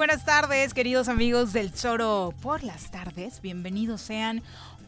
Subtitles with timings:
[0.00, 3.42] buenas tardes, queridos amigos del Choro por las tardes.
[3.42, 4.42] Bienvenidos sean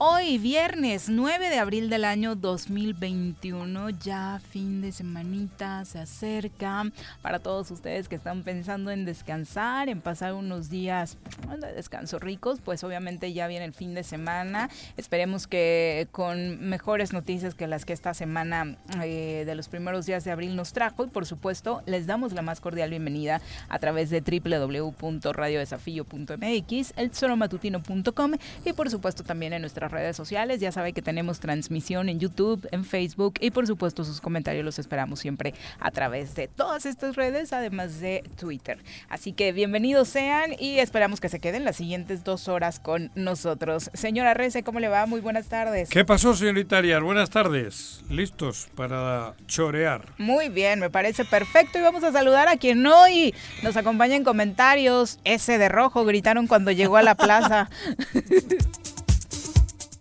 [0.04, 6.90] Hoy, viernes 9 de abril del año 2021, ya fin de semanita se acerca
[7.22, 11.18] para todos ustedes que están pensando en descansar, en pasar unos días
[11.56, 14.70] de descanso ricos, pues obviamente ya viene el fin de semana.
[14.96, 20.24] Esperemos que con mejores noticias que las que esta semana eh, de los primeros días
[20.24, 24.10] de abril nos trajo y por supuesto les damos la más cordial bienvenida a través
[24.10, 28.32] de www.radiodesafío.mx, elzoromatutino.com
[28.64, 30.60] y por supuesto también en nuestra redes sociales.
[30.60, 34.78] Ya sabe que tenemos transmisión en YouTube, en Facebook y por supuesto sus comentarios los
[34.78, 38.78] esperamos siempre a través de todas estas redes, además de Twitter.
[39.08, 43.90] Así que bienvenidos sean y esperamos que se queden las siguientes dos horas con nosotros.
[43.94, 45.06] Señora Rece, ¿cómo le va?
[45.06, 45.88] Muy buenas tardes.
[45.88, 47.02] ¿Qué pasó, señorita Arias?
[47.02, 48.02] Buenas tardes.
[48.08, 50.06] ¿Listos para chorear?
[50.18, 54.24] Muy bien, me parece perfecto y vamos a saludar a quien hoy nos acompaña en
[54.24, 55.18] comentarios.
[55.24, 57.68] Ese de rojo gritaron cuando llegó a la plaza.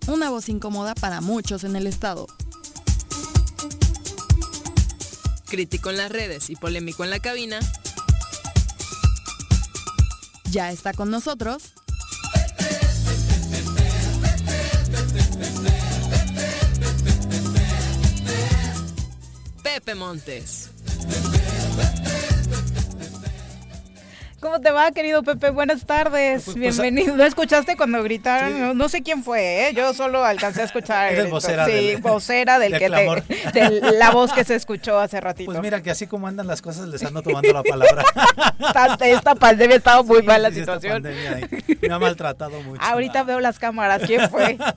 [0.08, 2.28] una voz incómoda para muchos en el estado.
[5.46, 7.60] Crítico en las redes y polémico en la cabina.
[10.52, 11.74] Ya está con nosotros.
[19.64, 20.71] Pepe Montes.
[24.42, 25.52] ¿Cómo te va, querido Pepe?
[25.52, 26.46] Buenas tardes.
[26.46, 27.16] Pues, pues, Bienvenido.
[27.16, 28.76] ¿No escuchaste cuando gritaron?
[28.76, 29.74] No, sé quién fue, ¿eh?
[29.76, 31.14] Yo solo alcancé a escuchar.
[31.14, 31.68] Eres vocera.
[31.68, 35.52] Sí, del, vocera del que te, de la voz que se escuchó hace ratito.
[35.52, 38.04] Pues mira, que así como andan las cosas, les ando tomando la palabra.
[39.02, 41.04] esta pandemia ha estado muy mal la situación.
[41.04, 42.82] me ha maltratado mucho.
[42.82, 44.02] Ahorita veo las cámaras.
[44.08, 44.58] ¿Quién fue?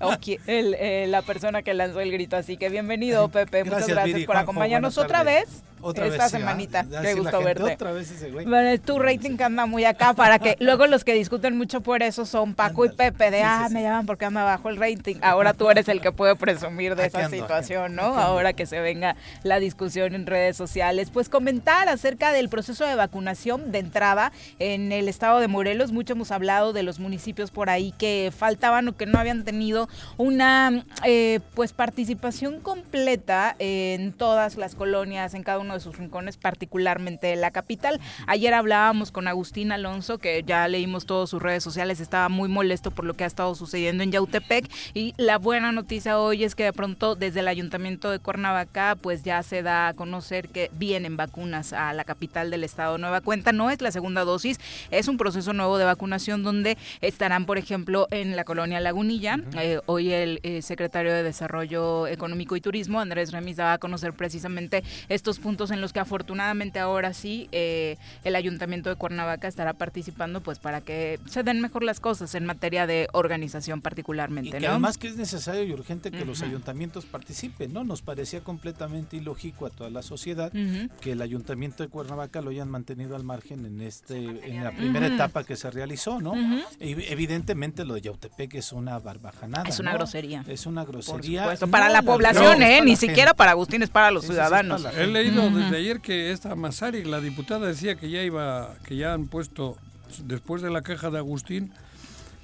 [0.46, 2.36] Eh, la persona que lanzó el grito.
[2.36, 3.64] Así que bienvenido, Pepe.
[3.64, 5.62] Muchas gracias por acompañarnos otra vez.
[5.84, 6.86] Otra esta semanita.
[7.02, 7.74] Qué gusto verte.
[7.74, 8.46] Otra vez ese güey.
[8.46, 12.24] Bueno, tu rating anda muy acá para que luego los que discuten mucho por eso
[12.24, 15.16] son Paco y Pepe de, ah, me llaman porque me bajó el rating.
[15.20, 18.18] Ahora tú eres el que puede presumir de esa situación, ¿no?
[18.18, 21.10] Ahora que se venga la discusión en redes sociales.
[21.10, 25.92] Pues comentar acerca del proceso de vacunación de entrada en el estado de Morelos.
[25.92, 29.88] Mucho hemos hablado de los municipios por ahí que faltaban o que no habían tenido
[30.16, 36.36] una eh, pues participación completa en todas las colonias, en cada uno de sus rincones,
[36.36, 38.00] particularmente la capital.
[38.26, 42.90] Ayer hablábamos con Agustín Alonso, que ya leímos todas sus redes sociales, estaba muy molesto
[42.90, 46.64] por lo que ha estado sucediendo en Yautepec y la buena noticia hoy es que
[46.64, 51.16] de pronto desde el ayuntamiento de Cuernavaca pues ya se da a conocer que vienen
[51.16, 52.98] vacunas a la capital del estado.
[52.98, 54.58] Nueva cuenta no es la segunda dosis,
[54.90, 59.38] es un proceso nuevo de vacunación donde estarán, por ejemplo, en la colonia Lagunilla.
[59.58, 64.12] Eh, hoy el eh, secretario de Desarrollo Económico y Turismo, Andrés Remis, daba a conocer
[64.12, 69.72] precisamente estos puntos en los que afortunadamente ahora sí eh, el ayuntamiento de Cuernavaca estará
[69.74, 74.58] participando pues para que se den mejor las cosas en materia de organización particularmente.
[74.60, 77.84] Y además que es necesario y urgente que los ayuntamientos participen, ¿no?
[77.84, 80.52] Nos parecía completamente ilógico a toda la sociedad
[81.00, 84.16] que el ayuntamiento de Cuernavaca lo hayan mantenido al margen en este
[84.48, 86.34] en la primera etapa que se realizó, ¿no?
[86.80, 89.68] evidentemente lo de Yautepec es una barbajanada.
[89.68, 90.44] Es una grosería.
[90.46, 91.54] Es una grosería.
[91.70, 92.80] para la población, ¿eh?
[92.82, 94.84] Ni siquiera para Agustín, es para los ciudadanos.
[94.96, 99.12] He leído desde ayer que esta Masari, la diputada, decía que ya iba, que ya
[99.14, 99.76] han puesto,
[100.24, 101.72] después de la queja de Agustín,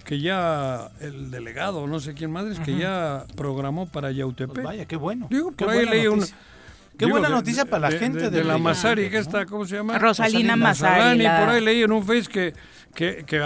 [0.04, 4.54] que ya el delegado, no sé quién madre, es que ya programó para Yautepec.
[4.54, 5.28] Pues vaya, qué bueno.
[5.30, 6.20] Digo, qué por ahí leí un...
[6.20, 9.66] Qué digo, buena de- noticia para la de- gente de, la Masari, que está, ¿cómo
[9.66, 9.98] se llama?
[9.98, 11.18] Rosalina Masari.
[11.22, 12.54] La- por ahí leí en un Face que,
[12.94, 13.38] que, que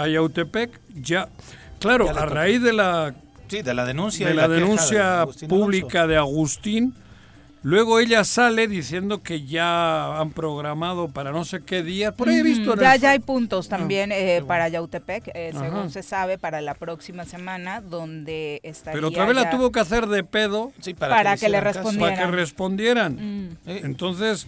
[0.95, 1.29] ya...
[1.79, 3.13] Claro, Ya a raíz de la
[3.47, 4.27] Sí, de la denuncia.
[4.27, 6.95] de y la, denuncia pública de Agustín.
[7.65, 12.11] Luego ella sale diciendo que ya han programado para no sé qué día.
[12.11, 12.75] Por ahí he visto.
[12.75, 14.45] Ya, el ya hay puntos también eh, bueno.
[14.47, 19.35] para Yautepec, eh, según se sabe, para la próxima semana, donde estaría Pero otra vez
[19.35, 21.79] la tuvo que hacer de pedo Sí, para que le hicieran caso.
[21.79, 22.15] respondiera.
[22.15, 23.47] para que respondieran.
[23.47, 23.57] Mm.
[23.65, 24.47] Entonces,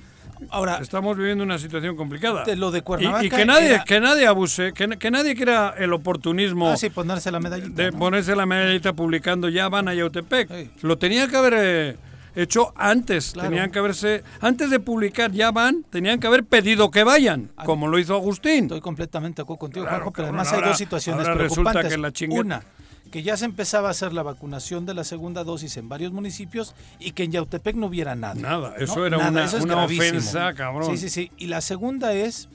[0.52, 2.44] Ahora, estamos viviendo una situación complicada.
[2.44, 3.26] de lo de Y- Cuernavaca.
[3.26, 6.92] y, que nadie era- que nadie abuse, que, que nadie quiera el oportunismo Ah, sí,
[6.92, 7.82] ponerse la medallita.
[7.82, 7.98] de ¿no?
[7.98, 10.48] ponerse la medallita publicando ya van a Yautepec.
[10.48, 10.70] Sí.
[10.84, 11.96] Lo tenía que haber eh,
[12.42, 13.32] hecho antes.
[13.34, 13.50] Claro.
[13.50, 17.66] Tenían que haberse antes de publicar ya van, tenían que haber pedido que vayan, Ah,
[17.66, 18.66] como lo hizo Agustín.
[18.66, 21.92] Estoy completamente de acuerdo contigo, Claro, pero además hay dos situaciones ahora resulta preocupantes.
[21.94, 22.64] que la chingue- Una,
[23.12, 26.76] que ya se empezaba a hacer la vacunación de la segunda dosis en varios municipios
[27.00, 28.36] y que en Yautepec no hubiera nada.
[28.36, 29.06] Nada, eso ¿no?
[29.06, 30.92] era una, eso es una ofensa, cabrón.
[30.92, 31.32] Sí, sí, sí.
[31.38, 32.50] Y la segunda es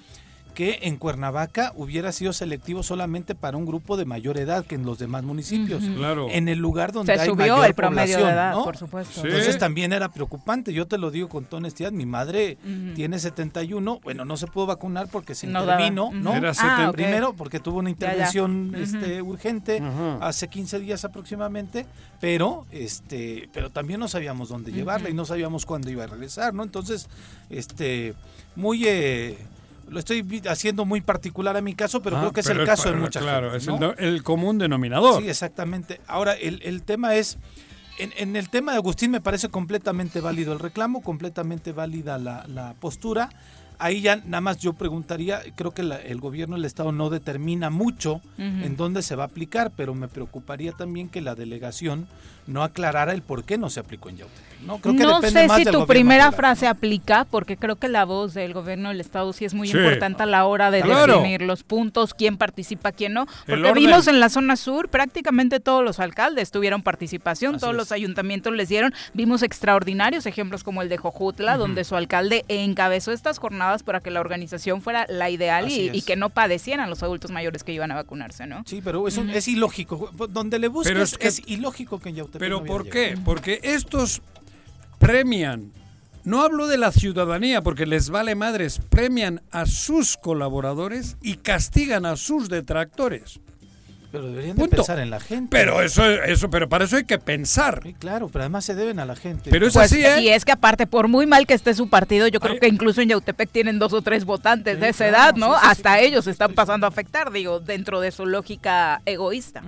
[0.55, 4.85] que en Cuernavaca hubiera sido selectivo solamente para un grupo de mayor edad que en
[4.85, 5.83] los demás municipios.
[5.97, 6.29] Claro.
[6.31, 8.65] En el lugar donde Se hay subió mayor el promedio de edad, ¿no?
[8.65, 9.21] por supuesto.
[9.23, 9.27] Sí.
[9.27, 12.59] Entonces también era preocupante, yo te lo digo con toda honestidad, mi madre
[12.95, 16.11] tiene 71, bueno, no se pudo vacunar porque se No intervino.
[16.13, 16.35] ¿no?
[16.35, 16.89] Era Ah, 70.
[16.91, 16.95] ok.
[16.95, 18.07] Primero porque tuvo una Ya, ya.
[18.13, 19.83] intervención este, urgente
[20.21, 21.87] hace 15 días aproximadamente,
[22.21, 26.53] pero este pero también no sabíamos dónde llevarla y no sabíamos cuándo iba a regresar,
[26.55, 26.63] ¿no?
[26.63, 27.09] Entonces,
[27.51, 28.15] este
[28.57, 29.39] muy eh,
[29.93, 32.85] lo estoy haciendo muy particular a mi caso, pero Ah, creo que es el caso
[32.85, 33.59] de para- mucha Claro, gente.
[33.59, 33.75] es ¿no?
[33.75, 35.23] el, do- el común denominador.
[35.23, 36.01] Sí, exactamente.
[36.07, 37.39] Ahora, el, el tema es,
[37.99, 42.45] en, en el tema de Agustín me parece completamente válido el reclamo, completamente válida la,
[42.49, 43.29] la postura.
[43.79, 47.69] Ahí ya nada más yo preguntaría, creo que la- el gobierno del Estado no determina
[47.69, 52.07] mucho en dónde se va a aplicar, pero me preocuparía también que la delegación
[52.47, 54.53] no aclarara el por qué no se aplicó en Yautepec.
[54.63, 56.37] No, creo que no sé más si tu primera federal.
[56.37, 59.77] frase aplica, porque creo que la voz del gobierno del Estado sí es muy Sí.
[59.77, 61.17] importante a la hora de Claro.
[61.17, 63.27] definir los puntos, quién participa, quién no.
[63.47, 67.77] Porque vimos en la zona sur, prácticamente todos los alcaldes tuvieron participación, Así todos es.
[67.79, 68.95] los ayuntamientos les dieron.
[69.15, 74.13] Vimos extraordinarios ejemplos como el de Jojutla, donde su alcalde encabezó estas jornadas para que
[74.13, 77.97] la organización fuera la ideal y, que no padecieran los adultos mayores que iban a
[77.97, 78.63] vacunarse, ¿no?
[78.65, 80.09] Sí, pero es, un- es ilógico.
[80.31, 83.17] Donde le busques es, ilógico que en Yautepec Pero ¿por qué?
[83.25, 84.23] Porque estos
[84.99, 85.73] premian,
[86.25, 92.07] no hablo de la ciudadanía porque les vale madres, premian a sus colaboradores y castigan
[92.07, 93.41] a sus detractores.
[94.13, 95.49] Pero deberían de pensar en la gente.
[95.51, 97.81] Pero eso, eso, pero para eso hay que pensar.
[97.83, 99.49] Sí, claro, pero además se deben a la gente.
[99.51, 100.21] Pero es Pues, así, ¿eh?
[100.21, 102.61] Y es que aparte, por muy mal que esté su partido, yo creo Ay.
[102.61, 105.55] que incluso en Yautepec tienen dos o tres votantes de esa claro, edad, ¿no?
[105.55, 109.01] sí, sí, Hasta sí, ellos sí, están pasando a afectar, digo, dentro de su lógica
[109.07, 109.63] egoísta.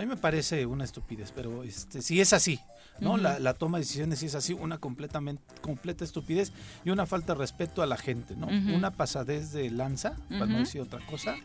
[0.00, 2.58] A mí me parece una estupidez, pero este, si es así,
[3.00, 3.18] ¿no?
[3.18, 6.52] la, la toma de decisiones si es así, una completamente completa estupidez
[6.86, 8.46] y una falta de respeto a la gente, ¿no?
[8.46, 11.36] Una pasadez de lanza, para no decir otra cosa,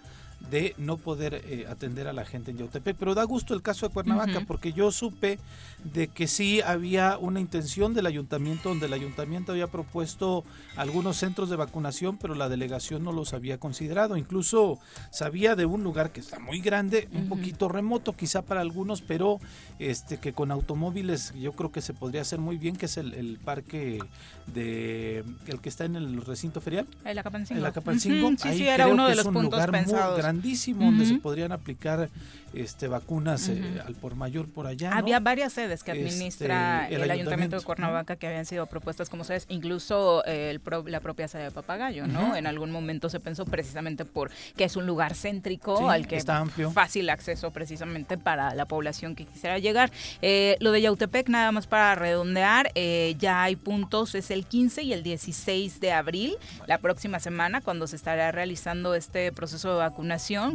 [0.49, 2.95] de no poder eh, atender a la gente en Yautepec.
[2.97, 5.39] Pero da gusto el caso de Cuernavaca, porque yo supe
[5.83, 10.43] de que sí había una intención del ayuntamiento, donde el ayuntamiento había propuesto
[10.75, 14.17] algunos centros de vacunación, pero la delegación no los había considerado.
[14.17, 14.79] Incluso
[15.11, 19.39] sabía de un lugar que está muy grande, un poquito remoto quizá para algunos, pero
[19.79, 23.13] este que con automóviles yo creo que se podría hacer muy bien, que es el,
[23.13, 23.99] el parque
[24.47, 26.87] de el que está en el recinto ferial.
[27.03, 27.59] El Acapancingo.
[27.59, 29.71] El Acapancingo, Ujú, Sí, ahí sí, era uno que de es los un puntos lugar
[29.71, 30.15] muy pensados.
[30.39, 32.09] Grandísimo donde se podrían aplicar
[32.53, 34.91] este vacunas eh, al por mayor por allá.
[34.91, 34.95] ¿no?
[34.97, 38.65] Había varias sedes que Este, administra el el, Ayuntamiento ayuntamiento, de Cuernavaca que habían sido
[38.67, 42.27] propuestas como sedes, incluso eh, el pro- la propia sede de Papagayo, ¿no?
[42.27, 42.35] Ujú.
[42.35, 46.15] En algún momento se pensó precisamente por que es un lugar céntrico Sí, al que
[46.15, 46.71] está amplio.
[46.71, 49.91] fácil acceso precisamente para la población que quisiera llegar.
[50.21, 54.81] Eh, lo de Yautepec, nada más para redondear, eh, ya hay puntos, es el 15
[54.83, 56.35] y el 16 de abril,
[56.67, 60.05] la próxima semana, cuando se estará realizando este proceso de vacunación,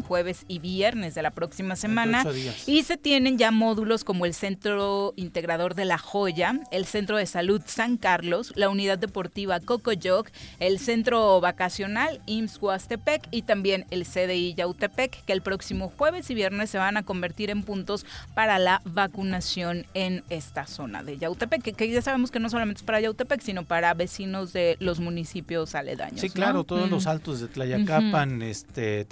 [0.03, 2.25] jueves y viernes de la próxima semana.
[2.67, 7.27] Y se tienen ya módulos como el Centro Integrador de La Joya, el Centro de
[7.27, 14.05] Salud San Carlos, la Unidad Deportiva Cocoyoc, el Centro Vacacional IMSS Huastepec y también el
[14.05, 18.59] CDI Yautepec, que el próximo jueves y viernes se van a convertir en puntos para
[18.59, 22.85] la vacunación en esta zona de Yautepec, que, que ya sabemos que no solamente es
[22.85, 26.21] para Yautepec, sino para vecinos de los municipios aledaños.
[26.21, 26.35] Sí, ¿no?
[26.35, 27.09] claro, todos los Mm.
[27.09, 29.05] altos de Tlayacapan, este,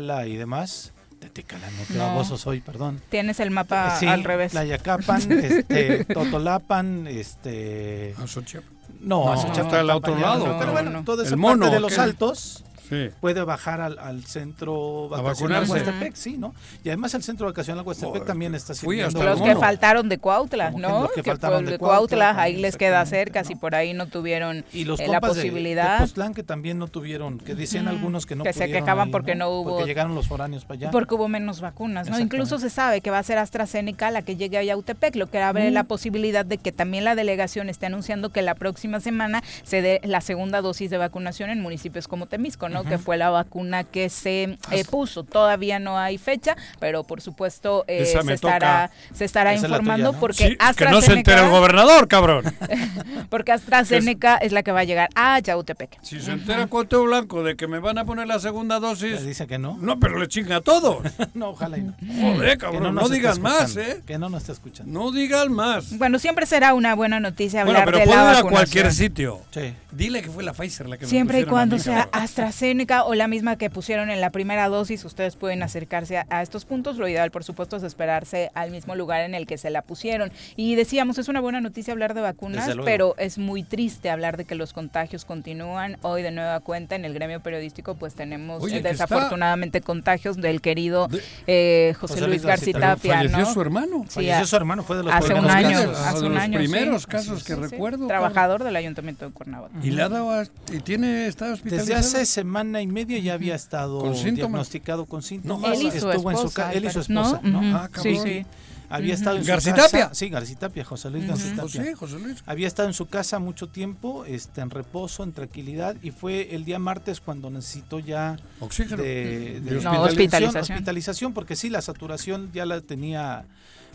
[0.00, 0.92] Tetecala y demás.
[1.20, 2.06] Tetecala, no, qué No.
[2.06, 3.00] baboso soy, perdón.
[3.10, 4.52] Tienes el mapa Sí, al revés.
[4.52, 8.70] Tlayacapan, este, Totolapan, este, Azochiapan.
[9.00, 10.52] No, No, a Xochapalco está al otro lado, no.
[10.54, 11.04] Pero no, bueno, no.
[11.04, 12.04] toda esa El mono, parte de los aquel.
[12.04, 13.10] altos Sí.
[13.20, 15.64] puede bajar al, al centro vacacional.
[15.68, 16.54] Huastepec, sí, ¿no?
[16.84, 19.22] Y además el centro vacacional Huastepec también está sirviendo.
[19.22, 21.02] Los que faltaron de Cuautla, ¿no?
[21.02, 23.48] los que Que faltaron de Cuautla Cuautla, ahí les queda cerca, ¿no?
[23.48, 25.98] si por ahí no tuvieron Y los eh, la de- posibilidad.
[25.98, 29.12] De, Postlán que también no tuvieron, que decían algunos que no Que se quejaban ahí,
[29.12, 30.90] porque no hubo- Porque llegaron los foráneos para allá.
[30.90, 32.18] Porque hubo menos vacunas, ¿no?
[32.20, 35.38] Incluso se sabe que va a ser AstraZeneca la que llegue a Yautepec, lo que
[35.40, 35.74] abre Mm.
[35.74, 40.00] la posibilidad de que también la delegación esté anunciando que la próxima semana se dé
[40.04, 42.81] la segunda dosis de vacunación en municipios como Temisco, ¿no?
[42.84, 45.24] Que fue la vacuna que se eh, puso.
[45.24, 49.76] Todavía no hay fecha, pero por supuesto eh, se, estará, se estará Esa es la
[49.76, 50.20] informando tuya, ¿no?
[50.20, 52.44] porque Sí, que no se AstraZeneca, entere el gobernador, cabrón.
[53.30, 55.98] porque AstraZeneca es la que va a llegar a Yautepec.
[56.02, 59.24] Si se entera Cuauhtémoc Blanco de que me van a poner la segunda Le dosis,
[59.24, 59.76] dice que no.
[59.80, 61.02] no, pero le chinga a todos.
[61.34, 61.94] No, ojalá y no.
[62.20, 64.02] Joder, cabrón, no, digan más, ¿eh?
[64.06, 64.92] Que no nos está escuchando.
[64.92, 65.96] No digan más.
[65.96, 68.52] Bueno, siempre será una buena noticia Bueno, hablar pero de puede la ir a vacunación.
[68.52, 69.40] cualquier sitio.
[69.50, 69.74] Sí.
[69.90, 72.22] Dile que fue la Pfizer la que me Siempre y cuando mí, sea cabrón.
[72.66, 76.42] AstraZeneca o la misma que pusieron en la primera dosis, ustedes pueden acercarse a, a
[76.42, 76.96] estos puntos.
[76.96, 80.30] Lo ideal, por supuesto, es esperarse al mismo lugar en el que se la pusieron.
[80.54, 84.44] Y decíamos, es una buena noticia hablar de vacunas, pero es muy triste hablar de
[84.44, 85.96] que los contagios continúan.
[86.02, 90.36] Hoy, de nueva cuenta, en el gremio periodístico, pues tenemos Oye, que está- desafortunadamente contagios
[90.36, 93.52] del querido De- eh, José, José Luis García Garcitapia, Falleció ¿no?
[93.52, 94.04] su hermano.
[94.08, 95.98] Sí, Falleció a- su hermano, fue de los hace un primeros año, casos.
[96.06, 97.08] hace de un los año, primeros sí.
[97.08, 97.68] casos que Sí, sí.
[97.70, 98.06] recuerdo.
[98.06, 99.74] Trabajador del Ayuntamiento de Cuernavaca.
[99.82, 101.96] Y le ha dado a- y tiene está hospitalizado.
[101.96, 105.72] Desde hace semana y media ya había estado ¿Con diagnosticado con síntomas.
[105.80, 107.62] Él y su Estuvo en su esposa, él y su esposa, ¿no?
[107.62, 107.76] ¿no?
[107.78, 108.44] Ah, Sí, sí.
[108.90, 110.00] Había estado en su ¿Garcitapia?
[110.08, 110.14] casa.
[110.14, 111.82] Sí, Garcitapia, José Luis Garcitapia.
[111.82, 112.42] sí, José Luis.
[112.44, 116.66] Había estado en su casa mucho tiempo, este, en reposo, en tranquilidad, y fue el
[116.66, 119.02] día martes cuando necesitó ya Oxígeno.
[119.02, 120.62] de, de De hospitalización, hospitalización.
[120.76, 123.46] hospitalización, porque sí, la saturación ya la tenía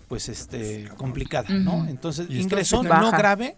[0.08, 1.86] pues este complicada, ¿no?
[1.88, 3.56] Entonces ingresó no grave,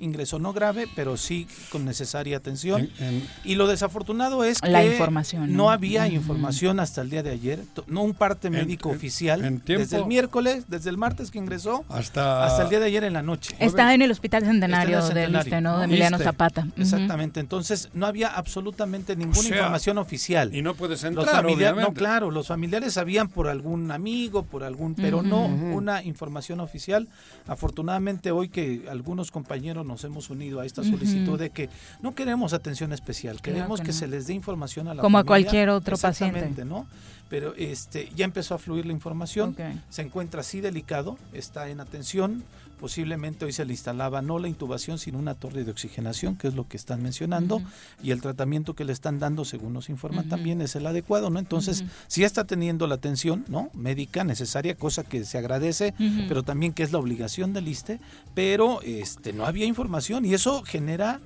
[0.00, 2.90] ingresó no grave, pero sí con necesaria atención.
[2.98, 5.70] En- en- Y lo desafortunado es que La información, no, ¿no?
[5.70, 9.44] había información hasta el día de ayer, no un parte médico en- oficial.
[9.44, 12.86] en tiempo- desde el miércoles, desde el martes que ingresó, hasta, hasta el día de
[12.86, 13.54] ayer en la noche.
[13.58, 15.70] Está en el Hospital Centenario, el del Centenario, ¿no?
[15.72, 15.82] De ¿no?
[15.84, 16.18] Emiliano.
[16.18, 16.66] Zapata.
[16.76, 20.54] Exactamente, entonces no había absolutamente ninguna sea, información oficial.
[20.54, 24.64] Y no puedes Los entrar, familiares, no, claro, los familiares sabían por algún amigo, por
[24.64, 27.08] algún, pero no una información oficial.
[27.46, 31.68] Afortunadamente hoy que algunos compañeros nos hemos unido a esta solicitud de que
[32.00, 33.98] no queremos atención especial, Claro queremos que que, no.
[33.98, 36.38] se les dé información a la Como a cualquier otro paciente.
[36.38, 36.86] Exactamente, ¿no?
[37.28, 39.56] Pero este ya empezó a fluir la información,
[39.88, 42.42] se encuentra así delicado, está en atención,
[42.80, 46.54] posiblemente hoy se le instalaba no la intubación, sino una torre de oxigenación, que es
[46.54, 47.62] lo que están mencionando,
[48.02, 51.38] y el tratamiento que le están dando, según nos informan, también es el adecuado, ¿no?
[51.38, 51.90] Entonces, Ujú.
[52.08, 53.68] sí está teniendo la atención, ¿no?
[53.74, 55.94] Médica necesaria, cosa que se agradece,
[56.26, 58.00] pero también que es la obligación del ISTE,
[58.34, 61.20] pero este no había información y eso genera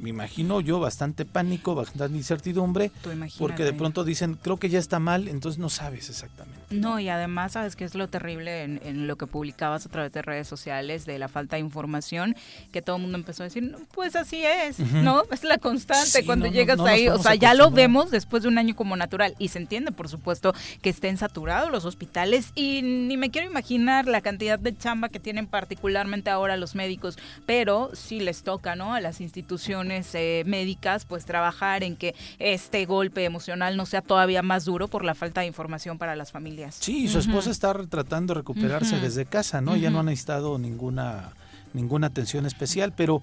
[0.00, 2.90] me imagino yo bastante pánico, bastante incertidumbre,
[3.38, 6.58] porque de pronto dicen, creo que ya está mal, entonces no sabes exactamente.
[6.70, 10.12] No, y además, ¿sabes qué es lo terrible en, en lo que publicabas a través
[10.12, 12.36] de redes sociales de la falta de información?
[12.72, 15.22] Que todo el mundo empezó a decir, "No, pues así es, ¿no?
[15.30, 17.08] Es la constante Sí, cuando no, llegas no ahí.
[17.08, 19.34] O sea, ya lo vemos después de un año como natural.
[19.38, 22.52] Y se entiende, por supuesto, que estén saturados los hospitales.
[22.54, 27.18] Y ni me quiero imaginar la cantidad de chamba que tienen particularmente ahora los médicos.
[27.46, 28.94] Pero sí les toca, ¿no?
[28.94, 34.42] A las instituciones eh, médicas, pues trabajar en que este golpe emocional no sea todavía
[34.42, 36.76] más duro por la falta de información para las familias.
[36.80, 39.76] Sí, y su esposa está tratando de recuperarse desde casa, ¿no?
[39.76, 41.32] Ya no ha necesitado ninguna
[41.72, 43.22] ninguna atención especial, pero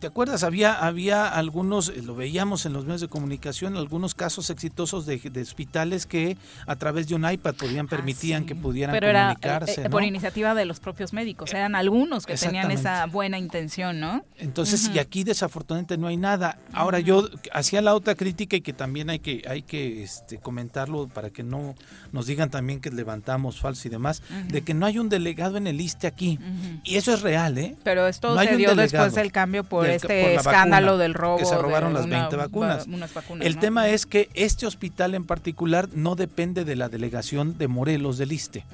[0.00, 0.42] ¿te acuerdas?
[0.44, 5.18] Había había algunos, eh, lo veíamos en los medios de comunicación, algunos casos exitosos de,
[5.18, 6.36] de hospitales que
[6.66, 8.46] a través de un iPad podían permitían Ah, sí.
[8.48, 9.90] que pudieran Pero era eh, comunicarse, eh, ¿no?
[9.90, 11.52] por iniciativa de los propios médicos.
[11.52, 14.24] Eran algunos que tenían esa buena intención, ¿no?
[14.38, 16.58] Entonces, y aquí desafortunadamente no hay nada.
[16.72, 21.08] Ahora yo hacía la otra crítica y que también hay que hay que este, comentarlo
[21.08, 21.74] para que no
[22.12, 25.66] nos digan también que levantamos falso y demás, de que no hay un delegado en
[25.66, 26.38] el ISTE aquí.
[26.84, 27.76] Y eso es real, ¿eh?
[27.84, 31.02] Pero esto No se dio delegado después del cambio por del- este por escándalo vacuna,
[31.02, 31.36] del robo.
[31.38, 32.88] que se robaron de las una 20 vacunas.
[32.88, 33.60] va- unas vacunas, El ¿no?
[33.60, 38.32] tema es que este hospital en particular no depende de la delegación de Morelos del
[38.32, 38.64] ISTE,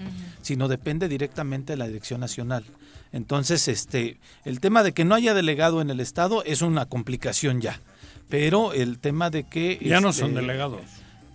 [0.43, 2.65] sino depende directamente de la Dirección Nacional.
[3.13, 7.61] Entonces, este, el tema de que no haya delegado en el estado es una complicación
[7.61, 7.81] ya.
[8.29, 10.83] Pero el tema de que Ya no este, son delegados.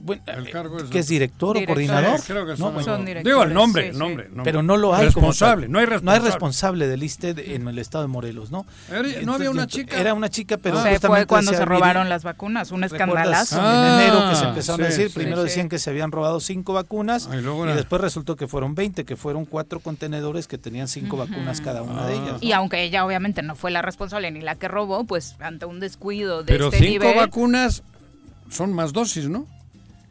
[0.06, 2.20] Bueno, El cargo es- que es director o coordinador.
[2.20, 4.00] Sí, creo que No, son, bueno, Son Digo el nombre, sí, el sí.
[4.00, 6.26] nombre, pero no lo hay Responsable, no hay No hay responsable.
[6.30, 8.68] responsable del ISTE de- en el estado de Morelos, ¿no?
[8.92, 10.00] Era- ¿no había una chica?
[10.00, 13.58] Era una chica, pero fue justamente cuando decía se robaron las vacunas, un escandalazo.
[13.60, 15.16] Ah, en enero que se empezaron a decir, sí.
[15.16, 18.00] primero Sí, decían que se habían robado cinco vacunas Ah, y luego y era- después
[18.00, 22.14] resultó que fueron 20, que fueron cuatro contenedores que tenían cinco vacunas cada una de
[22.14, 22.22] Ah.
[22.22, 22.38] ellas.
[22.44, 25.80] Y aunque ella obviamente no fue la responsable ni la que robó, pues ante un
[25.80, 27.82] descuido de Pero este cinco nivel, vacunas
[28.52, 29.48] son más dosis, ¿no?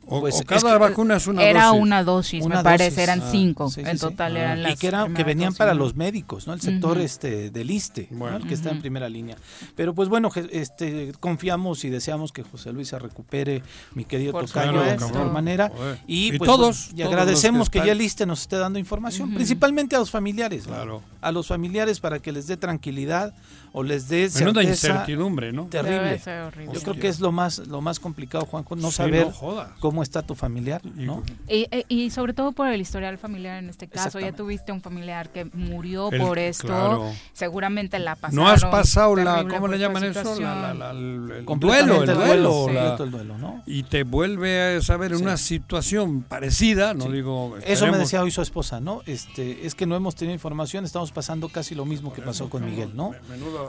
[0.06, 1.82] O, Pues o es cada que vacuna es una era dosis.
[1.82, 3.02] una dosis, Una me parece, dosis.
[3.02, 3.68] eran Ah, cinco.
[3.70, 4.00] Sí, sí, en sí.
[4.00, 4.40] total Ah.
[4.40, 6.52] eran las y que, era, que venían dosis, para los médicos, ¿no?
[6.52, 7.06] El sector Ujú.
[7.06, 9.36] este del ISTE, el que está en primera línea.
[9.76, 13.62] Pero pues bueno, este confiamos y deseamos que José Luis se recupere,
[13.94, 15.72] mi querido Por Tocayo, de mejor manera.
[16.06, 19.34] Y, Y pues, todos, y agradecemos que que, ya el ISTE nos esté dando información,
[19.34, 20.74] principalmente a los familiares, ¿no?
[20.74, 21.02] Claro.
[21.20, 23.32] a los familiares para que les dé tranquilidad
[23.72, 25.64] o les dé Menuda certeza incertidumbre, ¿no?
[25.66, 25.98] terrible.
[26.04, 26.74] Debe ser horrible.
[26.74, 29.70] Yo creo que es lo más lo más complicado, Juanjo, no saber jodas.
[29.94, 31.22] Cómo está tu familiar, ¿no?
[31.48, 34.18] Y, e- y sobre todo por el historial familiar en este caso.
[34.18, 36.66] Ya tuviste un familiar que murió El- por esto.
[36.66, 37.12] claro.
[37.32, 38.44] Seguramente la pasaron.
[38.44, 40.14] No has pasado la, ¿cómo le llaman eso?
[40.14, 40.62] La- situación.
[40.62, 42.16] la- la- el, duelo, el el duelo.
[42.16, 43.62] duelo, la- completo el duelo, ¿no?
[43.66, 45.22] y te vuelve a saber en Sí.
[45.24, 47.12] una situación parecida, no Sí.
[47.12, 47.54] digo...
[47.64, 49.02] Eso me decía hoy su esposa, ¿no?
[49.06, 52.64] Este, es que no hemos tenido información, estamos pasando casi lo mismo que pasó con
[52.64, 53.12] Miguel, ¿no?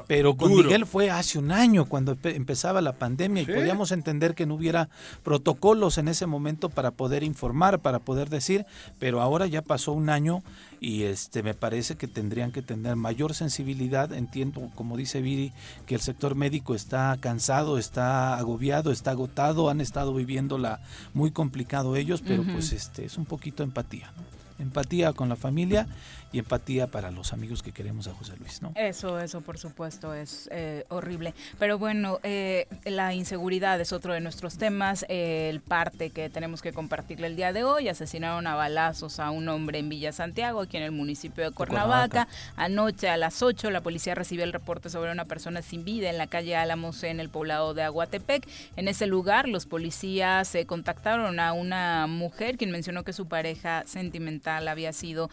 [0.07, 0.51] Pero con.
[0.55, 3.51] Miguel fue hace un año cuando empe- empezaba la pandemia y ¿Sí?
[3.51, 4.89] podíamos entender que no hubiera
[5.21, 8.65] protocolos en ese momento para poder informar, para poder decir,
[8.99, 10.41] pero ahora ya pasó un año
[10.79, 14.13] y este me parece que tendrían que tener mayor sensibilidad.
[14.13, 15.51] Entiendo, como dice Viri,
[15.85, 20.79] que el sector médico está cansado, está agobiado, está agotado, han estado viviéndola
[21.13, 24.23] muy complicado ellos, pero pues este es un poquito empatía, ¿no?
[24.57, 25.85] Empatía con la familia
[26.31, 28.73] y empatía para los amigos que queremos a José Luis, ¿no?
[28.75, 31.33] Eso, eso por supuesto es eh, horrible.
[31.59, 35.05] Pero bueno, eh, la inseguridad es otro de nuestros temas.
[35.09, 37.87] eh, el parte que tenemos que compartirle el día de hoy.
[37.87, 42.27] Asesinaron a balazos a un hombre en Villa Santiago, aquí en el municipio de Cuernavaca.
[42.55, 46.17] Anoche a las 8 la policía recibió el reporte sobre una persona sin vida en
[46.17, 48.47] la calle Álamos en el poblado de Aguatepec.
[48.75, 53.83] En ese lugar los policías se contactaron a una mujer quien mencionó que su pareja
[53.85, 55.29] sentimental había sido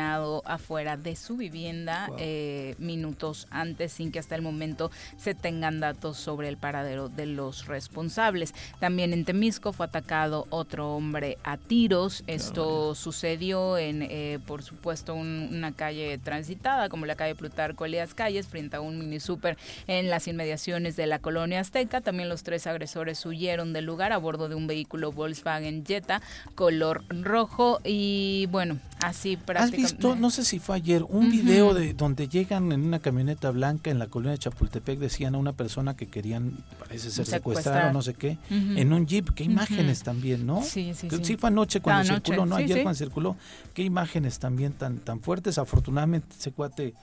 [0.00, 2.16] afuera de su vivienda Wow.
[2.20, 7.26] eh, minutos antes sin que hasta el momento se tengan datos sobre el paradero de
[7.26, 8.54] los responsables.
[8.78, 12.24] También en Temisco fue atacado otro hombre a tiros.
[12.26, 18.14] Esto sucedió en, eh, por supuesto, un- una calle transitada como la calle Plutarco Elías
[18.14, 22.00] Calles frente a un mini super en las inmediaciones de la colonia Azteca.
[22.00, 26.22] También los tres agresores huyeron del lugar a bordo de un vehículo Volkswagen Jetta
[26.54, 29.76] color rojo y bueno, así ¿Has prácticamente.
[29.94, 33.90] visto, no sé si fue ayer, un video de donde llegan en una camioneta blanca
[33.90, 37.90] en la colonia de Chapultepec, decían a una persona que querían, parece ser Secuestrar.
[37.90, 40.62] o no sé qué, en un jeep, qué imágenes también, ¿no?
[40.62, 41.18] Sí, sí, sí.
[41.22, 42.82] Sí fue anoche cuando Anoche, circuló, no sí, ayer sí.
[42.82, 43.36] cuando circuló,
[43.74, 45.58] qué imágenes también tan tan fuertes.
[45.58, 46.94] Afortunadamente ese cuate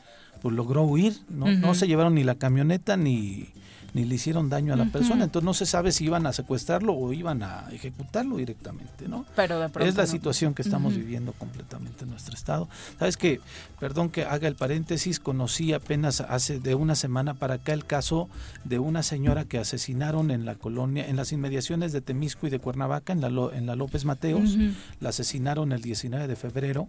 [0.42, 3.48] pues logró huir, no, no se llevaron ni la camioneta ni
[3.94, 6.94] ni le hicieron daño a la persona, entonces no se sabe si iban a secuestrarlo
[6.94, 9.26] o iban a ejecutarlo directamente, ¿no?
[9.36, 10.10] Pero de pronto Es la no.
[10.10, 12.70] situación que estamos viviendo completamente en nuestro estado.
[13.00, 13.40] Sabes que,
[13.80, 18.30] perdón que haga el paréntesis, conocí apenas hace de una semana para acá el caso
[18.66, 22.60] de una señora que asesinaron en la colonia, en las inmediaciones de Temisco y de
[22.60, 24.58] Cuernavaca, en la, en la López Mateos.
[25.00, 26.88] La asesinaron el 19 de febrero.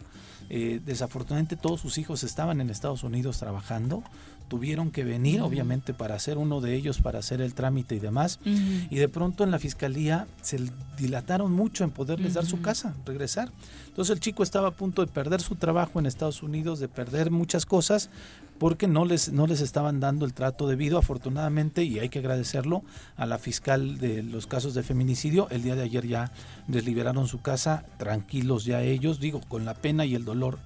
[0.50, 4.02] Eh, desafortunadamente todos sus hijos estaban en Estados Unidos trabajando.
[4.48, 8.40] Tuvieron que venir, obviamente, para hacer uno de ellos, para hacer el trámite y demás.
[8.44, 10.58] Y de pronto en la fiscalía se
[10.96, 13.52] dilataron mucho en poderles dar su casa, regresar.
[13.88, 17.30] Entonces el chico estaba a punto de perder su trabajo en Estados Unidos, de perder
[17.30, 18.10] muchas cosas,
[18.58, 22.82] porque no les, no les estaban dando el trato debido, afortunadamente, y hay que agradecerlo
[23.16, 25.48] a la fiscal de los casos de feminicidio.
[25.50, 26.32] El día de ayer ya
[26.68, 30.58] les liberaron su casa, tranquilos ya ellos, digo, con la pena y el dolor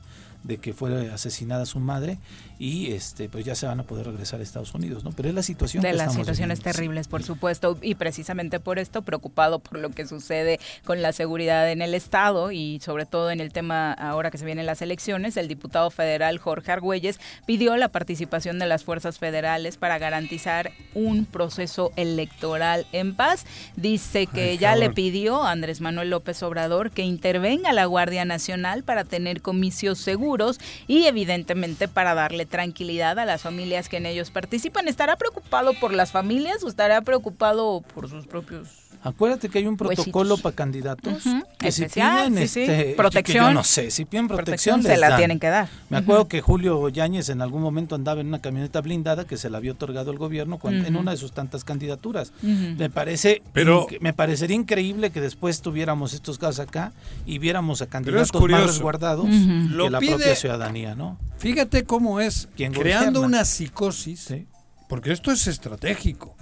[0.42, 2.18] de que fue asesinada su madre
[2.62, 5.10] y este pues ya se van a poder regresar a Estados Unidos, ¿no?
[5.10, 8.78] Pero es la situación de que las situaciones viviendo, terribles, por supuesto, y precisamente por
[8.78, 13.32] esto, preocupado por lo que sucede con la seguridad en el Estado y sobre todo
[13.32, 17.76] en el tema ahora que se vienen las elecciones, el diputado federal Jorge Argüelles pidió
[17.76, 23.44] la participación de las fuerzas federales para garantizar un proceso electoral en paz.
[23.74, 28.24] Dice que Ay, ya le pidió a Andrés Manuel López Obrador que intervenga la Guardia
[28.24, 34.06] Nacional para tener comicios seguros y evidentemente para darle tranquilidad a las familias que en
[34.06, 34.86] ellos participan.
[34.86, 38.68] ¿Estará preocupado por las familias o estará preocupado por sus propios
[39.04, 39.96] Acuérdate que hay un Huesitos.
[40.04, 41.24] protocolo para candidatos
[41.58, 42.60] que si especial, piden sí, sí.
[42.60, 43.46] este, Protección.
[43.46, 45.18] yo no sé, si piden protección, Protección se la dan.
[45.18, 45.68] tienen que dar.
[45.90, 49.50] Me acuerdo que Julio Yáñez en algún momento andaba en una camioneta blindada que se
[49.50, 52.32] la había otorgado el gobierno cuando- en una de sus tantas candidaturas.
[52.42, 56.92] Me parece Pero- me parecería increíble que después tuviéramos estos casos acá
[57.26, 59.26] y viéramos a candidatos más resguardados.
[59.28, 61.18] Lo que la pide- propia ciudadanía, ¿no?
[61.38, 63.38] Fíjate cómo es ¿Quién creando gobierna?
[63.38, 64.46] una psicosis, Sí.
[64.88, 66.34] porque esto es estratégico.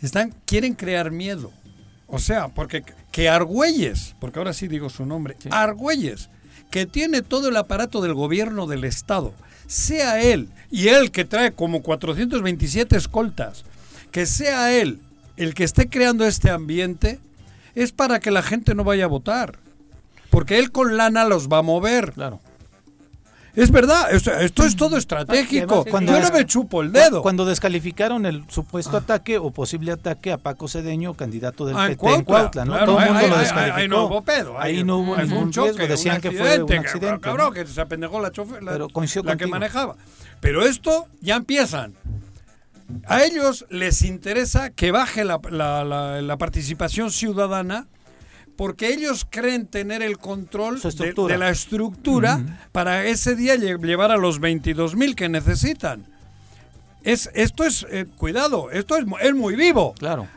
[0.00, 1.52] Están quieren crear miedo.
[2.06, 5.48] O sea, porque que Argüelles, porque ahora sí digo su nombre, Sí.
[5.52, 6.28] Argüelles,
[6.70, 9.34] que tiene todo el aparato del gobierno del estado,
[9.66, 13.64] sea él y él que trae como 427 escoltas,
[14.10, 15.00] que sea él
[15.36, 17.18] el que esté creando este ambiente,
[17.74, 19.58] es para que la gente no vaya a votar.
[20.30, 22.12] Porque él con lana los va a mover.
[22.12, 22.40] Claro.
[23.56, 25.84] Es verdad, esto, esto es todo estratégico.
[25.84, 27.20] Cuando- Yo no me chupo el dedo.
[27.22, 31.96] Cuando descalificaron el supuesto ataque o posible ataque a Paco Cedeño, candidato del Ah, en
[31.96, 32.72] PT en Cuautla, Cuautla, ¿no?
[32.72, 33.76] claro, Todo el ahí- mundo lo ahí- descalificó.
[33.78, 34.60] Ahí no hubo pedo.
[34.60, 37.20] Ahí no hubo ahí ningún un choque, riesgo, decían un que fue un accidente.
[37.20, 37.52] Cabrón, ¿no?
[37.52, 38.88] que se apendejó la chofer, la, Pero
[39.24, 39.96] la que manejaba.
[40.40, 41.94] Pero esto ya empiezan.
[43.06, 47.86] A ellos les interesa que baje la- la- la participación ciudadana
[48.60, 52.42] porque ellos creen tener el control de, la estructura
[52.72, 56.04] para ese día lle- llevar a los 22 mil que necesitan.
[57.02, 59.94] Es, esto es, eh, cuidado, esto es, mu- es muy vivo.
[59.98, 60.28] Claro,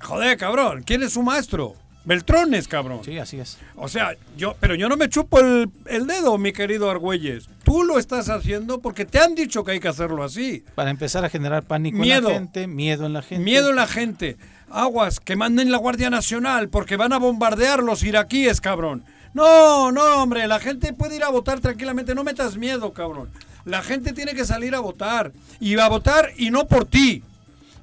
[0.00, 1.74] Joder, cabrón, ¿quién es su maestro?
[2.04, 3.00] Beltrones, cabrón.
[3.04, 3.58] sí, así es.
[3.74, 7.48] O sea, yo, pero yo no me chupo el, el dedo, mi querido Argüelles.
[7.64, 10.62] Tú lo estás haciendo porque te han dicho que hay que hacerlo así.
[10.76, 12.28] Para empezar a generar pánico Miedo.
[12.28, 13.42] en la gente, miedo en la gente.
[13.42, 14.36] Miedo en la gente.
[14.74, 19.04] Aguas, que manden la Guardia Nacional porque van a bombardear los iraquíes, cabrón.
[19.32, 22.14] No, no, hombre, la gente puede ir a votar tranquilamente.
[22.14, 23.30] No metas miedo, cabrón.
[23.64, 25.32] La gente tiene que salir a votar.
[25.58, 27.22] Y a votar y no por ti.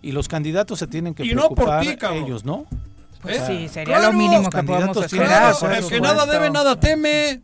[0.02, 2.24] Y los candidatos se tienen que Y no por preocupar ti, cabrón.
[2.24, 2.66] ellos, ¿no?
[3.22, 3.44] Pues ¿Eh?
[3.48, 5.54] sí, sería Claro, lo mínimo que podemos esperar.
[5.54, 7.42] que Claro, el que nada debe, nada teme.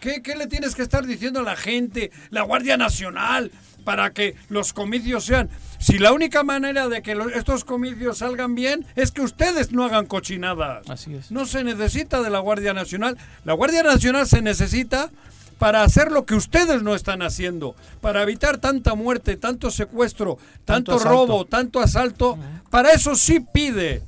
[0.00, 3.50] ¿Qué, qué le tienes que estar diciendo a la gente, la Guardia Nacional,
[3.86, 5.48] para que los comicios sean...
[5.78, 9.84] Si la única manera de que lo- estos comicios salgan bien es que ustedes no
[9.84, 10.90] hagan cochinadas.
[10.90, 11.30] Así es.
[11.30, 13.16] No se necesita de la Guardia Nacional.
[13.44, 15.10] La Guardia Nacional se necesita
[15.58, 20.98] para hacer lo que ustedes no están haciendo, para evitar tanta muerte, tanto secuestro, tanto,
[20.98, 22.36] robo, tanto asalto.
[22.70, 24.02] Para eso sí pide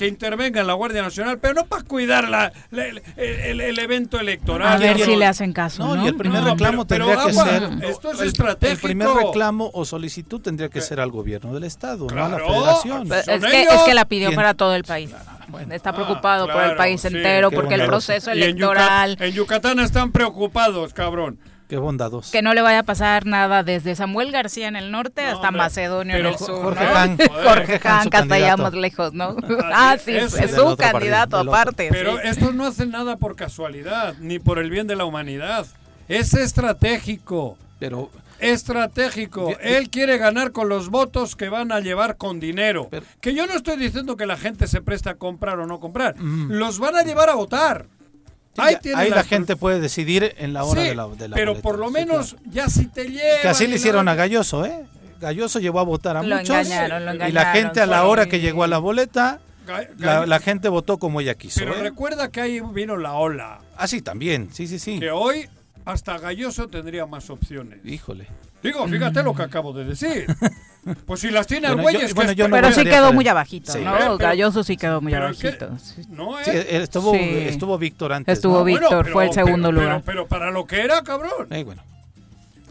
[0.00, 4.18] que intervenga la Guardia Nacional, pero no para cuidar la- la- el, el- el evento
[4.18, 4.72] electoral.
[4.72, 6.04] A ver si le hacen caso, No, ¿no?
[6.06, 7.90] y el primer No, reclamo pero- tendría pero que agua, ser.
[7.90, 8.76] esto es el- estratégico.
[8.88, 12.38] El primer reclamo o solicitud tendría que ser al gobierno del Estado, no a la
[12.38, 13.08] federación.
[13.08, 14.36] Pues, Es que, es que la pidió ¿Quién?
[14.36, 15.10] para todo el país.
[15.48, 15.74] bueno.
[15.74, 20.12] Está preocupado Ah, por el país entero, porque el proceso en electoral, en Yucatán están
[20.12, 21.38] preocupados, cabrón.
[21.70, 22.32] Qué bondadosos.
[22.32, 25.48] que no le vaya a pasar nada desde Samuel García en el norte No, hasta
[25.48, 26.62] hombre, Macedonio en el sur.
[26.62, 26.96] Jorge ¿no?
[26.96, 29.36] Han, Jorge Han, hasta allá más lejos, ¿no?
[29.72, 31.88] ah, sí, es es su partido, candidato aparte.
[31.90, 32.22] Pero sí.
[32.24, 35.64] estos no hacen nada por casualidad, ni por el bien de la humanidad.
[36.08, 37.56] Es estratégico.
[37.78, 39.54] Pero Estratégico.
[39.60, 42.88] Él quiere ganar con los votos que van a llevar con dinero.
[42.90, 45.78] Pero- que yo no estoy diciendo que la gente se presta a comprar o no
[45.78, 46.16] comprar.
[46.18, 46.52] Mm.
[46.52, 47.86] Los van a llevar a votar.
[48.54, 50.94] Sí, ahí ya- tiene ahí la la gente puede decidir en la hora Sí, de
[50.94, 51.62] la, de la pero boleta.
[51.62, 52.50] por lo Sí, menos claro.
[52.50, 53.42] ya si te llevan.
[53.42, 54.84] Que así le hicieron la- a Galloso, ¿eh?
[55.20, 56.56] Galloso llevó a votar a Lo muchos.
[56.56, 59.40] engañaron, lo y la gente a la hora que llegó a la boleta,
[59.98, 61.60] la gente votó como ella quiso.
[61.60, 61.82] Pero ¿eh?
[61.82, 63.60] recuerda que ahí vino la ola.
[63.76, 64.48] Ah, sí, también.
[64.52, 64.98] Sí, sí, sí.
[64.98, 65.48] Que hoy
[65.84, 67.78] hasta Galloso tendría más opciones.
[67.84, 68.26] Híjole.
[68.62, 70.26] Digo, fíjate lo que acabo de decir.
[71.04, 73.28] Pues si las tiene Bueno, Argüelles, yo- bueno, yo no Pero sí quedó pero- muy
[73.28, 73.80] abajito, Sí.
[73.84, 73.92] ¿no?
[73.98, 75.78] Pero- Galloso sí quedó muy pero es que- abajito.
[75.78, 76.02] sí.
[76.08, 76.42] No, ¿eh?
[76.46, 77.20] Sí, estuvo, Sí.
[77.20, 78.32] estuvo Víctor antes.
[78.38, 78.64] Estuvo ¿no?
[78.64, 79.10] Víctor.
[79.10, 80.02] fue el segundo pero- lugar.
[80.02, 81.48] Pero, pero para lo que era, cabrón.
[81.50, 81.82] Eh, bueno.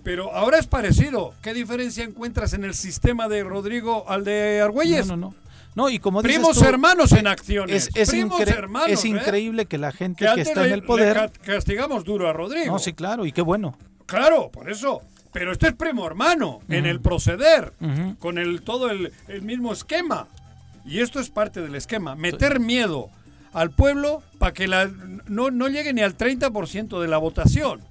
[0.03, 1.35] Pero ahora es parecido.
[1.43, 5.05] ¿Qué diferencia encuentras en el sistema de Rodrigo al de Argüelles?
[5.05, 5.35] No, no, no.
[5.75, 7.89] No, y como dices Primos tú, hermanos en acciones.
[7.89, 8.89] es, es, Primos incre- hermanos.
[8.89, 9.09] es ¿eh?
[9.09, 11.15] increíble que la gente Que está le- en el poder...
[11.15, 12.73] ca- castigamos duro a Rodrigo.
[12.73, 13.77] No, sí, claro, y qué bueno.
[14.07, 15.03] Claro, por eso.
[15.31, 17.73] Pero este es primo hermano en el proceder,
[18.19, 20.27] con el todo el, el mismo esquema.
[20.85, 23.09] Y esto es parte del esquema, meter miedo
[23.53, 24.89] al pueblo para que la,
[25.27, 27.81] no, no llegue ni al 30% de la votación.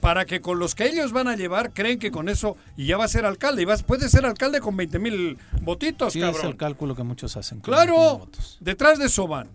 [0.00, 2.96] Para que con los que ellos van a llevar creen que con eso y ya
[2.96, 3.62] va a ser alcalde.
[3.62, 6.46] Y vas, puede ser alcalde con 20 mil votitos, Sí, es cabrón.
[6.52, 7.60] el cálculo que muchos hacen.
[7.60, 8.56] con 20 Claro, votos.
[8.60, 9.48] detrás de eso van.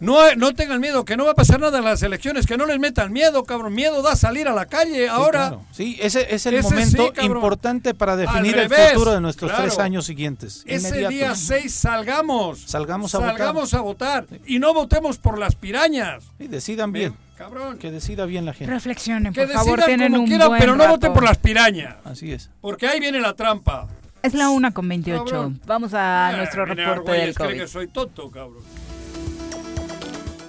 [0.00, 2.66] No, no tengan miedo, que no va a pasar nada en las elecciones, que no
[2.66, 3.74] les metan miedo, cabrón.
[3.74, 5.48] Miedo da salir a la calle Sí, ahora.
[5.48, 5.64] claro.
[5.70, 7.36] Sí, ese es el Ese momento sí, cabrón.
[7.36, 9.64] importante para definir el futuro de nuestros claro.
[9.66, 10.64] tres años siguientes.
[10.66, 12.60] Ese día 6 salgamos.
[12.66, 14.26] Salgamos a Salgamos a votar.
[14.46, 16.24] Y no votemos por las pirañas.
[16.38, 17.14] Y decidan bien.
[17.38, 17.78] Cabrón.
[17.78, 18.72] Que decida bien la gente.
[18.72, 20.94] Reflexionen, Que por favor, decidan tienen como un quieran, buen pero no rato.
[20.96, 21.96] voten por las pirañas.
[22.04, 22.50] Así es.
[22.60, 23.88] Porque ahí viene la trampa.
[24.22, 25.52] Es la una con 28.
[25.66, 27.60] Vamos a Eh, nuestro reporte del cree COVID.
[27.60, 28.62] que soy tonto, cabrón.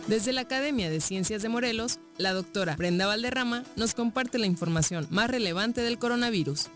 [0.08, 5.08] Desde la Academia de Ciencias de Morelos, la doctora Brenda Valderrama nos comparte la información
[5.10, 6.70] más relevante del coronavirus.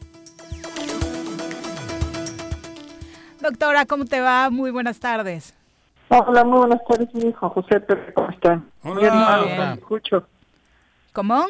[3.40, 4.50] Doctora, ¿cómo te va?
[4.50, 5.54] Muy buenas tardes.
[6.10, 7.84] Hola, muy buenas tardes, mi hijo José,
[8.16, 8.68] ¿cómo están?
[8.82, 9.44] Muy Hola.
[9.46, 9.62] Bien.
[9.74, 10.28] escucho.
[11.14, 11.46] ¿Cómo?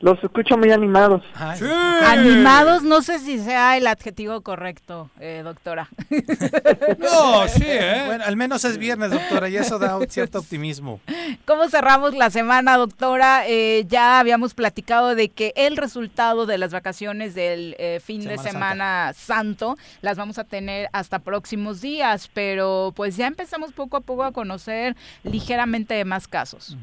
[0.00, 1.22] Los escucho muy animados.
[1.34, 1.64] Ay, Sí.
[2.04, 5.88] Animados, no sé si sea el adjetivo correcto, eh, doctora.
[6.98, 8.02] No, sí, ¿eh?
[8.06, 11.00] Bueno, al menos es viernes, doctora, y eso da un cierto optimismo.
[11.46, 13.46] ¿Cómo cerramos la semana, doctora?
[13.46, 18.36] Eh, ya habíamos platicado de que el resultado de las vacaciones del eh, fin de
[18.38, 23.96] Semana semana santo las vamos a tener hasta próximos días, pero pues ya empezamos poco
[23.96, 26.76] a poco a conocer ligeramente de más casos.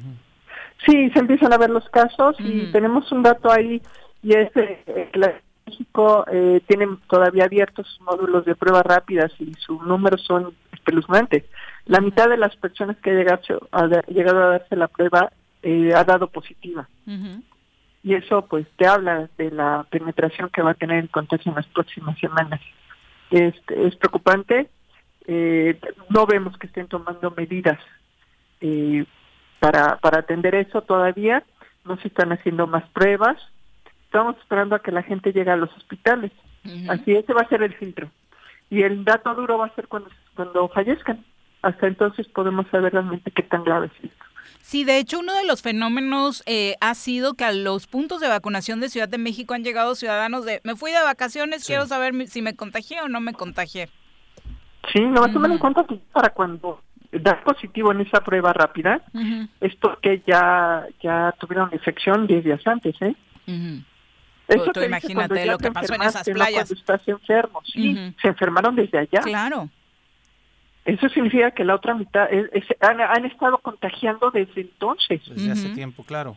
[0.86, 3.82] Sí, se empiezan a ver los casos y tenemos un dato ahí
[4.24, 9.32] y es eh, que la- México eh, tiene todavía abiertos sus módulos de pruebas rápidas
[9.40, 11.46] y sus números son espeluznantes.
[11.86, 13.42] La mitad de las personas que ha llegado
[13.72, 15.32] a, ha llegado a darse la prueba
[15.64, 16.90] eh, ha dado positiva.
[18.04, 21.56] Y eso pues te habla de la penetración que va a tener el contagio en
[21.58, 22.60] las próximas semanas.
[23.30, 24.68] Este, es preocupante,
[25.28, 27.80] eh, no vemos que estén tomando medidas
[28.60, 29.06] eh,
[29.62, 31.44] para, para atender eso todavía,
[31.86, 33.38] no se están haciendo más pruebas,
[34.06, 36.32] estamos esperando a que la gente llegue a los hospitales,
[36.90, 38.10] así ese va a ser el filtro.
[38.72, 41.24] Y el dato duro va a ser cuando, cuando fallezcan,
[41.62, 44.26] hasta entonces podemos saber realmente qué tan grave es esto.
[44.62, 48.30] Sí, de hecho, uno de los fenómenos eh, ha sido que a los puntos de
[48.30, 51.68] vacunación de Ciudad de México han llegado ciudadanos de, me fui de vacaciones, Sí.
[51.68, 53.90] quiero saber si me contagié o no me contagié.
[54.92, 59.48] Sí, no tomen en cuenta que para cuando da positivo en esa prueba rápida, Ujú,
[59.60, 63.16] es porque ya ya tuvieron infección 10 días antes, ¿eh?
[63.48, 63.84] ujú.
[64.48, 66.68] Eso tú te dice imagínate lo que pasó en esas enfermaste, no playas.
[66.68, 68.14] cuando estás enfermo, sí, Ujú.
[68.22, 69.22] se enfermaron desde allá.
[69.22, 69.70] Claro.
[70.84, 75.52] Eso significa que la otra mitad es- es- han, han estado contagiando desde entonces, Desde
[75.52, 76.36] hace tiempo, claro.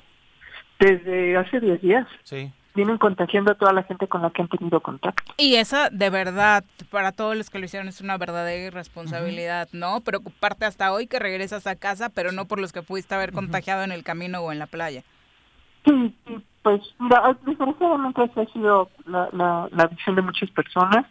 [0.79, 2.07] desde hace 10 días.
[2.25, 2.53] Sí.
[2.75, 5.33] Vienen contagiando a toda la gente con la que han tenido contacto.
[5.37, 10.01] Y esa, de verdad, para todos los que lo hicieron, es una verdadera irresponsabilidad, ¿no?
[10.01, 13.85] Preocuparte hasta hoy que regresas a casa, pero no por los que pudiste haber contagiado
[13.85, 15.05] en el camino o en la playa.
[15.85, 21.07] Sí, sí, pues mira, desgraciadamente esa ha sido la, la, la visión de muchas personas,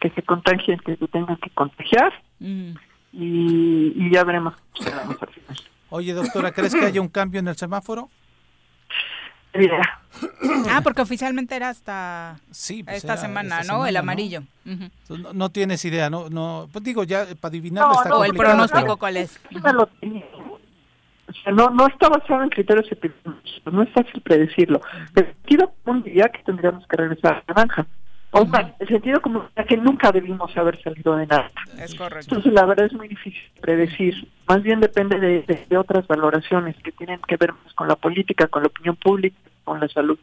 [0.00, 2.12] que se contagien, que se tengan que contagiar.
[2.38, 2.68] Y,
[3.12, 5.16] y ya veremos qué final.
[5.90, 8.10] Oye, doctora, ¿crees que haya un cambio en el semáforo?
[9.58, 10.00] Mira,
[10.70, 13.86] Ah, porque oficialmente era hasta Sí, pues esta era semana, esta ¿no?
[13.86, 14.42] El amarillo.
[14.64, 16.28] Entonces, No, no tienes idea, ¿no?
[16.30, 19.16] no Pues digo, ya para adivinarlo No, está no, O el complicado, pronóstico, pero- ¿cuál
[19.18, 19.40] es?
[21.28, 24.80] O sea, no, no está basado en criterios epidemiológicos, no es fácil predecirlo.
[25.14, 27.86] El sentido común diría que tendríamos que regresar a la naranja.
[28.30, 31.50] O sea, el sentido común diría que nunca debimos haber salido de nada.
[31.78, 32.26] Es correcto.
[32.34, 34.26] Entonces, la verdad es muy difícil predecir.
[34.46, 37.96] Más bien depende de, de- de otras valoraciones que tienen que ver más con la
[37.96, 39.36] política, con la opinión pública,
[39.68, 40.18] con la salud.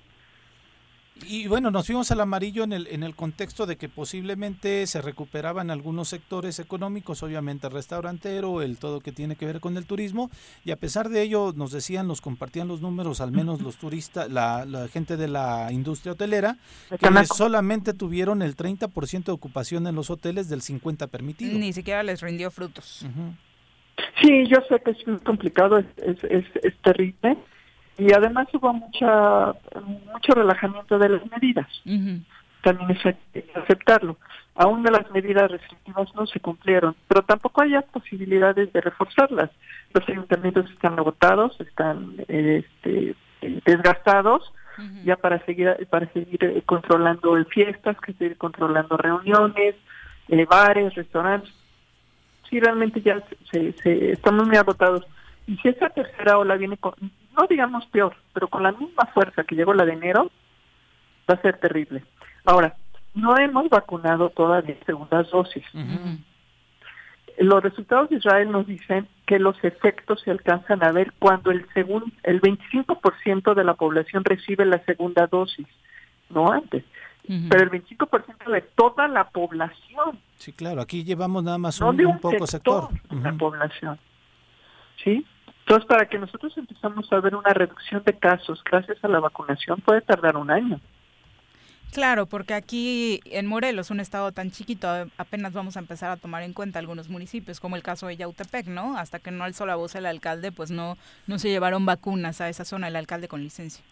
[1.25, 5.01] Y bueno, nos fuimos al amarillo en el, en el contexto de que posiblemente se
[5.01, 9.85] recuperaban algunos sectores económicos, obviamente el restaurantero, el todo que tiene que ver con el
[9.85, 10.29] turismo,
[10.65, 14.29] y a pesar de ello nos decían, nos compartían los números, al menos los turistas,
[14.29, 16.57] la, la gente de la industria hotelera,
[16.89, 21.57] que solamente tuvieron el 30% de ocupación en los hoteles del 50% permitido.
[21.57, 23.05] Ni siquiera les rindió frutos.
[24.21, 27.37] Sí, yo sé que es muy complicado, es, es, es, es terrible.
[27.97, 29.53] Y además hubo mucha
[30.13, 31.67] mucho relajamiento de las medidas.
[32.61, 34.17] También que aceptarlo.
[34.55, 39.51] Aún de las medidas restrictivas no se cumplieron, pero tampoco hay posibilidades de reforzarlas.
[39.93, 43.15] Los ayuntamientos están agotados, están este,
[43.65, 44.51] desgastados
[45.03, 49.75] ya para seguir para seguir eh, controlando fiestas, que seguir controlando reuniones,
[50.27, 51.53] eh, bares, restaurantes.
[52.49, 55.05] Sí, realmente ya se, se, estamos muy agotados.
[55.47, 56.93] Y si esta tercera ola viene con,
[57.37, 60.31] no digamos peor, pero con la misma fuerza que llegó la de enero,
[61.29, 62.03] va a ser terrible.
[62.45, 62.75] Ahora,
[63.13, 65.63] no hemos vacunado todavía segundas dosis.
[67.37, 71.67] Los resultados de Israel nos dicen que los efectos se alcanzan a ver cuando el
[71.73, 75.67] segun, el 25% de la población recibe la segunda dosis,
[76.29, 76.83] no antes.
[77.49, 81.97] Pero el 25% de toda la población, Sí, claro, aquí llevamos nada más no un,
[81.97, 82.89] de un un poco sector.
[83.09, 83.97] de la población.
[85.03, 85.25] ¿Sí?
[85.67, 89.81] Entonces, para que nosotros empezamos a ver una reducción de casos gracias a la vacunación
[89.81, 90.79] puede tardar un año.
[91.91, 96.43] Claro, porque aquí en Morelos, un estado tan chiquito, apenas vamos a empezar a tomar
[96.43, 98.95] en cuenta algunos municipios, como el caso de Yautepec, ¿no?
[98.95, 102.49] Hasta que no alzó la voz el alcalde, pues no, no se llevaron vacunas a
[102.49, 103.83] esa zona, el alcalde con licencia.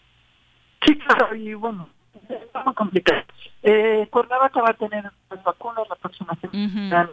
[0.85, 1.89] Sí, claro, y bueno,
[2.29, 3.23] está muy complicado.
[3.63, 7.09] Eh, Cuernavaca va a tener las vacunas la próxima semana.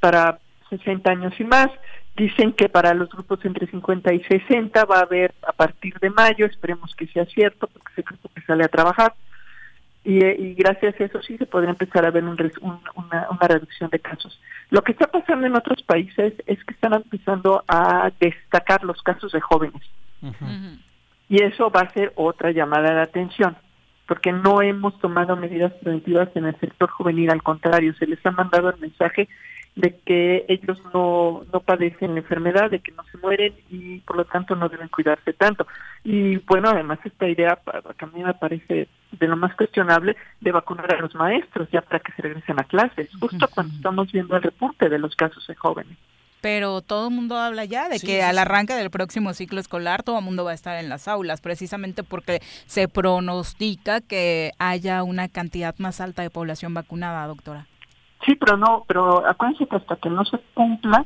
[0.00, 0.38] para
[0.70, 1.68] 60 años y más.
[2.16, 6.10] Dicen que para los grupos entre 50 y 60 va a haber a partir de
[6.10, 9.14] mayo, esperemos que sea cierto, porque se cree que sale a trabajar.
[10.04, 13.88] Y, y, gracias a eso sí se podría empezar a ver un, una, una, reducción
[13.88, 14.38] de casos.
[14.68, 19.30] Lo que está pasando en otros países es que están empezando a destacar los casos
[19.30, 19.82] de jóvenes.
[21.28, 23.56] Y eso va a ser otra llamada de atención,
[24.06, 28.32] porque no hemos tomado medidas preventivas en el sector juvenil, al contrario, se les ha
[28.32, 29.28] mandado el mensaje
[29.74, 34.16] de que ellos no, no padecen la enfermedad, de que no se mueren y por
[34.16, 35.66] lo tanto no deben cuidarse tanto.
[36.04, 37.58] Y bueno, además esta idea
[37.96, 41.80] que a mí me parece de lo más cuestionable de vacunar a los maestros ya
[41.80, 45.46] para que se regresen a clases, justo cuando estamos viendo el repunte de los casos
[45.46, 45.96] de jóvenes.
[46.42, 50.18] Pero todo el mundo habla ya de que al arranque del próximo ciclo escolar todo
[50.18, 55.28] el mundo va a estar en las aulas, precisamente porque se pronostica que haya una
[55.28, 57.68] cantidad más alta de población vacunada, doctora.
[58.24, 61.04] Sí, pero no, pero acuérdense que hasta que no se cumpla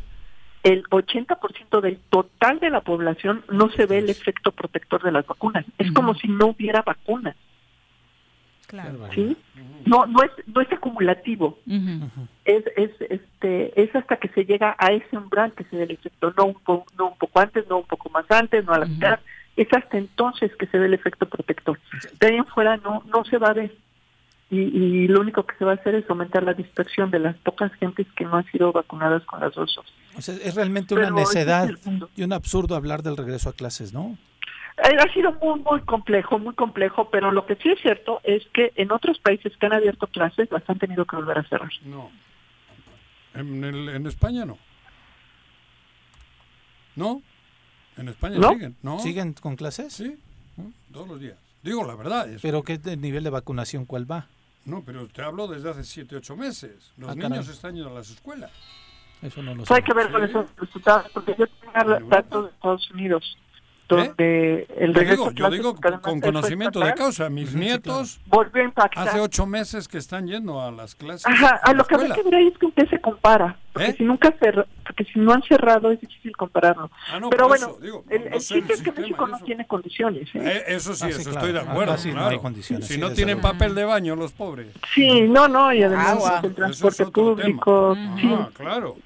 [0.62, 5.26] el 80% del total de la población no se ve el efecto protector de las
[5.26, 5.64] vacunas.
[5.78, 7.36] Es como si no hubiera vacunas.
[8.66, 9.08] Claro.
[9.14, 9.36] ¿Sí?
[9.84, 11.60] No no es no es acumulativo.
[12.44, 15.92] Es es este es hasta que se llega a ese umbral que se ve el
[15.92, 18.80] efecto, no un poco no un poco antes, no un poco más antes, no a
[18.80, 19.20] la mitad.
[19.56, 21.78] Es hasta entonces que se ve el efecto protector.
[22.18, 23.72] De ahí en fuera no no se va a ver
[24.48, 27.72] y, lo único que se va a hacer es aumentar la dispersión de las pocas
[27.74, 30.28] gentes que no han sido vacunadas con las dos dosis.
[30.28, 31.68] es realmente una necedad
[32.14, 34.16] y un absurdo hablar del regreso a clases, ¿no?
[34.76, 38.46] Eh, ha sido muy, muy complejo, muy complejo, pero lo que sí es cierto es
[38.52, 41.70] que en otros países que han abierto clases las han tenido que volver a cerrar.
[41.84, 42.10] No.
[43.34, 44.58] En, en España no.
[46.94, 47.22] ¿No?
[47.96, 48.98] En España siguen, ¿no?
[48.98, 49.92] ¿Siguen con clases?
[49.92, 50.16] Sí,
[50.92, 51.36] todos los días.
[51.62, 52.28] Digo la verdad.
[52.42, 54.28] ¿Pero qué nivel de vacunación cuál va?
[54.66, 56.92] No, pero te hablo desde hace 7, 8 meses.
[56.96, 58.50] Los ah, niños están yendo a las escuelas.
[59.22, 59.72] Eso no lo sé.
[59.72, 63.38] Hay que ver con esos resultados, porque yo tengo datos de Estados Unidos
[63.88, 68.20] donde el regreso yo digo, yo digo con conocimiento de causa mis nietos
[68.96, 72.22] hace ocho meses que están yendo a las clases Ajá, a lo que hay que
[72.22, 73.94] ver ahí es que usted se compara porque ¿Eh?
[73.98, 74.34] si nunca
[74.84, 76.90] porque si no han cerrado es difícil compararlo.
[77.12, 77.76] Ah, pero bueno
[78.10, 80.40] el, el chiste es que México no tiene condiciones ¿eh?
[80.42, 83.74] Eh, eso sí, ah, eso estoy de acuerdo no hay condiciones, si no tienen papel
[83.74, 84.68] de baño los pobres.
[84.94, 88.96] Sí no no y además el transporte público sí, claro.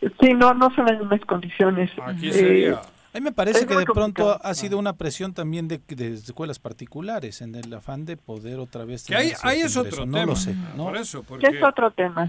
[0.00, 2.80] Sí no no son las mismas condiciones aquí sería
[3.12, 6.58] a mí me parece que de pronto ha sido una presión también de, de, escuelas
[6.58, 9.04] particulares en el afán de poder otra vez.
[9.04, 10.20] Que ahí, ahí es otro tema.
[10.20, 10.54] No lo sé.
[10.76, 12.28] Por eso, porque es otro tema.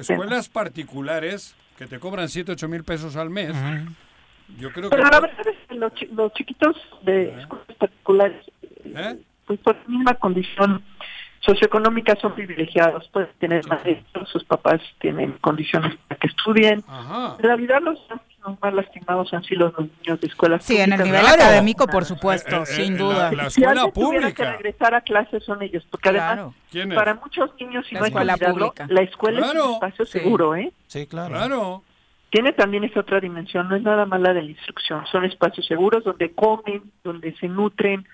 [0.00, 3.54] escuelas particulares que te cobran 7, 8 mil pesos al mes.
[4.58, 5.10] Yo creo Pero que.
[5.10, 7.40] la verdad es que los, los chiquitos de ¿Eh?
[7.40, 8.46] escuelas particulares,
[8.84, 9.16] ¿Eh?
[9.46, 10.82] pues por la misma condición
[11.40, 16.84] socioeconómica son privilegiados, pueden tener maestros, sus papás tienen condiciones para que estudien.
[16.88, 17.98] En realidad los
[18.60, 22.56] más lastimados han sido los niños de escuelas sí, en el nivel académico, por supuesto,
[22.56, 23.32] eh, eh, sin duda.
[23.32, 24.32] La, escuela si pública.
[24.32, 26.54] que regresar a clases son ellos, porque además,
[26.94, 28.86] para muchos niños, si no hay la pública.
[28.88, 30.72] la escuela es un espacio seguro, ¿eh?
[30.86, 31.34] Sí, claro.
[31.34, 31.82] Claro.
[32.30, 35.66] Tiene también esa otra dimensión, no es nada más la de la instrucción, son espacios
[35.66, 38.06] seguros donde comen, donde se nutren,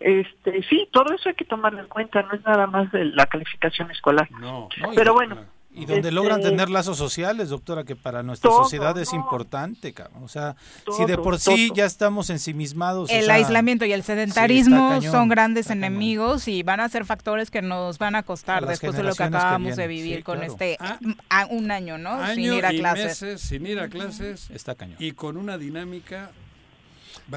[0.00, 3.26] este sí todo eso hay que tomarlo en cuenta no es nada más de la
[3.26, 5.38] calificación escolar no, pero bueno
[5.74, 10.22] y donde logran este, tener lazos sociales, doctora, que para nuestra sociedad es importante, cabrón.
[10.22, 10.56] O sea,
[10.96, 13.10] si de por sí ya estamos ensimismados.
[13.10, 17.98] El aislamiento y el sedentarismo son grandes enemigos y van a ser factores que nos
[17.98, 21.98] van a costar después de lo que acabamos de vivir con este ah, un año,
[21.98, 22.24] ¿no?
[22.34, 23.40] sin ir a clases.
[23.40, 24.50] sin ir a clases.
[24.50, 24.96] Está cañón.
[25.00, 26.30] Y con una dinámica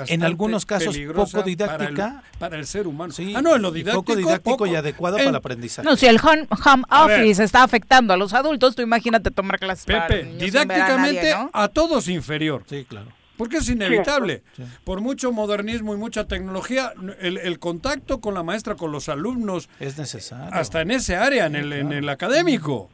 [0.08, 3.14] en algunos casos poco didáctica para el, ser humano.
[3.14, 5.88] Sí, ah, no, en lo didáctico, poco didáctico y adecuado para el aprendizaje.
[5.88, 6.48] No, si el home,
[6.90, 12.64] office está afectando a los adultos, tú imagínate tomar clases Pepe, didácticamente a, todos inferior.
[12.68, 13.08] Sí, claro.
[13.38, 14.42] Porque es inevitable.
[14.84, 19.70] Por mucho modernismo y mucha tecnología, el, contacto con la maestra, con los alumnos.
[19.80, 20.52] Es necesario.
[20.52, 22.90] Hasta en ese área, en, el, en el académico.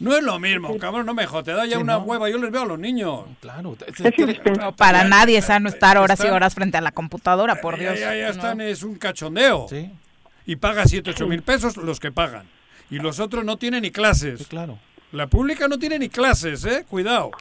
[0.00, 2.50] No es lo mismo, cabrón, no me jodas, te da ya una hueva, yo les
[2.50, 3.24] veo a los niños.
[3.40, 3.76] Claro.
[4.58, 8.00] No, para nadie es sano estar horas y horas frente a la computadora, por Dios.
[8.00, 9.66] Ya, ya, están, es un cachondeo.
[9.68, 9.90] Sí.
[10.46, 12.46] Y paga 7, 8 mil pesos los que pagan.
[12.90, 14.46] Y los otros no tienen ni clases.
[14.48, 14.78] claro.
[15.12, 16.84] La pública no tiene ni clases, ¿eh?
[16.88, 17.32] Cuidado.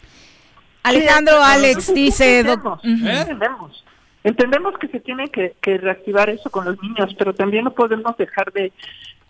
[0.82, 2.40] Alejandro Alex dice...
[2.40, 3.84] Entendemos.
[4.30, 8.16] Entendemos que se tiene que, que reactivar eso con los niños, pero también no podemos
[8.16, 8.72] dejar de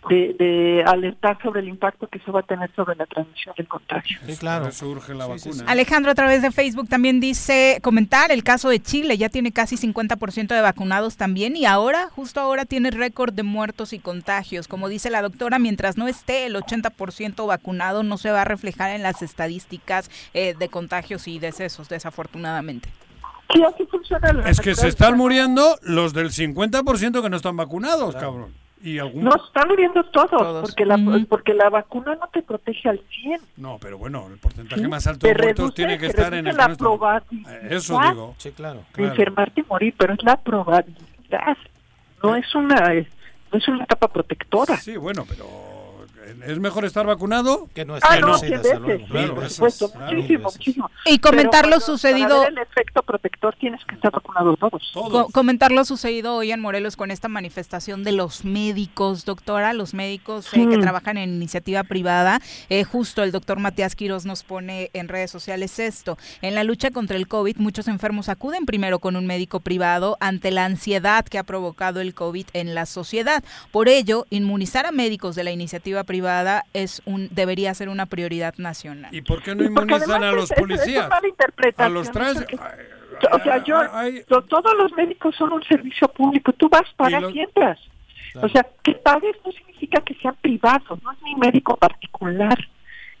[0.08, 4.18] de, alertar sobre el impacto que eso va a tener sobre la transmisión del contagio.
[4.26, 4.68] Sí, claro.
[4.68, 5.64] eso urge la vacuna.
[5.66, 9.76] Alejandro, a través de Facebook también dice, comentar el caso de Chile, ya tiene casi
[9.76, 14.68] 50% de vacunados también y ahora, justo ahora, tiene récord de muertos y contagios.
[14.68, 18.90] Como dice la doctora, mientras no esté el 80% vacunado, no se va a reflejar
[18.90, 22.88] en las estadísticas eh, de contagios y decesos, desafortunadamente.
[23.52, 28.14] Sí, así funciona es que se están muriendo los del 50% que no están vacunados,
[28.14, 28.54] cabrón.
[28.82, 30.98] ¿Y No, están muriendo todos, Porque, la,
[31.28, 33.40] porque la vacuna no te protege al 100.
[33.58, 36.74] No, pero bueno, el porcentaje más alto de muertos tiene que estar en el la
[36.74, 37.64] probabilidad.
[37.64, 38.34] Eh, eso digo.
[38.38, 38.84] Sí, claro.
[38.96, 41.58] De enfermarte y morir, pero es la probabilidad.
[42.22, 42.88] No es una,
[43.52, 44.76] no es una etapa protectora.
[44.78, 45.44] Sí, bueno, pero
[46.46, 48.28] es mejor estar vacunado que no estar ah, no,
[50.38, 52.46] muchísimo, Y comentar lo sucedido.
[52.46, 54.82] el efecto protector tienes que estar vacunado todos.
[55.32, 60.52] comentar lo sucedido hoy en Morelos con esta manifestación de los médicos, doctora, los médicos
[60.54, 62.40] eh, que trabajan en iniciativa privada.
[62.68, 66.18] Eh, justo el doctor Matías Quiroz nos pone en redes sociales esto.
[66.42, 70.50] En la lucha contra el COVID, muchos enfermos acuden primero con un médico privado ante
[70.50, 73.42] la ansiedad que ha provocado el COVID en la sociedad.
[73.72, 76.19] Por ello, inmunizar a médicos de la iniciativa privada
[76.72, 79.14] es un debería ser una prioridad nacional.
[79.14, 81.08] ¿Y por qué no inmunizan a los policías?
[81.76, 82.44] a los trans...
[83.32, 83.76] O sea, yo,
[84.42, 86.52] todos los médicos son un servicio público.
[86.52, 87.78] Tú vas, para y entras.
[88.40, 92.58] O sea, que pagues no significa que sean privados, no es mi médico particular.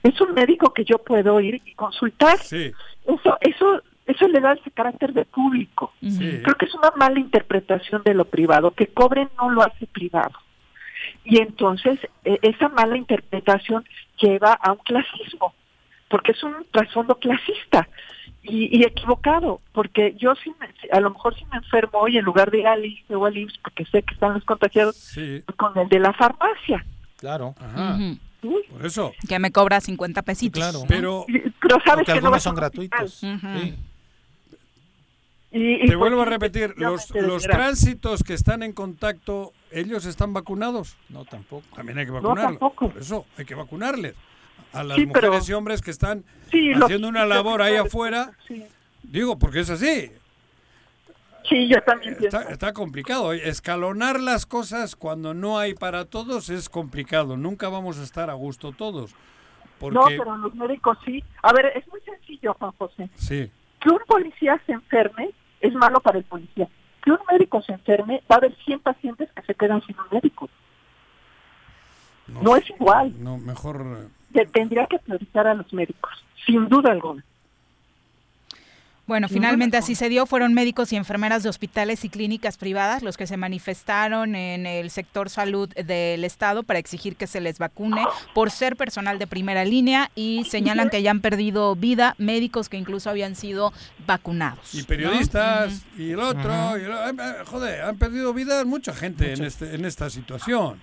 [0.02, 2.38] Es un médico que yo puedo ir y consultar.
[2.38, 2.72] Sí.
[3.06, 5.92] Eso, eso, eso le da ese carácter de público.
[6.00, 8.70] Creo que es una mala interpretación de lo privado.
[8.70, 10.32] Que cobren no lo hace privado.
[11.24, 13.84] Y entonces e, esa mala interpretación
[14.18, 15.54] lleva a un clasismo,
[16.08, 17.88] porque es un trasfondo clasista
[18.42, 20.52] y, equivocado, porque yo si
[20.90, 24.02] a lo mejor si me enfermo hoy en lugar de Alice o Alice, porque sé
[24.02, 25.14] que están los contagiados,
[25.56, 26.84] con el de la farmacia.
[27.18, 27.54] Claro.
[27.60, 27.98] Ajá.
[28.40, 29.12] Por eso.
[29.28, 30.62] Que me cobra 50 pesitos.
[30.62, 30.84] Claro.
[30.88, 31.26] Pero,
[31.60, 33.22] pero sabes que algunos son gratuitos.
[35.52, 40.96] Y, Te vuelvo a repetir, los, los tránsitos que están en contacto, ¿ellos están vacunados?
[41.08, 41.64] No, tampoco.
[41.74, 42.58] También hay que vacunarlos.
[42.58, 44.14] Por eso hay que vacunarles.
[44.72, 46.24] A las mujeres y hombres que están
[46.82, 48.32] haciendo una labor ahí afuera.
[49.02, 50.12] Digo, porque es así.
[51.48, 53.32] Sí, yo también está, está, complicado.
[53.32, 57.36] Escalonar las cosas cuando no hay para todos es complicado.
[57.36, 59.14] Nunca vamos a estar a gusto todos.
[59.80, 59.94] Porque...
[59.94, 61.24] No, pero los médicos sí.
[61.42, 63.08] A ver, es muy sencillo, Juan José.
[63.16, 63.50] Sí.
[63.80, 66.68] Que un policía se enferme es malo para el policía.
[67.02, 70.06] Que un médico se enferme, va a haber 100 pacientes que se quedan sin un
[70.10, 70.48] médico.
[72.28, 73.12] No, es igual.
[73.18, 74.08] No, mejor...
[74.32, 77.24] Se tendría que priorizar a los médicos, sin duda alguna.
[79.10, 80.24] Bueno, finalmente así se dio.
[80.24, 84.88] Fueron médicos y enfermeras de hospitales y clínicas privadas los que se manifestaron en el
[84.90, 88.04] sector salud del Estado para exigir que se les vacune
[88.34, 92.76] por ser personal de primera línea y señalan que ya han perdido vida médicos que
[92.76, 93.72] incluso habían sido
[94.06, 94.76] vacunados.
[94.76, 96.78] Y periodistas y el otro.
[96.78, 96.84] Y
[97.46, 100.80] joder, han perdido vida mucha gente en, este, en esta situación.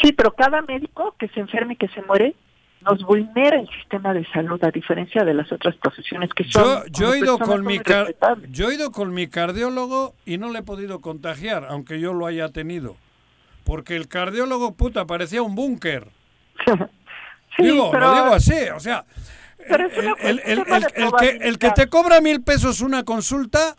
[0.00, 2.34] Sí, pero cada médico que se enferme y que se muere
[2.82, 7.14] nos vulnera el sistema de salud a diferencia de las otras profesiones que son yo,
[7.14, 7.78] he ido con mi
[8.48, 12.26] yo he ido con mi cardiólogo y no le he podido contagiar aunque yo lo
[12.26, 12.96] haya tenido.
[13.64, 16.08] Porque el cardiólogo puta parecía un búnker.
[17.58, 19.04] Digo lo digo así o sea
[20.22, 20.64] el, el,
[21.18, 23.76] que, el que te cobra mil pesos una consulta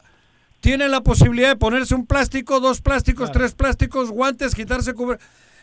[0.60, 5.18] tiene la posibilidad de ponerse un plástico, dos plásticos, tres plásticos, guantes, quitarse cubre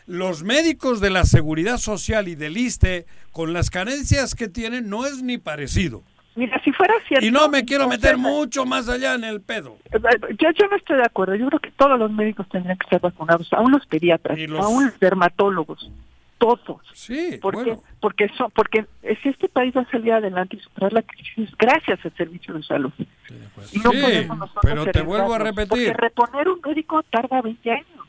[0.09, 5.05] los médicos de la seguridad social y del ISTE, con las carencias que tienen, no
[5.05, 6.01] es ni parecido.
[6.35, 7.25] Mira, si fuera cierto...
[7.25, 9.77] Y no me quiero meter mucho más allá en el pedo.
[9.91, 9.99] Eh,
[10.39, 11.35] yo, yo no estoy de acuerdo.
[11.35, 14.99] Yo creo que todos los médicos tendrían que ser vacunados, aún los pediatras, aún los
[14.99, 15.91] dermatólogos,
[16.39, 16.81] todos.
[16.93, 18.85] Sí, porque, porque, son, porque
[19.21, 22.63] si este país va a salir adelante y superar la crisis gracias al servicio de
[22.63, 22.91] salud.
[23.65, 23.79] Sí,
[24.63, 25.67] pero te vuelvo a repetir.
[25.67, 27.99] Porque reponer un médico tarda 20 años.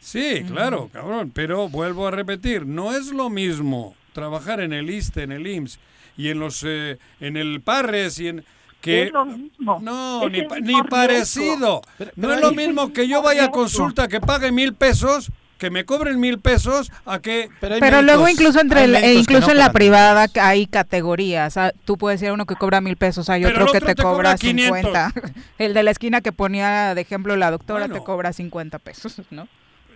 [0.00, 5.22] Sí, claro, cabrón, pero vuelvo a repetir, no es lo mismo trabajar en el ISTE,
[5.22, 5.78] en el IMSS
[6.16, 8.44] y en los eh, en el PARRES y en
[8.80, 9.78] que es lo mismo.
[9.80, 11.82] no ni, ni parecido.
[12.16, 15.84] No es lo mismo que yo vaya a consulta que pague mil pesos que me
[15.84, 20.66] cobren mil pesos a que pero, luego incluso entre e incluso en la privada hay
[20.66, 21.56] categorías.
[21.56, 25.12] Ah, tú puedes ser uno que cobra mil pesos hay otro que te, cobra, cincuenta.
[25.58, 29.48] El de la esquina que ponía de ejemplo la doctora te cobra cincuenta pesos no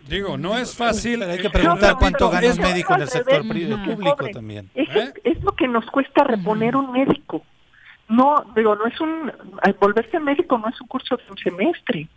[0.09, 1.23] Digo, no es fácil.
[1.23, 4.71] hay que preguntar cuánto gana un médico en el sector público también.
[4.75, 5.13] ¿Eh?
[5.25, 7.43] Es, lo que nos cuesta reponer un médico.
[8.09, 9.33] No, digo, no es un.
[9.81, 12.09] volverse médico no es un curso de un semestre.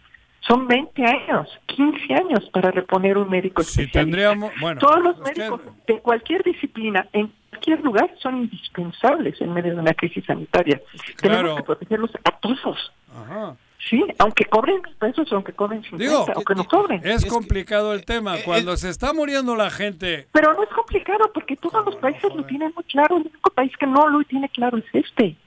[0.42, 5.32] Son 20 años, 15 años para reponer un médico Si tendríamos, bueno, Todos los es
[5.32, 10.24] que- médicos de cualquier disciplina, en cualquier lugar, son indispensables en medio de una crisis
[10.26, 10.80] sanitaria.
[11.16, 11.38] Claro.
[11.38, 12.94] Tenemos que protegerlos a todos.
[13.16, 13.56] Ajá.
[13.90, 17.02] Sí, aunque cobren mil pesos aunque cobren 50, Digo, aunque no cobren.
[17.04, 18.38] Es complicado el tema.
[18.40, 22.34] eh, Cuando se está muriendo la gente, Pero no es complicado porque todos los países
[22.36, 23.18] lo tienen muy claro.
[23.18, 25.38] El único país que no lo tiene claro es este.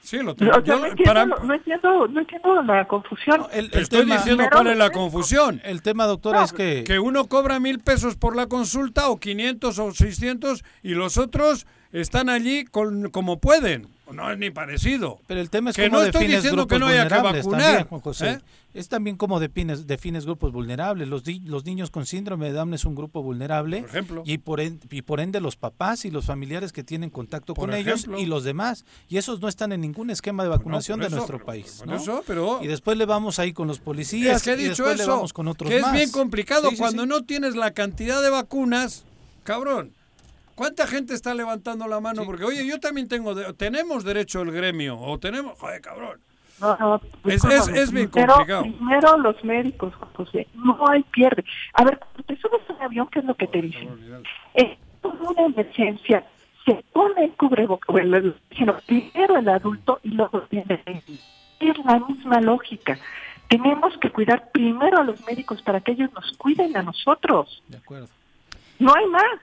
[0.00, 0.52] sí, lo O tengo.
[0.54, 3.40] sea, no, entiendo, para- no, entiendo, no entiendo la confusión.
[3.42, 5.60] No, el, el estoy tema, diciendo cuál es la confusión.
[5.64, 9.78] el tema, doctora, es que, Que uno cobra mil pesos por la consulta o 500
[9.78, 13.86] o 600 y los otros están allí con, como pueden.
[14.12, 15.18] No es ni parecido.
[15.26, 17.42] pero el tema es que cómo no estoy defines diciendo que no haya que vacunar,
[17.62, 18.30] también, Juan José.
[18.30, 18.40] ¿eh?
[18.74, 21.06] Es también cómo defines, defines grupos vulnerables.
[21.06, 23.80] Los, di- los niños con síndrome de Down es un grupo vulnerable.
[23.80, 24.22] Por ejemplo.
[24.24, 27.68] Y por, en- y por ende los papás y los familiares que tienen contacto Por
[27.68, 28.86] con ellos y los demás.
[29.10, 31.76] Y esos no están en ningún esquema de vacunación por de eso, nuestro pero- país.
[31.80, 31.96] por ¿no?
[31.96, 34.84] eso, pero- Y después le vamos ahí con los policías Es que he y dicho
[34.84, 35.92] después le eso, vamos con otros que es más.
[35.92, 37.08] bien complicado Sí, sí, cuando sí.
[37.10, 39.04] no tienes la cantidad de vacunas,
[39.44, 39.92] cabrón.
[40.54, 42.24] ¿Cuánta gente está levantando la mano?
[42.24, 46.20] Porque, oye, yo también tengo, de- tenemos derecho el grecho, o tenemos, joder, cabrón.
[46.60, 48.62] No, no, Es- es- es bien Primero- complicado.
[48.62, 51.44] Primero los médicos, José, no hay pierde.
[51.74, 53.88] A ver, cuando te subes a un avión, ¿qué es lo que te dicen?
[54.54, 56.24] Es una emergencia,
[56.64, 61.02] se pone el cubrebocas, o el- sino primero el adulto y luego viene el.
[61.58, 62.98] Es la misma lógica.
[63.48, 67.62] Tenemos que cuidar primero a los médicos para que ellos nos cuiden a nosotros.
[67.68, 68.08] De acuerdo.
[68.78, 69.40] No hay más.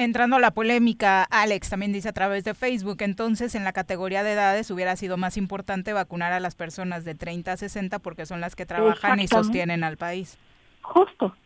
[0.00, 4.22] Entrando a la polémica, Alex también dice a través de Facebook, entonces en la categoría
[4.22, 8.24] de edades hubiera sido más importante vacunar a las personas de 30 a 60 porque
[8.24, 10.38] son las que trabajan y sostienen al país.
[10.80, 11.36] Justo.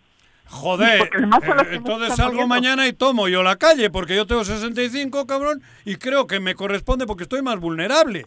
[0.46, 1.11] Joder, eh,
[1.72, 2.46] entonces salgo muriendo.
[2.46, 6.55] mañana y tomo yo la calle, porque yo tengo 65, cabrón, y creo que me
[6.55, 8.24] corresponde porque estoy más vulnerable.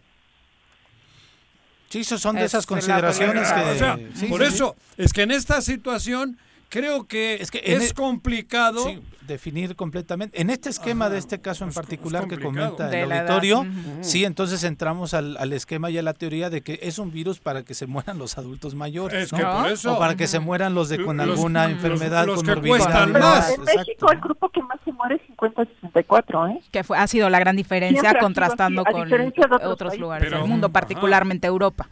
[1.88, 3.64] Sí, son de Es esas consideraciones polémica.
[3.64, 3.76] que...
[3.76, 4.56] o sea, sí, por sí, sí.
[4.56, 6.38] eso, es que en esta situación
[6.70, 8.84] creo que es, Es que en e- complicado.
[8.86, 10.40] Sí, definir completamente.
[10.40, 13.12] En este esquema Ajá, de este caso en es- es particular que comenta De el
[13.12, 13.66] edad, auditorio,
[14.02, 17.40] sí, entonces entramos al, al esquema y a la teoría de que es un virus
[17.42, 19.24] para que se mueran los adultos mayores.
[19.26, 19.38] Es ¿no?
[19.40, 19.62] que ¿No?
[19.64, 19.94] por eso.
[19.96, 22.56] o para que se mueran los de con Los- alguna los- enfermedad, los con que
[22.56, 23.50] morbilidad más.
[23.50, 23.80] en Exacto.
[23.80, 26.62] México el grupo que más se muere es 50-64, ¿eh?
[26.72, 30.28] Que fue, ha sido la gran diferencia Siempre ha sido contrastando con diferencia otros lugares
[30.30, 31.90] Pero- del mundo, particularmente Europa,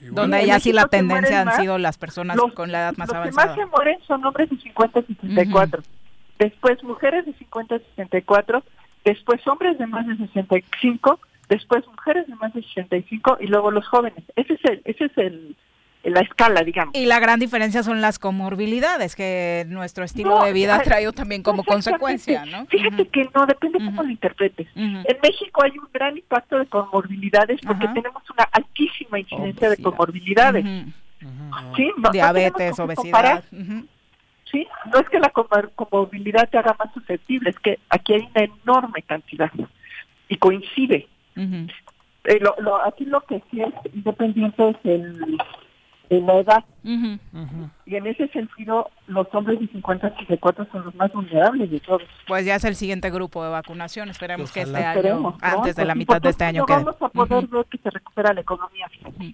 [0.00, 2.94] igual- donde ya sí la tendencia han más sido las personas Los- con la edad
[2.96, 3.54] más los avanzada.
[3.54, 5.82] que más se mueren son hombres de 50 a 64.
[6.38, 8.62] Después mujeres de 50 a 64.
[9.04, 11.20] Después hombres de más de 65.
[11.48, 13.38] Después mujeres de más de 65.
[13.40, 14.22] Y luego los jóvenes.
[14.36, 15.56] Ese es el, ese es el,
[16.02, 16.94] la escala, digamos.
[16.94, 21.12] Y la gran diferencia son las comorbilidades que nuestro estilo No, de vida ha traído
[21.12, 22.64] también como consecuencia, ¿no?
[22.66, 24.02] Fíjate que no, depende cómo Ujú.
[24.04, 24.66] lo interpretes.
[24.74, 30.64] En México hay un gran impacto de comorbilidades porque tenemos una altísima incidencia de comorbilidades.
[31.76, 33.44] Sí, no- no Diabetes, qué obesidad.
[34.50, 38.28] Sí, no es que la comor- comorbilidad te haga más susceptible, es que aquí hay
[38.34, 39.50] una enorme cantidad
[40.28, 41.06] y coincide.
[41.36, 45.38] Eh, lo, lo- aquí lo que sí es independiente es el,
[46.10, 47.18] el la edad Ujú.
[47.86, 51.80] y en ese sentido los hombres de 50 a 64 son los más vulnerables de
[51.80, 52.02] todos.
[52.26, 54.08] Pues ya es el siguiente grupo de vacunación.
[54.10, 54.90] Esperemos que este Ojalá.
[54.90, 55.38] año, ¿no?
[55.40, 56.84] antes de la mitad de este año, no quede.
[56.84, 57.56] vamos a poder Ujú.
[57.56, 58.86] ver que se recupera la economía.
[59.08, 59.32] Cuando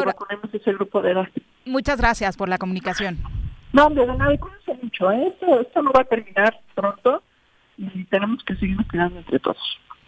[0.00, 1.28] Doctora, vacunemos ese grupo de edad.
[1.66, 3.18] muchas gracias por la comunicación.
[3.72, 5.10] No, hombre, de nada, cuídense mucho.
[5.12, 5.26] ¿eh?
[5.26, 7.22] Esto, esto no va a terminar pronto
[7.76, 9.58] y tenemos que seguirnos cuidando entre todos.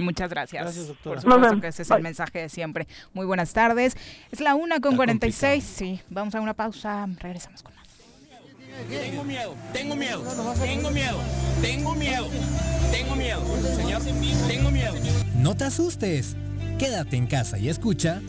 [0.00, 0.62] Muchas gracias.
[0.62, 1.20] Gracias, doctora.
[1.20, 1.96] Por supuesto que ese es Bye.
[1.98, 2.86] el mensaje de siempre.
[3.12, 3.96] Muy buenas tardes.
[4.30, 5.64] Es la una con Está 46.
[5.64, 7.06] Sí, vamos a una pausa.
[7.18, 7.86] Regresamos con más.
[8.88, 10.24] Tengo miedo, tengo miedo,
[10.62, 11.18] tengo miedo,
[11.60, 12.28] tengo miedo,
[12.90, 13.42] tengo miedo,
[13.76, 14.02] señor,
[14.48, 14.94] tengo miedo.
[15.34, 16.36] No te asustes.
[16.78, 18.22] Quédate en casa y escucha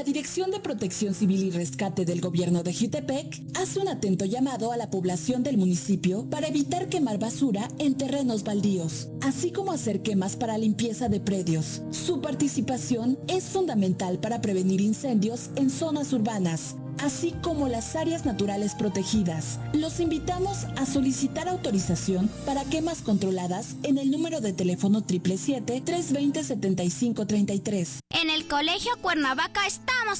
[0.00, 4.72] La Dirección de Protección Civil y Rescate del Gobierno de Jutepec hace un atento llamado
[4.72, 10.00] a la población del municipio para evitar quemar basura en terrenos baldíos, así como hacer
[10.00, 11.82] quemas para limpieza de predios.
[11.90, 18.74] Su participación es fundamental para prevenir incendios en zonas urbanas, así como las áreas naturales
[18.74, 19.58] protegidas.
[19.74, 28.00] Los invitamos a solicitar autorización para quemas controladas en el número de teléfono 777-320-7533.
[28.22, 29.66] En el Colegio Cuernavaca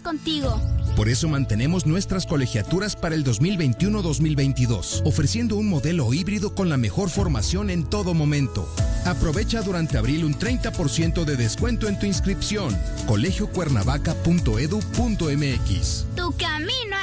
[0.01, 0.61] contigo.
[0.97, 7.09] Por eso mantenemos nuestras colegiaturas para el 2021-2022, ofreciendo un modelo híbrido con la mejor
[7.11, 8.69] formación en todo momento.
[9.07, 12.79] Aprovecha durante abril un 30% de descuento en tu inscripción.
[13.07, 16.07] colegiocuernavaca.edu.mx.
[16.15, 17.00] Tu camino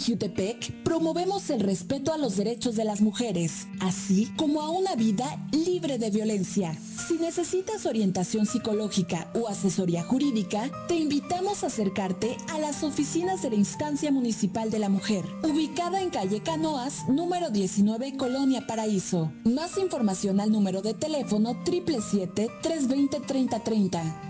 [0.00, 5.26] Jutepec promovemos el respeto a los derechos de las mujeres, así como a una vida
[5.52, 6.76] libre de violencia.
[7.06, 13.50] Si necesitas orientación psicológica o asesoría jurídica, te invitamos a acercarte a las oficinas de
[13.50, 19.30] la Instancia Municipal de la Mujer, ubicada en calle Canoas, número 19, Colonia Paraíso.
[19.44, 24.29] Más información al número de teléfono 777-320-3030.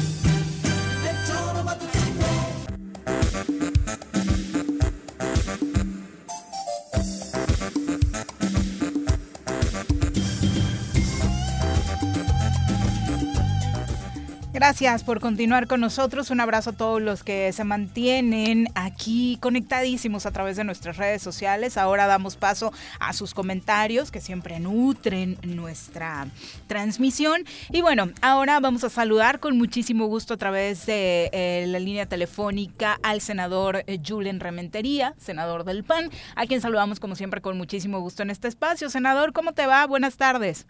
[14.61, 16.29] Gracias por continuar con nosotros.
[16.29, 21.23] Un abrazo a todos los que se mantienen aquí conectadísimos a través de nuestras redes
[21.23, 21.79] sociales.
[21.79, 26.27] Ahora damos paso a sus comentarios que siempre nutren nuestra
[26.67, 27.43] transmisión.
[27.71, 32.05] Y bueno, ahora vamos a saludar con muchísimo gusto a través de eh, la línea
[32.05, 33.99] telefónica al senador eh,
[34.37, 38.91] Rementería, senador del PAN, a quien saludamos como siempre con muchísimo gusto en este espacio.
[38.91, 39.87] Senador, ¿cómo te va?
[39.87, 40.67] Buenas tardes.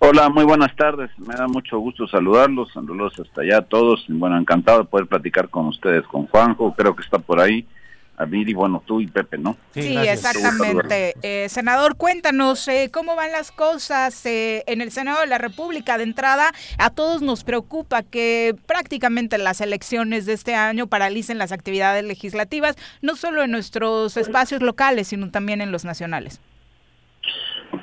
[0.00, 1.10] Hola, muy buenas tardes.
[1.18, 4.04] Me da mucho gusto saludarlos, saludos hasta allá a todos.
[4.08, 7.66] Bueno, encantado de poder platicar con ustedes, con Juanjo, creo que está por ahí.
[8.16, 9.56] A Viri, bueno, tú y Pepe, ¿no?
[9.74, 11.14] Sí, exactamente.
[11.22, 15.98] Eh, senador, cuéntanos eh, cómo van las cosas eh, en el Senado de la República.
[15.98, 21.52] De entrada, a todos nos preocupa que prácticamente las elecciones de este año paralicen las
[21.52, 26.40] actividades legislativas, no solo en nuestros espacios locales, sino también en los nacionales.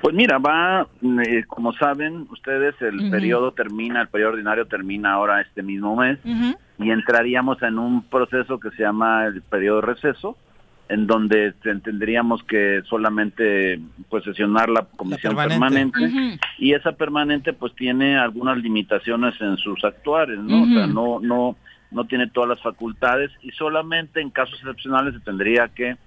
[0.05, 5.41] Pues mira, va, eh, como saben ustedes, el periodo termina, el periodo ordinario termina ahora
[5.41, 6.19] este mismo mes
[6.77, 10.37] y entraríamos en un proceso que se llama el periodo de receso,
[10.89, 18.15] en donde tendríamos que solamente pues sesionar la comisión permanente, y esa permanente pues tiene
[18.15, 20.65] algunas limitaciones en sus actuales, ¿no?
[20.65, 21.55] O sea, no no
[21.89, 25.97] no tiene todas las facultades y solamente en casos excepcionales se tendría que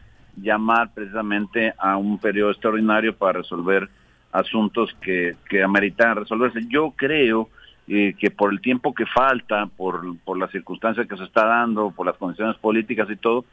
[0.41, 3.89] llamar precisamente a un periodo extraordinario para resolver
[4.32, 6.61] asuntos que, que ameritan resolverse.
[6.68, 7.49] Yo creo
[7.86, 11.91] eh, que por el tiempo que falta, por, por las circunstancias que se está dando,
[11.91, 13.45] por las condiciones políticas y todo,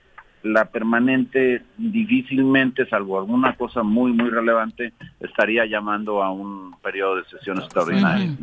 [0.44, 7.26] la permanente difícilmente, salvo alguna cosa muy, muy relevante, estaría llamando a un periodo de
[7.26, 8.38] sesiones extraordinarias.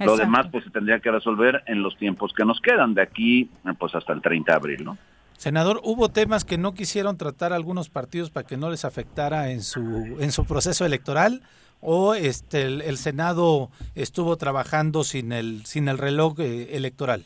[0.00, 3.48] Lo demás pues se tendría que resolver en los tiempos que nos quedan, de aquí
[3.78, 4.98] pues hasta el 30 de abril, ¿no?
[5.36, 9.62] Senador, ¿hubo temas que no quisieron tratar algunos partidos para que no les afectara en
[9.62, 11.42] su, en su proceso electoral?
[11.80, 17.24] ¿O este, el, Senado estuvo trabajando sin el, sin el reloj eh, electoral?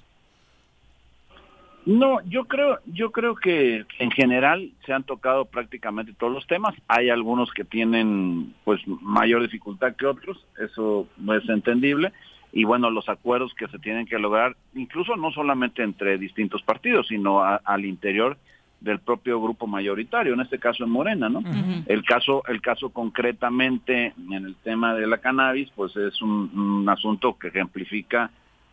[1.86, 6.74] No, yo creo, yo creo que en general se han tocado prácticamente todos los temas.
[6.88, 12.12] Hay algunos que tienen pues mayor dificultad que otros, eso no es entendible.
[12.53, 17.09] Y bueno, los acuerdos que se tienen que lograr, incluso no solamente entre distintos partidos,
[17.09, 18.36] sino al interior
[18.80, 21.42] del propio grupo mayoritario, en este caso en Morena, ¿no?
[21.86, 26.88] El caso, el caso concretamente en el tema de la cannabis, pues es un, un
[26.88, 28.30] asunto que ejemplifica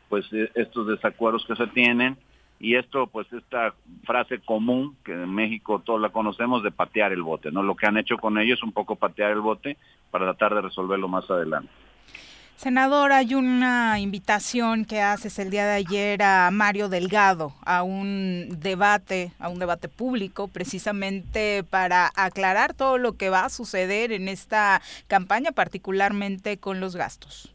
[0.07, 2.15] pues e, estos desacuerdos que se tienen
[2.59, 3.73] y esto pues esta
[4.03, 7.61] frase común que en México todos la conocemos de patear el bote, ¿no?
[7.61, 9.77] Lo que han hecho con ellos es un poco patear el bote
[10.09, 11.69] para tratar de resolverlo más adelante.
[12.57, 18.47] Senador, hay una invitación que haces el día de ayer a Mario Delgado a un
[18.59, 24.27] debate, a un debate público, precisamente para aclarar todo lo que va a suceder en
[24.27, 27.53] esta campaña, particularmente con los gastos.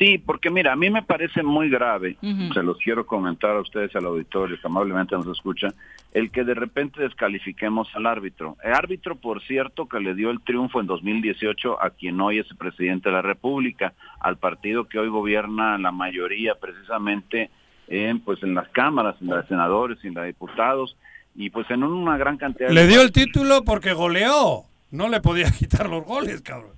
[0.00, 2.16] Sí, porque mira, a mí me parece muy grave,
[2.54, 5.74] se los quiero comentar a ustedes, al auditorio que amablemente nos escucha,
[6.14, 8.56] el que de repente descalifiquemos al árbitro.
[8.64, 12.50] El árbitro, por cierto, que le dio el triunfo en 2018 a quien hoy es
[12.50, 17.50] el presidente de la República, al partido que hoy gobierna la mayoría precisamente
[17.86, 20.96] en, pues, en las cámaras, en las senadores, en las diputados,
[21.34, 25.50] y pues en una gran cantidad Le dio el título porque goleó, no le podía
[25.58, 26.72] quitar los goles, cabrón.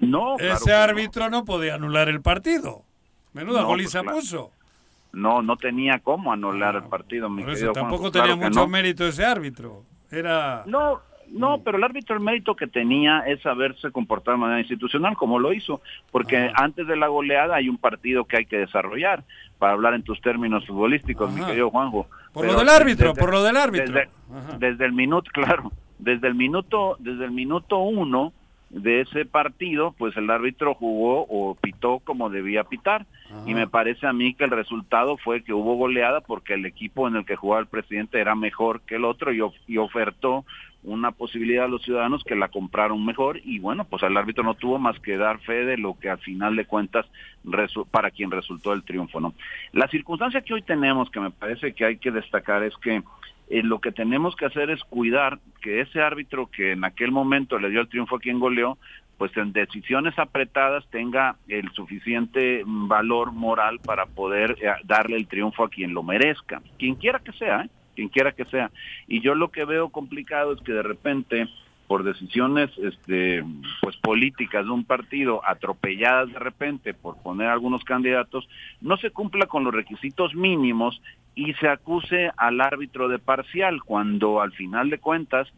[0.00, 1.44] No, Ese árbitro no.
[1.44, 2.82] podía anular el partido.
[3.32, 4.50] Menuda no, goliza pues, puso.
[5.12, 9.84] No, no tenía cómo anular el partido, mi querido Tampoco tenía mucho mérito ese árbitro.
[10.10, 10.64] Era...
[10.66, 15.16] No, no, pero el árbitro el mérito que tenía es saberse comportar de manera institucional,
[15.16, 15.80] como lo hizo,
[16.10, 19.24] porque antes de la goleada hay un partido que hay que desarrollar,
[19.58, 22.06] para hablar en tus términos futbolísticos, mi querido Juanjo.
[22.32, 23.94] Por lo del árbitro, por lo del árbitro.
[23.94, 24.10] Desde,
[24.58, 28.32] desde, el minuto, claro, desde el minuto, desde el minuto uno,
[28.74, 33.06] de ese partido, pues el árbitro jugó o pitó como debía pitar.
[33.46, 37.08] Y me parece a mí que el resultado fue que hubo goleada porque el equipo
[37.08, 40.44] en el que jugaba el presidente era mejor que el otro y, y ofertó
[40.84, 44.54] una posibilidad a los ciudadanos que la compraron mejor y bueno, pues el árbitro no
[44.54, 47.06] tuvo más que dar fe de lo que al final de cuentas
[47.90, 49.34] para quien resultó el triunfo, ¿no?
[49.72, 53.02] La circunstancia que hoy tenemos que me parece que hay que destacar es que
[53.48, 57.58] eh, lo que tenemos que hacer es cuidar que ese árbitro que en aquel momento
[57.58, 58.78] le dio el triunfo a quien goleó,
[59.18, 65.64] pues en decisiones apretadas tenga el suficiente valor moral para poder eh, darle el triunfo
[65.64, 67.70] a quien lo merezca, quien quiera que sea, ¿eh?
[67.94, 68.70] quien quiera que sea.
[69.06, 71.48] Y yo lo que veo complicado es que de repente
[71.86, 73.44] por decisiones este
[73.80, 78.48] pues políticas de un partido atropelladas de repente por poner algunos candidatos
[78.80, 81.00] no se cumpla con los requisitos mínimos
[81.34, 85.48] y se acuse al árbitro de parcial cuando al final de cuentas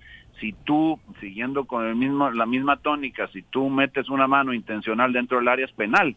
[0.40, 5.12] si tú siguiendo con el mismo la misma tónica si tú metes una mano intencional
[5.12, 6.16] dentro del área es penal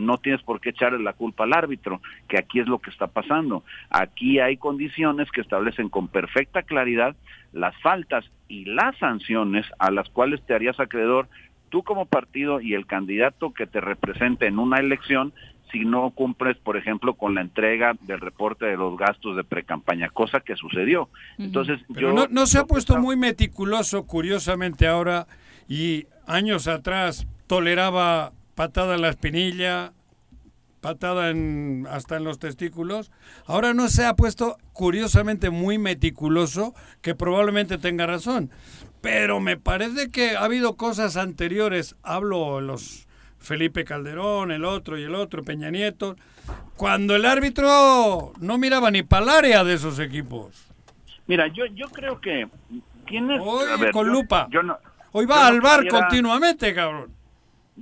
[0.00, 3.06] no tienes por qué echarle la culpa al árbitro, que aquí es lo que está
[3.06, 3.64] pasando.
[3.90, 7.14] Aquí hay condiciones que establecen con perfecta claridad
[7.52, 11.28] las faltas y las sanciones a las cuales te harías acreedor
[11.68, 15.32] tú como partido y el candidato que te represente en una elección
[15.70, 20.08] si no cumples, por ejemplo, con la entrega del reporte de los gastos de precampaña,
[20.08, 21.08] cosa que sucedió.
[21.38, 25.28] Entonces, yo no, no se ha puesto muy meticuloso, curiosamente ahora,
[25.68, 29.94] y años atrás toleraba patada en la espinilla,
[30.82, 33.10] patada en, hasta en los testículos.
[33.46, 38.50] Ahora no se ha puesto curiosamente muy meticuloso, que probablemente tenga razón.
[39.00, 43.08] Pero me parece que ha habido cosas anteriores, hablo los
[43.38, 46.16] Felipe Calderón, el otro y el otro, Peña Nieto,
[46.76, 50.66] cuando el árbitro no miraba ni para el área de esos equipos.
[51.26, 52.46] Mira, yo, yo creo que
[53.06, 53.40] tienes...
[53.42, 54.50] Hoy con lupa.
[55.12, 57.19] Hoy va al bar continuamente, cabrón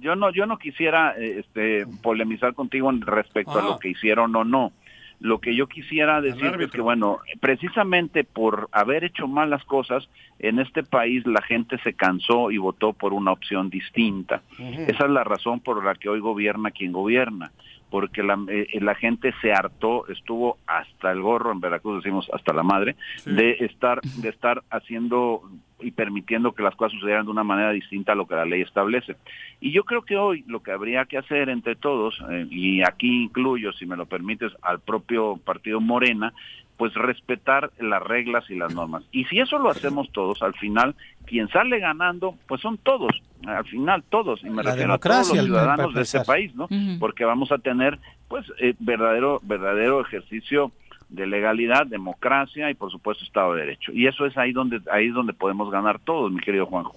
[0.00, 4.44] yo no yo no quisiera eh, este polemizar contigo respecto a lo que hicieron o
[4.44, 4.72] no.
[5.20, 10.60] Lo que yo quisiera decir es que bueno precisamente por haber hecho malas cosas en
[10.60, 14.42] este país la gente se cansó y votó por una opción distinta.
[14.58, 17.50] Esa es la razón por la que hoy gobierna quien gobierna
[17.90, 22.52] porque la, eh, la gente se hartó, estuvo hasta el gorro, en Veracruz decimos hasta
[22.52, 25.42] la madre, de estar de estar haciendo
[25.80, 28.62] y permitiendo que las cosas sucedieran de una manera distinta a lo que la ley
[28.62, 29.16] establece.
[29.60, 33.24] Y yo creo que hoy lo que habría que hacer entre todos, eh, y aquí
[33.24, 36.32] incluyo, si me lo permites, al propio partido Morena,
[36.78, 39.02] pues respetar las reglas y las normas.
[39.10, 40.94] Y si eso lo hacemos todos, al final,
[41.26, 43.10] quien sale ganando, pues son todos,
[43.44, 46.68] al final todos, y me refiero a todos los ciudadanos de ese país, ¿no?
[47.00, 47.98] Porque vamos a tener,
[48.28, 50.70] pues, eh, verdadero, verdadero ejercicio
[51.08, 53.92] de legalidad, democracia y por supuesto Estado de Derecho.
[53.92, 56.94] Y eso es ahí donde ahí es donde podemos ganar todos, mi querido Juanjo.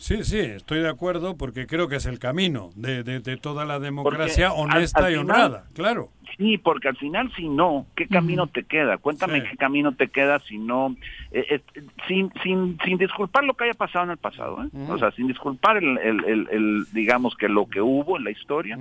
[0.00, 3.66] Sí, sí, estoy de acuerdo porque creo que es el camino de, de, de toda
[3.66, 6.08] la democracia Porque honesta al y final- honrada, claro.
[6.38, 8.96] Sí, porque al final si no, ¿qué camino te queda?
[8.96, 9.48] Cuéntame Sí.
[9.50, 10.96] qué camino te queda si no,
[11.32, 11.44] eh,
[11.74, 14.68] eh, sin, sin, sin disculpar lo que haya pasado en el pasado, ¿eh?
[14.88, 18.30] o sea, sin disculpar el, el, el- el, digamos que lo que hubo en la
[18.30, 18.78] historia,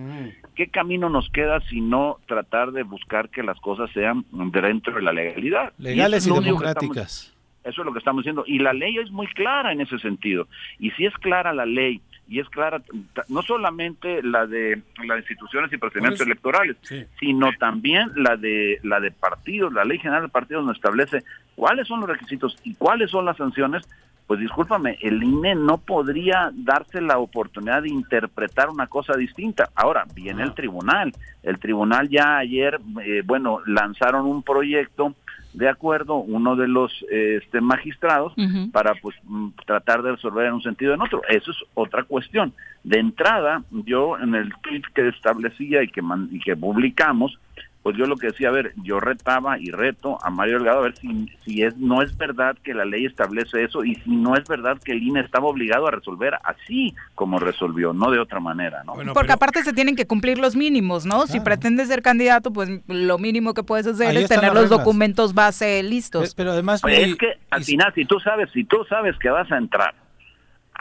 [0.55, 5.01] ¿qué camino nos queda si no tratar de buscar que las cosas sean dentro de
[5.01, 5.73] la legalidad?
[5.79, 7.35] Legales y democráticas.
[7.63, 8.43] Eso es lo que estamos diciendo.
[8.47, 10.47] Y la ley es muy clara en ese sentido.
[10.79, 12.79] Y si es clara la ley, y es clara
[13.27, 17.03] no solamente la de las instituciones y procedimientos electorales, Sí.
[17.19, 21.23] sino también la de la de partidos, la ley general de partidos nos establece
[21.55, 23.83] cuáles son los requisitos y cuáles son las sanciones,
[24.27, 29.71] pues discúlpame, el INE no podría darse la oportunidad de interpretar una cosa distinta.
[29.73, 31.11] Ahora, viene el tribunal.
[31.41, 35.15] El tribunal ya ayer, eh, bueno, lanzaron un proyecto
[35.53, 38.33] de acuerdo, uno de los este, magistrados,
[38.71, 41.21] para pues mm, tratar de resolver en un sentido o en otro.
[41.27, 42.53] Eso es otra cuestión.
[42.83, 47.39] De entrada, yo en el tweet que establecía y que, man- y que publicamos,
[47.83, 50.83] pues yo lo que decía, a ver, yo retaba y reto a Mario Delgado a
[50.83, 54.35] ver si, si es no es verdad que la ley establece eso y si no
[54.35, 58.39] es verdad que el INE estaba obligado a resolver así como resolvió, no de otra
[58.39, 58.95] manera, ¿no?
[59.13, 61.25] Porque aparte se tienen que cumplir los mínimos, ¿no?
[61.27, 65.33] Si pretendes ser candidato, pues lo mínimo que puedes hacer Ahí es tener los documentos
[65.33, 66.35] base listos.
[66.35, 69.49] Pero además, Oye, es que al final, si tú sabes, si tú sabes que vas
[69.51, 69.93] a entrar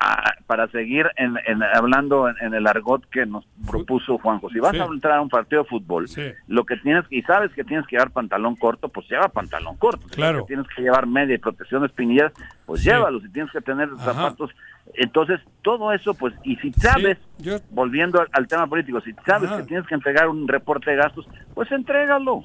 [0.01, 4.61] a- para seguir en, en- hablando en, en el argot que nos propuso Juanjo, si
[4.61, 4.79] vas Sí.
[4.81, 6.07] a entrar a un partido de fútbol,
[6.47, 10.09] lo que tienes y sabes que tienes que llevar pantalón corto, pues lleva pantalón corto.
[10.09, 10.41] Si Claro.
[10.47, 12.33] que tienes que llevar media y protección de espinillas,
[12.65, 12.89] pues Sí.
[12.91, 13.21] llévalo.
[13.21, 14.15] Si tienes que tener Ajá.
[14.15, 14.51] zapatos,
[14.95, 17.19] entonces todo eso, pues, y si sabes,
[17.71, 19.59] volviendo al, al tema político, si sabes Ajá.
[19.59, 22.45] que tienes que entregar un reporte de gastos, pues entrégalo.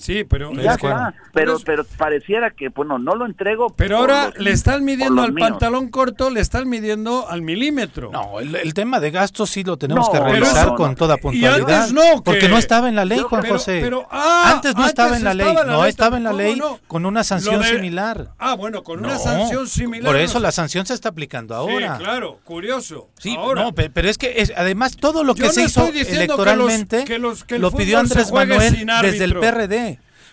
[0.00, 0.52] Sí, pero...
[0.54, 1.14] Ya está.
[1.32, 3.68] Pero, pero pareciera que, bueno, no lo entrego.
[3.76, 5.48] Pero ahora los- le están midiendo al míos.
[5.50, 8.10] pantalón corto, le están midiendo al milímetro.
[8.12, 11.16] No, el, el tema de gastos sí lo tenemos No, que revisar eso- con toda
[11.16, 11.82] y puntualidad.
[11.82, 13.80] antes no, que- porque no estaba en la ley, Juan pero- José.
[13.82, 15.46] pero- ah, antes no estaba en la ley.
[15.46, 16.80] estaba en la no ley, estaba en la ¿cómo ley no?
[16.86, 18.30] con una sanción de- similar.
[18.38, 20.06] Ah, bueno, con una sanción similar.
[20.06, 21.96] Por eso la sanción se está aplicando ahora.
[21.98, 23.08] Sí, claro, curioso.
[23.18, 23.62] Sí, ahora.
[23.62, 25.98] no, pe- pero es que es- además todo lo que Yo se no hizo que
[26.00, 29.34] los- electoralmente que los- que el lo pidió Andrés Manuel desde el.
[29.34, 29.89] PRD.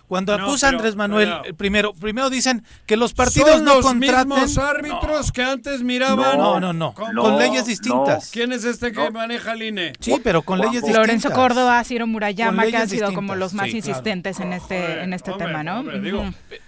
[0.08, 3.66] Cuando No, acusa pero- Andrés Manuel, pero- eh, primero, primero dicen que los partidos Son
[3.66, 4.30] no los contraten.
[4.30, 6.38] mismos árbitros que antes miraban.
[6.38, 8.30] No, no, no, con leyes distintas.
[8.32, 9.94] ¿Quién es este que maneja el INE?
[10.00, 10.98] Sí, pero con leyes distintas.
[11.02, 13.88] Lorenzo Córdoba, Ciro Murayama, que han sido como los más sí, claro.
[13.90, 15.84] insistentes en este, en este tema, ¿no?
[15.84, 16.24] digo.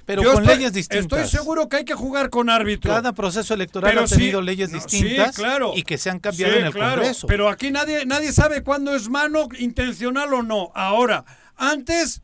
[0.05, 1.19] Pero Yo con estoy- leyes distintas.
[1.19, 2.91] Estoy seguro que hay que jugar con árbitro.
[2.91, 5.73] Cada proceso electoral Pero ha tenido sí, leyes no, distintas sí, claro.
[5.75, 7.27] y que se han cambiado Sí, en el claro, Congreso.
[7.27, 10.71] Pero aquí nadie, nadie sabe cuándo es mano intencional o no.
[10.73, 11.25] Ahora,
[11.55, 12.21] antes,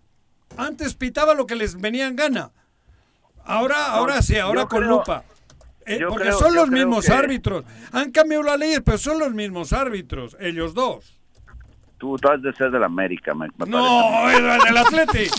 [0.57, 2.51] antes pitaba lo que les venía en gana.
[3.43, 5.23] Ahora, ahora sí, ahora yo con creo- lupa.
[5.85, 7.63] Eh, porque creo- son los mismos que- árbitros.
[7.91, 11.14] Han cambiado las leyes, pero son los mismos árbitros, ellos dos.
[12.05, 14.37] Tú, tú has de ser del América, me, me No, parece.
[14.45, 15.29] eh, del Atleti.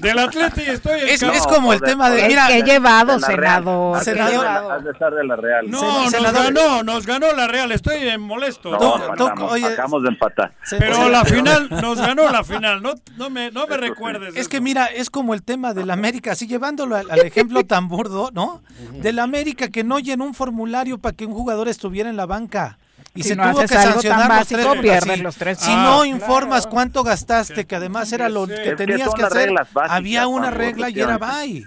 [0.00, 3.26] Del Atleti estoy en Es- es como el tema de- mira, Qué llevado, de la
[3.26, 3.54] Real.
[3.64, 3.96] senador.
[3.96, 4.70] Has ser de la- llevado.
[4.72, 5.68] has de ser de la Real.
[5.70, 7.72] No, nos senador- ganó, nos ganó la Real.
[7.72, 8.70] Estoy en molesto.
[8.70, 10.52] No, No, empatamos, oye, acabamos de empatar.
[10.78, 12.80] Pero la final, nos ganó la final.
[12.80, 14.36] No, no me, no me recuerdes.
[14.36, 17.88] Es que mira, es como el tema del América, así llevándolo al, al ejemplo tan
[17.88, 18.62] burdo, ¿no?
[19.00, 22.78] Del América que no llenó un formulario para que un jugador estuviera en la banca.
[23.14, 24.82] Y Si se no tuvo haces que sancionar los básico, tres.
[24.82, 25.22] pierdes sí.
[25.22, 26.04] los tres Si Ah, no claro.
[26.06, 30.26] informas cuánto gastaste, que además era lo que Es que tenías que hacer, básicas, había
[30.26, 31.66] una regla y era bye.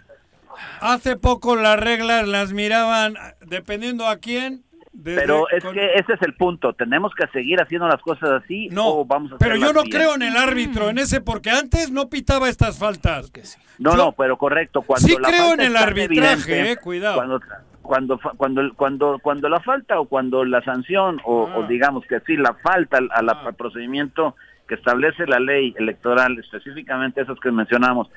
[0.81, 3.15] Hace poco las reglas las miraban
[3.45, 4.63] dependiendo a quién.
[4.97, 6.71] desde- Pero es con- que ese es el punto.
[6.73, 9.91] ¿Tenemos que seguir haciendo las cosas así No, o vamos a pero yo no bien?
[9.91, 13.29] creo en el árbitro, en ese, porque antes no pitaba estas faltas.
[13.77, 14.83] No, Yo- no, pero correcto.
[14.83, 17.15] Cuando Sí la creo falta en el arbitraje, evidente, eh, cuidado.
[17.17, 17.41] Cuando,
[17.85, 21.57] cuando, cuando, cuando, cuando la falta o cuando la sanción o, Ah.
[21.59, 24.35] o digamos que sí, la falta al, a la- al procedimiento
[24.67, 28.09] que establece la ley electoral, específicamente esos que mencionamos,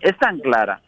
[0.00, 0.80] es tan clara,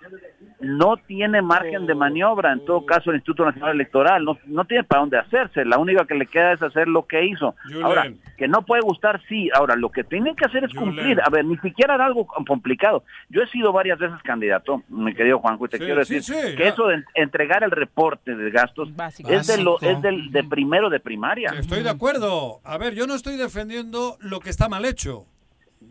[0.60, 4.82] no tiene margen de maniobra, en todo caso el Instituto Nacional Electoral, no, no tiene
[4.84, 7.54] para dónde hacerse, la única que le queda es hacer lo que hizo.
[7.66, 7.84] Julen.
[7.84, 10.94] Ahora, que no puede gustar, sí, ahora lo que tienen que hacer es Julen.
[10.96, 13.04] cumplir, a ver, ni siquiera era algo complicado.
[13.28, 16.34] Yo he sido varias veces candidato, mi querido Juanjo, y te Sí, quiero decir sí,
[16.56, 16.68] que ya.
[16.70, 19.30] eso de entregar el reporte de gastos Básico.
[19.30, 21.50] es de lo es del de primero de primaria.
[21.56, 22.60] Estoy de acuerdo.
[22.64, 25.24] A ver, yo no estoy defendiendo lo que está mal hecho.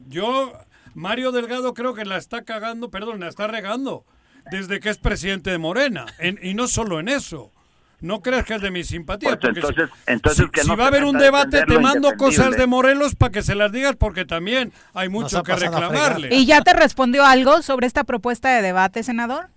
[0.09, 0.51] Yo,
[0.93, 4.03] Mario Delgado, creo que la está cagando, perdón, la está regando
[4.51, 6.05] desde que es presidente de Morena.
[6.19, 7.51] En- y no solo en eso.
[7.99, 9.37] No creas que es de mi simpatía.
[9.39, 12.13] Pues si- entonces- entonces si, que si no va a haber un debate, te mando
[12.15, 16.29] cosas de Morelos para que se las digas, porque también hay mucho ha que reclamarle.
[16.35, 19.47] ¿Y ya te respondió algo sobre esta propuesta de debate, senador?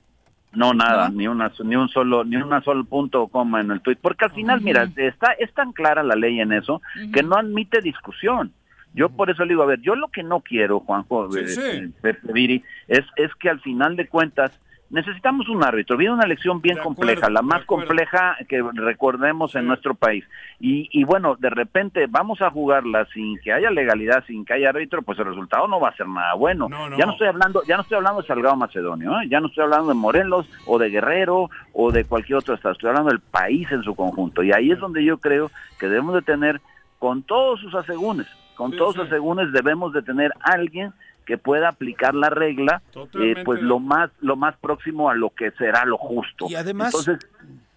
[0.53, 3.83] No, nada, ni una ni un solo ni una solo punto o coma en el
[3.83, 6.83] tweet, porque al final, mira, está es tan clara la ley en eso
[7.13, 8.53] que no admite discusión.
[8.93, 11.47] Yo por eso le digo, a ver, yo lo que no quiero, Juanjo, Sí, eh,
[11.49, 11.61] sí.
[11.63, 14.51] eh, Pepe Viri, es es que al final de cuentas
[14.91, 15.97] necesitamos un árbitro.
[15.97, 20.25] Viene una elección bien compleja, la más compleja que recordemos en nuestro país.
[20.59, 24.71] Y, y bueno, de repente vamos a jugarla sin que haya legalidad, sin que haya
[24.71, 26.69] árbitro, pues el resultado no va a ser nada bueno.
[26.69, 26.97] no.
[26.99, 29.29] Ya no estoy hablando, ya no estoy hablando de Salgado Macedonio, ¿eh?
[29.29, 32.89] ya no estoy hablando de Morelos o de Guerrero o de cualquier otro estado, estoy
[32.89, 34.43] hablando del país en su conjunto.
[34.43, 36.61] Y ahí es donde yo creo que debemos de tener,
[36.99, 38.27] con todos sus asegúnes,
[38.57, 40.93] con todos sus asegúnes debemos de tener alguien
[41.31, 42.83] que pueda aplicar la regla,
[43.21, 46.47] eh, pues lo más lo más próximo a lo que será lo justo.
[46.49, 47.31] Y además- entonces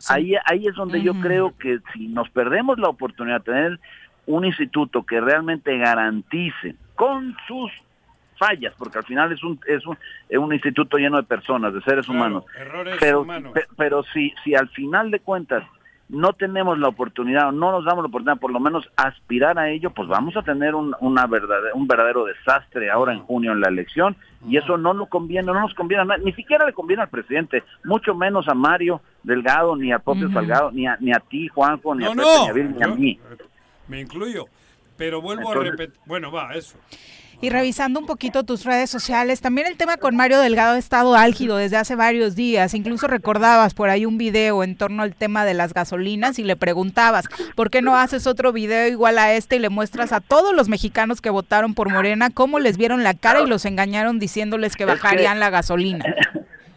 [0.10, 3.80] ahí ahí es donde yo creo que si nos perdemos la oportunidad de tener
[4.26, 7.72] un instituto que realmente garantice con sus
[8.40, 9.96] fallas, porque al final es un es un,
[10.30, 12.46] es un instituto lleno de personas, de seres Claro, humanos.
[12.58, 13.54] errores pero humanos.
[13.54, 15.64] pe- pero si si al final de cuentas
[16.10, 19.70] no tenemos la oportunidad o no nos damos la oportunidad por lo menos aspirar a
[19.70, 23.62] ello, pues vamos a tener un, una verdadera, un verdadero desastre ahora en junio en
[23.62, 24.16] la elección
[24.48, 27.10] y eso no nos conviene, no nos conviene a nadie, ni siquiera le conviene al
[27.10, 30.30] presidente, mucho menos a Mario Delgado, ni a propio.
[30.32, 32.88] Salgado, ni a, ni a ti, Juanjo, ni No, a Pepe no, Ñavil, ni a
[32.88, 33.20] mí.
[33.88, 34.46] Me incluyo.
[34.98, 36.00] Pero vuelvo a repetir.
[36.06, 36.78] Bueno, va, eso.
[37.44, 41.14] Y revisando un poquito tus redes sociales, también el tema con Mario Delgado ha estado
[41.14, 42.74] álgido desde hace varios días.
[42.74, 46.56] Incluso recordabas por ahí un video en torno al tema de las gasolinas y le
[46.56, 47.26] preguntabas,
[47.58, 50.70] ¿por qué no haces otro video igual a este y le muestras a todos los
[50.70, 54.86] mexicanos que votaron por Morena cómo les vieron la cara y los engañaron diciéndoles que
[54.86, 56.16] bajarían la gasolina?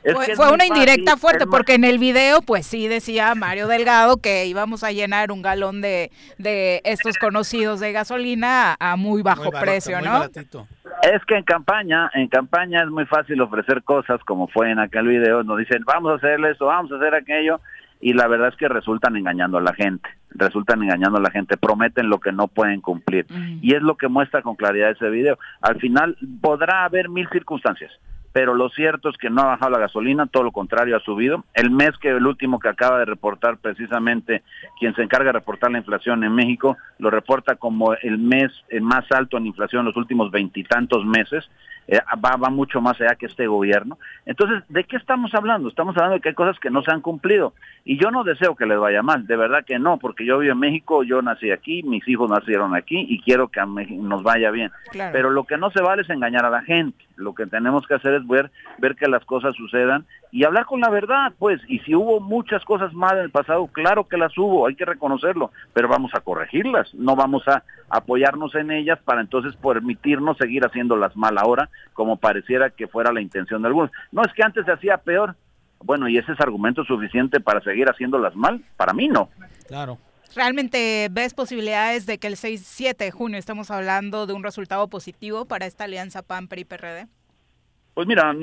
[0.06, 3.66] Es fue fue una indirecta fácil, fuerte porque en el video pues sí decía Mario
[3.66, 9.22] Delgado que íbamos a llenar un galón de, de estos conocidos de gasolina a, muy
[9.22, 10.24] bajo Muy barato, precio, ¿no?
[10.24, 15.08] Es que en campaña, en campaña es muy fácil ofrecer cosas como fue en aquel
[15.08, 17.60] video, nos dicen vamos a hacer esto, vamos a hacer aquello,
[18.00, 21.56] y la verdad es que resultan engañando a la gente, resultan engañando a la gente,
[21.56, 23.26] prometen lo que no pueden cumplir.
[23.62, 25.38] Y es lo que muestra con claridad ese video.
[25.62, 27.90] Al final podrá haber mil circunstancias,
[28.36, 31.46] pero lo cierto es que no ha bajado la gasolina, todo lo contrario ha subido.
[31.54, 34.42] El mes que el último que acaba de reportar precisamente
[34.78, 38.78] quien se encarga de reportar la inflación en México, lo reporta como el mes eh,
[38.78, 41.48] más alto en inflación en los últimos veintitantos meses.
[41.88, 43.98] eh, va, va mucho más allá que este gobierno.
[44.24, 45.68] Entonces, ¿de qué estamos hablando?
[45.68, 47.54] Estamos hablando de que hay cosas que no se han cumplido.
[47.84, 50.52] Y yo no deseo que les vaya mal, de verdad que no, porque yo vivo
[50.52, 54.50] en México, yo nací aquí, mis hijos nacieron aquí y quiero que a nos vaya
[54.50, 54.70] bien.
[54.90, 55.12] Claro.
[55.12, 57.05] Pero lo que no se vale es engañar a la gente.
[57.16, 60.80] Lo que tenemos que hacer es ver, ver que las cosas sucedan y hablar con
[60.80, 61.60] la verdad, pues.
[61.68, 64.84] Y si hubo muchas cosas mal en el pasado, claro que las hubo, hay que
[64.84, 66.94] reconocerlo, pero vamos a corregirlas.
[66.94, 72.70] No vamos a apoyarnos en ellas para entonces permitirnos seguir haciéndolas mal ahora, como pareciera
[72.70, 73.90] que fuera la intención de algunos.
[74.12, 75.34] No, es que antes se hacía peor.
[75.82, 78.62] Bueno, ¿y ese es argumento suficiente para seguir haciéndolas mal?
[78.76, 79.28] Para mí no.
[79.68, 79.98] Claro.
[80.34, 85.44] ¿Realmente ves posibilidades de que el 6-7 de junio estemos hablando de un resultado positivo
[85.46, 87.06] para esta alianza PAN, PRI, PRD?
[87.94, 88.34] Pues mira,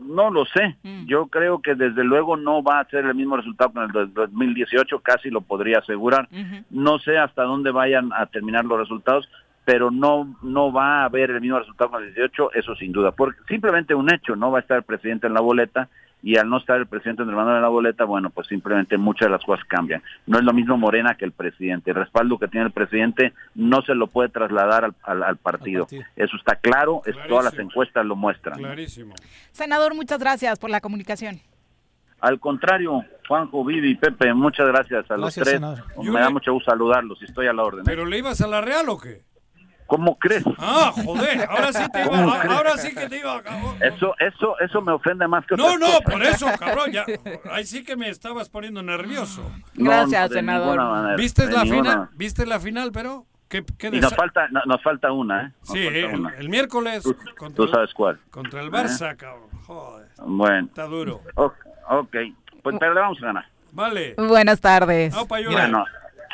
[0.00, 0.76] no lo sé.
[1.06, 3.92] Yo creo que desde luego no va a ser el mismo resultado que en el
[3.92, 6.28] do- 2018, casi lo podría asegurar.
[6.70, 9.28] No sé hasta dónde vayan a terminar los resultados,
[9.64, 12.92] pero no no va a haber el mismo resultado que en el 18, eso sin
[12.92, 13.12] duda.
[13.12, 15.88] Porque simplemente un hecho, no va a estar el presidente en la boleta
[16.22, 19.26] y al no estar el presidente Andrés Manuel en la boleta, bueno, pues simplemente muchas
[19.26, 20.02] de las cosas cambian.
[20.26, 21.90] No es lo mismo Morena que el presidente.
[21.90, 25.86] El respaldo que tiene el presidente no se lo puede trasladar al, al- al partido.
[26.16, 28.58] Eso está claro, es, todas las encuestas lo muestran.
[28.58, 29.14] Clarísimo.
[29.52, 31.40] Senador, muchas gracias por la comunicación.
[32.20, 35.54] Al contrario, Juanjo, Vivi, Pepe, muchas gracias a los Gracias, tres.
[35.54, 35.84] senador.
[36.02, 37.80] Yo Me da le- mucho gusto saludarlos y estoy a la orden.
[37.80, 37.84] ¿eh?
[37.86, 39.22] ¿Pero le ibas a la Real o qué?
[39.90, 40.44] ¿Cómo crees?
[40.56, 43.42] Ah, joder, ahora sí te iba, ahora sí que te iba a...
[43.42, 43.74] cabrón.
[43.82, 47.04] Eso, eso, eso me ofende más que No, no, por eso, cabrón, ya.
[47.50, 49.42] Ahí sí que me estabas poniendo nervioso.
[49.74, 50.76] No, Gracias, no, de senador.
[50.78, 52.08] manera, ¿Viste de la ninguna final?
[52.14, 53.26] ¿Viste la final, pero?
[53.48, 55.52] ¿Qué, qué Y nos falta, no- nos falta una, ¿eh?
[55.58, 56.34] Nos Sí, falta el, una.
[56.36, 57.02] el miércoles
[57.36, 58.20] contra, Tú sabes cuál.
[58.30, 58.70] contra el ¿Eh?
[58.70, 59.48] Barça, cabrón.
[59.66, 60.66] Joder, Bueno.
[60.68, 61.20] está duro.
[61.34, 61.54] Ok,
[61.88, 62.16] ok.
[62.62, 63.44] Pues, pero le vamos a ganar.
[63.72, 64.14] Vale.
[64.16, 65.12] Buenas tardes.
[65.28, 65.84] Bueno,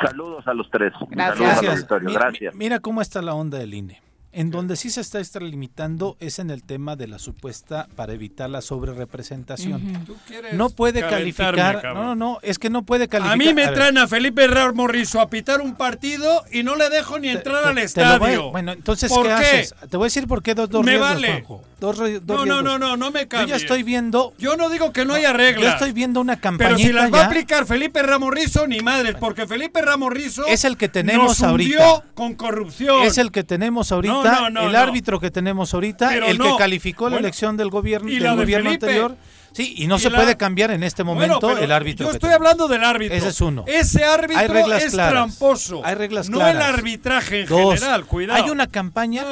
[0.02, 0.92] saludos a los tres.
[1.10, 1.36] Gracias.
[1.38, 1.72] Saludos al Gracias.
[1.76, 2.08] auditorio.
[2.08, 2.54] Mi- Gracias.
[2.54, 4.02] mi- Mira cómo está la onda del INE.
[4.32, 8.50] En donde sí se está extralimitando es en el tema de la supuesta para evitar
[8.50, 10.04] la sobrerepresentación.
[10.04, 10.14] Tú
[10.52, 11.80] No puede calificar.
[11.80, 11.94] cabrón.
[11.94, 13.34] No, no, no, es que no puede calificar.
[13.34, 16.62] A mí me a ver, traen a Felipe Ramos Rizo a pitar un partido y
[16.62, 18.18] no le dejo ni entrar al te estadio.
[18.42, 19.34] voy bueno, entonces, ¿Por ¿qué, qué?
[19.34, 19.74] haces?
[19.88, 21.28] Te voy a decir por qué dos, dos Me riesgos, vale.
[21.28, 21.62] Juanjo.
[21.78, 22.64] Dos, ri- dos No, no, riesgos.
[22.64, 23.50] no, no, no me Yo cambies.
[23.50, 24.32] ya estoy viendo.
[24.38, 25.62] Yo no digo que no haya reglas.
[25.62, 26.70] Yo estoy viendo una campaña.
[26.70, 30.46] Pero si las va a aplicar Felipe Ramos Rizo, ni madres, porque Felipe Ramos Rizo
[30.46, 32.04] Es el que tenemos nos ahorita.
[32.14, 33.02] con corrupción.
[33.02, 34.78] Es el que tenemos ahorita, No, no, no, el no.
[34.78, 36.52] árbitro que tenemos ahorita, Pero el no.
[36.52, 39.16] que calificó la Bueno, elección del gobierno, ¿y del de gobierno anterior.
[39.56, 42.04] Sí, y no Y se la- puede cambiar en este momento Bueno, el árbitro.
[42.08, 43.16] Yo estoy hablando del árbitro.
[43.16, 43.64] Ese es uno.
[43.66, 45.12] Ese árbitro Hay reglas es claras.
[45.12, 45.80] tramposo.
[45.82, 46.56] Hay reglas no claras.
[46.56, 48.44] el arbitraje en Dos, general, cuidado.
[48.44, 49.24] Hay una campaña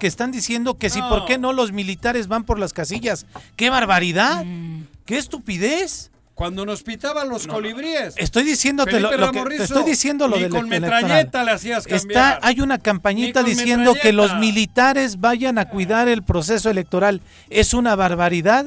[0.00, 3.26] que están diciendo que si, ¿por qué no los militares van por las casillas?
[3.54, 4.44] ¡Qué barbaridad!
[4.44, 4.82] Mm.
[5.04, 6.10] ¡Qué estupidez!
[6.34, 8.14] Cuando nos pitaban los colibríes.
[8.16, 12.36] Estoy diciéndote lo, que te estoy diciendo lo ni del con metralleta le hacías cambiar.
[12.36, 17.20] Está, hay una campañita diciendo que los militares vayan a cuidar el proceso electoral.
[17.48, 18.66] Es una barbaridad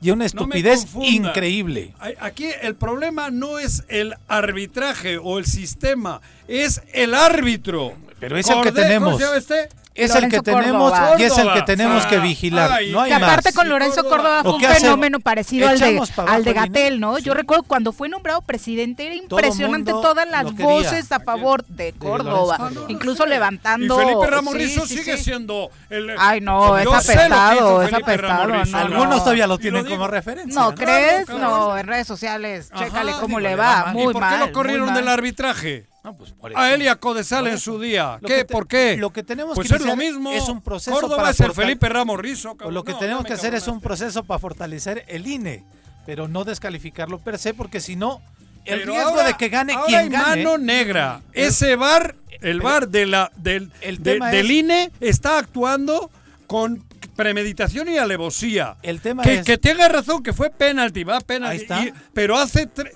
[0.00, 1.94] y una estupidez increíble.
[2.20, 7.92] Aquí el problema no es el arbitraje o el sistema, es el árbitro.
[8.18, 9.16] Pero es el que Cordé- ¿cómo tenemos.
[9.18, 9.68] se llama este?
[10.04, 12.70] Es el que tenemos y es el que tenemos que vigilar.
[12.72, 13.30] Ay, no hay que más.
[13.30, 16.52] aparte con Lorenzo Córdoba fue ¿O un fenómeno parecido al de, ¿Echamos para al de?
[16.52, 17.18] Gatel, ¿no?
[17.18, 22.56] Yo recuerdo cuando fue nombrado presidente, era impresionante todas las voces a favor de Córdoba,
[22.58, 22.86] Lorenzo.
[22.88, 23.96] incluso Y levantando...
[23.98, 25.24] Felipe Ramorrizo sí, sí, sigue sí.
[25.24, 26.14] siendo el.
[26.18, 28.48] Ay, no, es apestado, es Felipe apestado.
[28.48, 29.22] No, Algunos no.
[29.22, 30.60] todavía lo Y tienen como referencia.
[30.60, 31.26] ¿No crees?
[31.26, 31.40] claro.
[31.40, 33.94] No, en redes sociales, chécale cómo le va, mal.
[33.94, 34.40] muy ¿Y por qué mal.
[34.40, 34.94] lo corrieron mal.
[34.96, 35.89] del arbitraje?
[36.02, 38.18] No, pues por A él y a Codesal en su día.
[38.22, 38.44] Lo ¿Qué?
[38.44, 38.96] te- ¿Por qué?
[38.96, 40.32] Lo que tenemos pues que es lo mismo.
[40.32, 42.52] es un proceso Córdoba para es el Felipe Ramorrizo.
[42.52, 42.74] O cabrón.
[42.74, 45.62] lo que No, tenemos que hacer es un proceso para fortalecer el INE,
[46.06, 48.22] pero no descalificarlo per se, porque si no,
[48.64, 50.44] el Pero riesgo ahora- de que gane ahora quien hay gane.
[50.44, 51.20] mano negra.
[51.34, 56.10] Ese bar, el bar de la, del, El de- tema del INE está actuando
[56.46, 56.82] con
[57.14, 58.76] premeditación y alevosía.
[58.82, 61.52] El tema que, es- que tenga razón que fue penalti, va penalti.
[61.56, 61.82] Ahí está.
[61.84, 62.92] y- pero hace tre-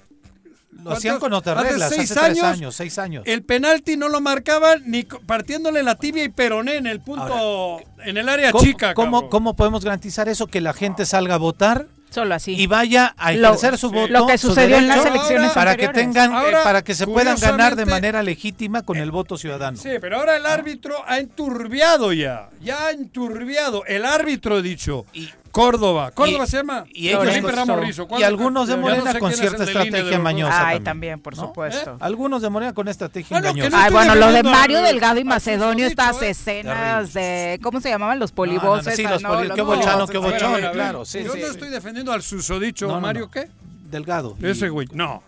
[0.91, 3.23] Lo hacían con reglas, hace hace seis tres años, años, seis años.
[3.27, 8.17] El penalti no lo marcaban ni partiéndole la tibia y peroné en el punto, en
[8.17, 8.95] el área ¿Cómo, chica.
[8.95, 10.47] cómo, cómo podemos garantizar eso?
[10.47, 12.53] Que la gente salga a votar Solo así.
[12.55, 14.13] y vaya a Lo- ejercer su voto.
[14.13, 17.39] Lo que su sucedió en las elecciones para que tengan, eh, para que se puedan
[17.41, 19.77] ganar de manera legítima con el voto ciudadano.
[19.77, 22.51] Sí, pero ahora el árbitro ha enturbiado ya.
[22.61, 23.85] Ya ha enturbiado.
[23.87, 25.07] El árbitro, he dicho.
[25.55, 26.11] Córdoba.
[26.11, 26.85] ¿Córdoba y- se llama?
[26.93, 28.09] y ellos- Felipe Ramorrizo.
[28.19, 30.67] y algunos de no Morena sé con cierta estrategia mañosa.
[30.67, 31.21] Ay, también.
[31.21, 31.97] por supuesto.
[32.01, 33.77] Algunos de Morena con estrategia Ah, no, que engañosa.
[33.79, 36.31] no Ay, bueno, lo de Mario Delgado y al Macedonio, estas ¿eh?
[36.31, 38.19] escenas de, ¿cómo se llamaban?
[38.19, 38.97] Los no, no, polivoces.
[38.97, 39.29] sí, los ¿no?
[39.29, 42.89] poli- Los qué bochano, qué bochón, claro, sí, Yo sí, no estoy defendiendo al susodicho.
[42.89, 43.31] No, no, ¿Mario no.
[43.31, 43.49] qué?
[43.91, 44.37] Delgado.
[44.43, 44.89] Ese güey.
[44.93, 45.23] No.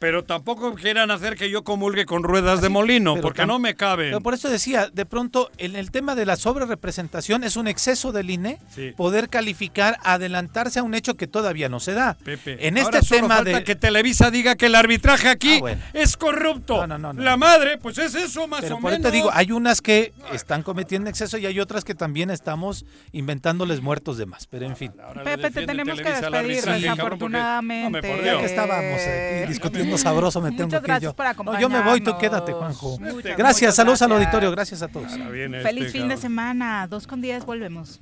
[0.00, 4.06] Pero tampoco quieran hacer que yo comulgue con ruedas de molino, porque no me cabe.
[4.06, 8.10] Pero por eso decía, de pronto, en el tema de la sobrerepresentación es un exceso
[8.10, 8.92] del INE Sí.
[8.96, 12.16] poder calificar, adelantarse a un hecho que todavía no se da.
[12.24, 13.64] Pepe, en ahora este solo tema falta de...
[13.64, 15.82] que Televisa diga que el arbitraje aquí Ah, bueno.
[15.92, 16.78] es corrupto.
[16.78, 17.22] No, no, no, no.
[17.22, 19.12] La madre, pues es eso más Pero o por eso menos.
[19.12, 23.82] te digo, hay unas que están cometiendo exceso y hay otras que también estamos inventándoles
[23.82, 24.46] muertos de más.
[24.46, 24.92] Pero en fin.
[25.02, 27.86] Ahora le Pepe, te tenemos que despedir, porque- desafortunadamente.
[27.86, 28.38] Hombre, por Ya Dios.
[28.40, 31.16] que estábamos aquí discutiendo sabroso, me tengo Muchas que gracias yo.
[31.16, 32.98] por No, yo me voy, tú quédate, Juanjo.
[32.98, 35.12] Muchas, Gracias, muchas saludos al auditorio, gracias a todos.
[35.30, 36.86] Viene Feliz este, fin de semana.
[36.86, 38.00] Dos con diez, volvemos.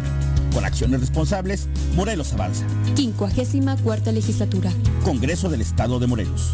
[0.54, 2.66] Con acciones responsables, Morelos avanza.
[2.96, 4.72] 54 legislatura.
[5.04, 6.54] Congreso del Estado de Morelos.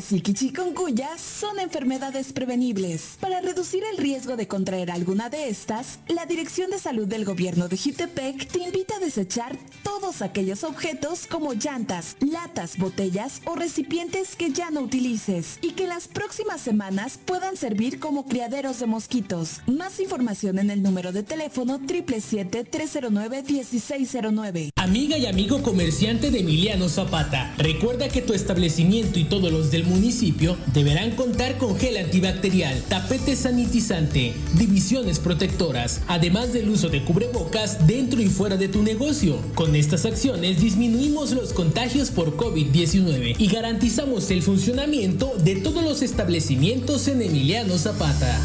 [0.00, 3.16] Zika y chikungunya son enfermedades prevenibles.
[3.20, 7.68] Para reducir el riesgo de contraer alguna de estas, la Dirección de Salud del Gobierno
[7.68, 14.36] de Jutepec te invita a desechar todos aquellos objetos como llantas, latas, botellas o recipientes
[14.36, 19.60] que ya no utilices y que las próximas semanas puedan servir como criaderos de mosquitos.
[19.66, 24.70] Más información en el número de teléfono 777-309-1609.
[24.76, 29.84] Amiga y amigo comerciante de Emiliano Zapata, recuerda que tu establecimiento y todos los del
[29.90, 37.86] municipio deberán contar con gel antibacterial, tapete sanitizante, divisiones protectoras, además del uso de cubrebocas
[37.86, 39.36] dentro y fuera de tu negocio.
[39.54, 46.02] Con estas acciones disminuimos los contagios por COVID-19 y garantizamos el funcionamiento de todos los
[46.02, 48.40] establecimientos en Emiliano Zapata.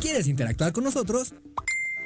[0.00, 1.32] ¿Quieres interactuar con nosotros?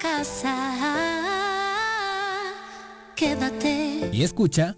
[0.00, 0.54] Casa.
[3.14, 4.10] Quédate.
[4.12, 4.76] Y escucha...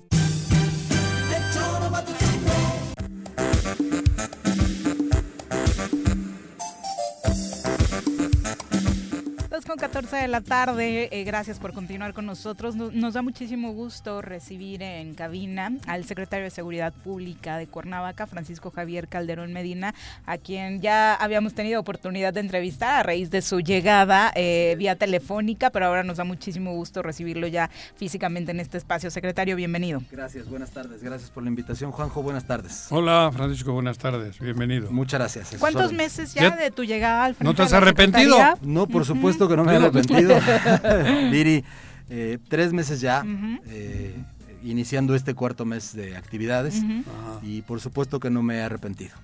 [9.79, 12.75] con 14 de la tarde, eh, gracias por continuar con nosotros.
[12.75, 18.27] Nos, nos da muchísimo gusto recibir en cabina al secretario de Seguridad Pública de Cuernavaca,
[18.27, 19.95] Francisco Javier Calderón Medina,
[20.27, 24.97] a quien ya habíamos tenido oportunidad de entrevistar a raíz de su llegada eh, vía
[24.97, 29.13] telefónica, pero ahora nos da muchísimo gusto recibirlo ya físicamente en este espacio.
[29.13, 30.03] Secretario, bienvenido.
[30.11, 31.05] Gracias, buenas tardes.
[31.05, 31.93] Gracias por la invitación.
[31.93, 32.89] Juanjo, buenas tardes.
[32.91, 34.41] Hola, Francisco, buenas tardes.
[34.41, 34.91] Bienvenido.
[34.91, 35.57] Muchas gracias.
[35.61, 38.37] ¿Cuántos meses ya de tu llegada al frente ¿No te has arrepentido?
[38.37, 38.59] Secretaría?
[38.63, 40.39] No, por supuesto que no me he arrepentido.
[41.31, 41.65] Viri,
[42.11, 43.25] eh, tres meses ya,
[43.67, 44.15] eh,
[44.65, 46.83] iniciando este cuarto mes de actividades
[47.43, 49.15] y por supuesto que no me he arrepentido.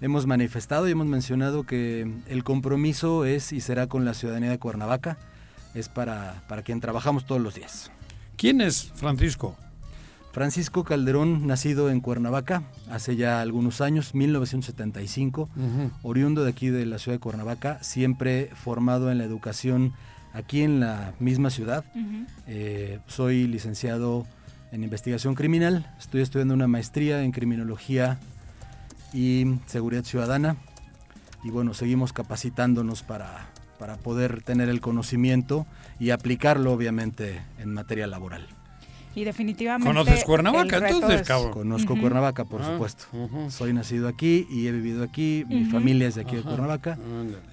[0.00, 4.58] Hemos manifestado y hemos mencionado que el compromiso es y será con la ciudadanía de
[4.58, 5.18] Cuernavaca,
[5.74, 7.90] es para, para quien trabajamos todos los días.
[8.36, 9.56] ¿Quién es Francisco?
[10.32, 15.90] Francisco Calderón, nacido en Cuernavaca hace ya algunos años, 1975, Ujú.
[16.02, 19.94] oriundo de aquí de la ciudad de Cuernavaca, siempre formado en la educación
[20.32, 21.84] aquí en la misma ciudad.
[22.46, 24.26] Eh, soy licenciado
[24.70, 28.18] en investigación criminal, estoy estudiando una maestría en criminología
[29.14, 30.56] y seguridad ciudadana
[31.42, 33.46] y bueno, seguimos capacitándonos para,
[33.78, 35.66] para poder tener el conocimiento
[35.98, 38.46] y aplicarlo obviamente en materia laboral.
[39.14, 39.88] Y definitivamente.
[39.88, 41.52] ¿Conoces Cuernavaca, entonces, cabrón?
[41.52, 41.96] Conozco.
[41.98, 43.06] Cuernavaca, por Ah, supuesto.
[43.48, 46.98] Soy nacido aquí y he vivido aquí, mi familia es de aquí de Cuernavaca,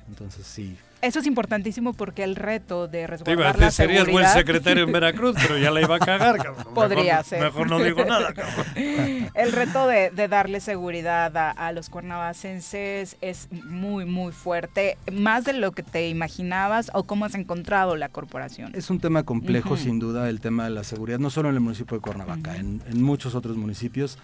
[0.08, 0.76] entonces sí.
[1.02, 4.84] Eso es importantísimo porque el reto de Te iba a resguardar la serías buen secretario
[4.86, 6.66] en Veracruz, pero ya la iba a cagar, cabrón.
[6.74, 7.42] Podría Mejor- ser.
[7.42, 8.66] Mejor no digo nada, cabrón.
[9.34, 14.98] el reto de, de darle seguridad a, a los cuernavacenses es muy, muy fuerte.
[15.12, 18.72] Más de lo que te imaginabas o cómo has encontrado la corporación.
[18.76, 21.62] Es un tema complejo, sin duda, el tema de la seguridad, no solo en el
[21.62, 24.18] municipio de Cuernavaca, en, en muchos otros municipios.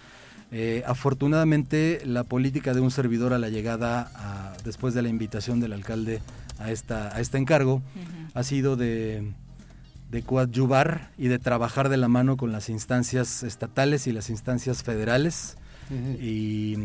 [0.54, 5.60] Eh, afortunadamente, la política de un servidor a la llegada, a- después de la invitación
[5.62, 6.22] del alcalde
[6.64, 7.82] a, esta, a este encargo,
[8.34, 9.34] ha sido de,
[10.12, 14.84] de coadyuvar y de trabajar de la mano con las instancias estatales y las instancias
[14.84, 15.58] federales.
[16.22, 16.78] Y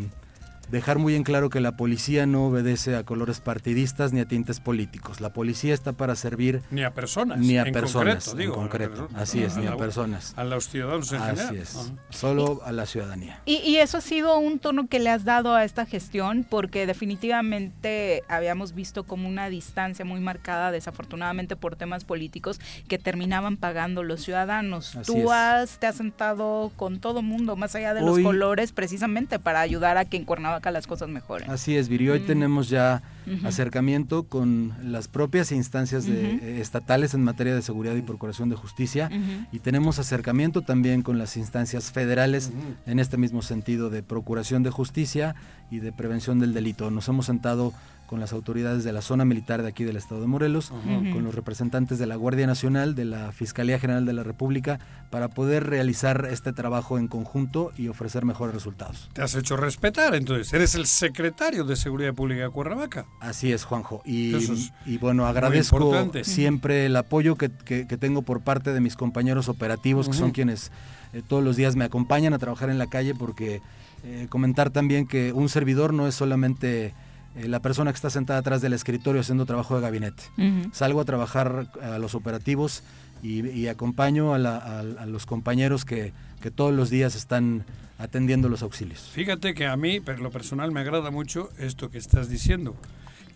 [0.70, 4.60] dejar muy en claro que la policía no obedece a colores partidistas ni a tintes
[4.60, 5.20] políticos.
[5.20, 7.38] La policía está para servir Ni a personas.
[7.38, 9.08] ni a en personas concreto, en concreto.
[9.14, 10.32] a- Así es, a ni a la- personas.
[10.36, 11.56] A los ciudadanos en Así general.
[11.56, 13.40] es, solo a la ciudadanía.
[13.46, 16.86] Y, y eso ha sido un tono que le has dado a esta gestión, porque
[16.86, 24.02] definitivamente habíamos visto como una distancia muy marcada, desafortunadamente por temas políticos, que terminaban pagando
[24.02, 24.96] los ciudadanos.
[24.96, 25.30] Así Tú es.
[25.30, 29.60] has, te has sentado con todo mundo, más allá de Hoy- los colores, precisamente para
[29.60, 31.50] ayudar a que en Cuernavaca las cosas mejoren.
[31.50, 32.08] Así es, Viri.
[32.08, 32.26] Hoy Mm.
[32.26, 33.02] tenemos ya
[33.44, 38.56] acercamiento con las propias instancias de- eh, estatales en materia de seguridad y procuración de
[38.56, 39.10] justicia
[39.52, 42.52] y tenemos acercamiento también con las instancias federales
[42.86, 45.34] en este mismo sentido de procuración de justicia
[45.70, 46.90] y de prevención del delito.
[46.90, 47.72] Nos hemos sentado
[48.06, 50.70] con las autoridades de la zona militar de aquí del estado de Morelos,
[51.12, 54.78] con los representantes de la Guardia Nacional, de la Fiscalía General de la República,
[55.10, 59.10] para poder realizar este trabajo en conjunto y ofrecer mejores resultados.
[59.12, 60.52] Te has hecho respetar, entonces.
[60.52, 63.06] Eres el secretario de Seguridad Pública de Cuernavaca.
[63.20, 64.02] Así es, Juanjo.
[64.04, 68.72] Y, Eso es y bueno, agradezco siempre el apoyo que, que- que tengo por parte
[68.72, 70.70] de mis compañeros operativos, que son quienes
[71.12, 73.60] eh, todos los días me acompañan a trabajar en la calle, porque
[74.04, 76.94] eh, comentar también que un servidor no es solamente
[77.36, 80.22] eh, la persona que está sentada atrás del escritorio haciendo trabajo de gabinete.
[80.38, 80.70] Ujú.
[80.72, 82.82] Salgo a trabajar a los operativos
[83.22, 87.64] y, y acompaño a, la- a- a los compañeros que, que todos los días están
[87.98, 89.10] atendiendo los auxilios.
[89.14, 92.74] Fíjate que a mí, por lo personal, me agrada mucho esto que estás diciendo.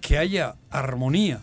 [0.02, 1.40] Que haya armonía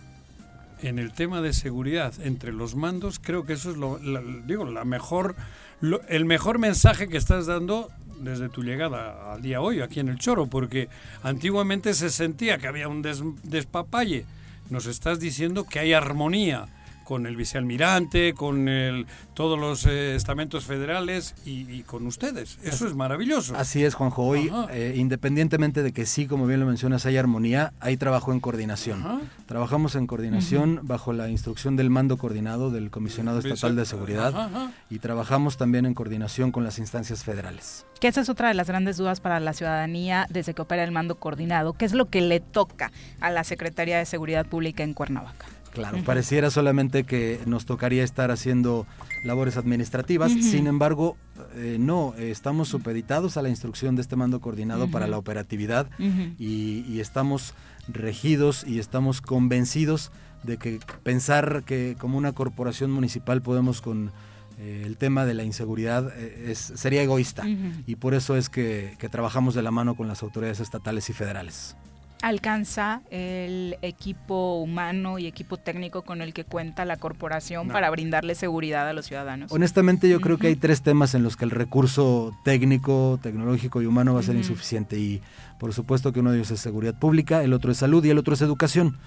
[0.81, 4.65] en el tema de seguridad entre los mandos, creo que eso es lo, la- digo,
[4.65, 5.35] la mejor,
[5.81, 7.89] lo- el mejor mensaje que estás dando
[8.19, 10.89] desde tu llegada al día hoy aquí en el Choro, porque
[11.23, 14.25] antiguamente se sentía que había un des- despapalle.
[14.69, 16.67] Nos estás diciendo que hay armonía
[17.07, 22.59] con el vicealmirante, con el, todos los eh, estamentos federales y, y con ustedes.
[22.63, 23.55] Eso es maravilloso.
[23.55, 24.23] Así es, Juanjo.
[24.23, 28.41] Hoy, eh, independientemente de que sí, como bien lo mencionas, hay armonía, hay trabajo en
[28.41, 28.99] coordinación.
[28.99, 29.21] Ajá.
[29.45, 34.45] Trabajamos en coordinación bajo la instrucción del mando coordinado del Comisionado Estatal de Seguridad Ajá,
[34.45, 34.71] ajá.
[34.89, 37.85] y trabajamos también en coordinación con las instancias federales.
[38.01, 40.91] Que esa es otra de las grandes dudas para la ciudadanía desde que opera el
[40.91, 41.71] mando coordinado.
[41.71, 45.45] ¿Qué es lo que le toca a la Secretaría de Seguridad Pública en Cuernavaca?
[45.77, 48.87] Claro, pareciera solamente que nos tocaría estar haciendo
[49.23, 51.17] labores administrativas, sin embargo,
[51.55, 56.83] eh, no, estamos supeditados a la instrucción de este mando coordinado para la operatividad y,
[56.87, 57.53] y estamos
[57.87, 60.11] regidos y estamos convencidos
[60.43, 64.11] de que pensar que como una corporación municipal podemos con
[64.59, 67.43] eh, el tema de la inseguridad eh, es, sería egoísta.
[67.85, 71.13] Y por eso es que, que trabajamos de la mano con las autoridades estatales y
[71.13, 71.75] federales.
[72.23, 77.73] ¿Alcanza el equipo humano y equipo técnico con el que cuenta la corporación No.
[77.73, 79.51] para brindarle seguridad a los ciudadanos?
[79.51, 83.85] Honestamente yo creo que hay tres temas en los que el recurso técnico, tecnológico y
[83.85, 85.21] humano va a ser insuficiente y
[85.59, 88.17] por supuesto que uno de ellos es seguridad pública, el otro es salud y el
[88.17, 88.97] otro es educación.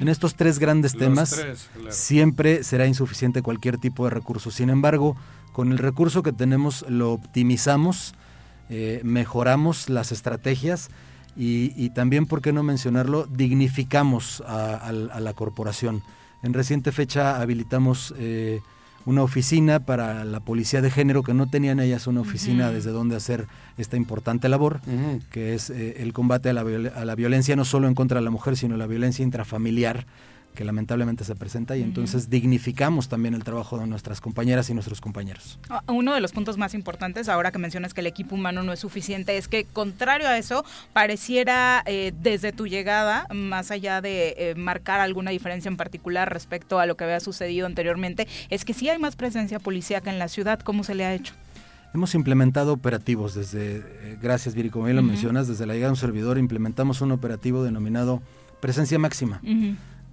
[0.00, 1.92] En estos tres grandes Los temas tres, claro.
[1.92, 4.50] siempre será insuficiente cualquier tipo de recurso.
[4.52, 5.16] Sin embargo,
[5.52, 8.14] con el recurso que tenemos lo optimizamos,
[8.68, 10.88] eh, mejoramos las estrategias
[11.36, 16.02] y, y también, ¿por qué no mencionarlo?, dignificamos a, a- a la corporación.
[16.42, 18.60] En reciente fecha habilitamos eh,
[19.06, 23.16] una oficina para la policía de género que no tenían ellas una oficina desde donde
[23.16, 23.46] hacer
[23.78, 24.80] esta importante labor,
[25.30, 28.24] que es eh, el combate a la, a la violencia no solo en contra de
[28.24, 30.06] la mujer, sino la violencia intrafamiliar
[30.54, 35.00] que lamentablemente se presenta y entonces dignificamos también el trabajo de nuestras compañeras y nuestros
[35.00, 35.58] compañeros.
[35.68, 38.72] Ah, Uno de los puntos más importantes, ahora que mencionas que el equipo humano no
[38.72, 44.34] es suficiente, es que contrario a eso, pareciera eh, desde tu llegada, más allá de
[44.36, 48.74] eh, marcar alguna diferencia en particular respecto a lo que había sucedido anteriormente, es que
[48.74, 50.60] sí hay más presencia policíaca en la ciudad.
[50.60, 51.34] ¿Cómo se le ha hecho?
[51.92, 55.94] Hemos implementado operativos desde, eh, gracias Viri, como bien lo mencionas, desde la llegada de
[55.94, 58.22] un servidor implementamos un operativo denominado
[58.60, 59.40] Presencia Máxima.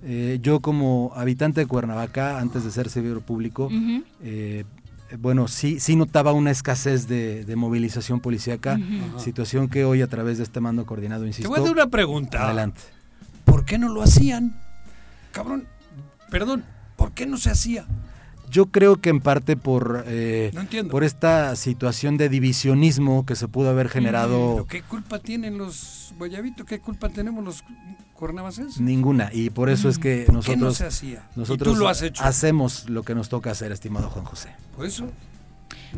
[0.04, 3.70] Eh, yo como habitante de Cuernavaca, antes de ser servidor público,
[4.22, 4.64] eh,
[5.20, 8.80] bueno, sí, sí notaba una escasez de, de movilización policíaca,
[9.18, 11.50] situación que hoy a través de este mando coordinado, Te insisto.
[11.50, 12.46] voy a hacer una pregunta.
[12.46, 12.82] Adelante.
[13.46, 14.60] ¿Por qué no lo hacían?
[15.32, 15.66] Cabrón,
[16.30, 16.64] perdón,
[16.96, 17.86] ¿por qué no se hacía?
[18.50, 20.92] Yo creo que en parte por, eh, No entiendo.
[20.92, 26.14] por esta situación de divisionismo que se pudo haber generado ¿Pero ¿Qué culpa tienen los
[26.18, 26.66] Guayabitos?
[26.66, 27.64] ¿Qué culpa tenemos los
[28.18, 28.82] cuernavacenses?
[28.82, 31.24] ninguna y por eso es que ¿Por qué nosotros no se hacía?
[31.36, 32.24] Y nosotros tú lo has hecho.
[32.24, 34.50] hacemos lo que nos toca hacer, estimado Juan José.
[34.76, 35.10] Por eso.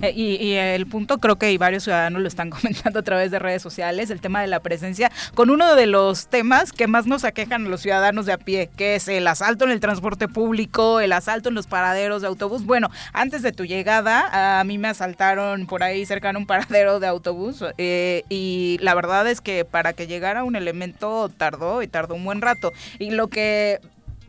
[0.02, 3.32] Eh, y, y el punto creo que y varios ciudadanos lo están comentando a través
[3.32, 7.06] de redes sociales, el tema de la presencia, con uno de los temas que más
[7.06, 10.28] nos aquejan a los ciudadanos de a pie, que es el asalto en el transporte
[10.28, 12.66] público, el asalto en los paraderos de autobús.
[12.66, 16.99] Bueno, antes de tu llegada, a mí me asaltaron por ahí cerca de un paradero
[16.99, 21.88] de autobús eh, y la verdad es que para que llegara un elemento tardó y
[21.88, 22.72] tardó un buen rato.
[22.99, 23.80] Y lo que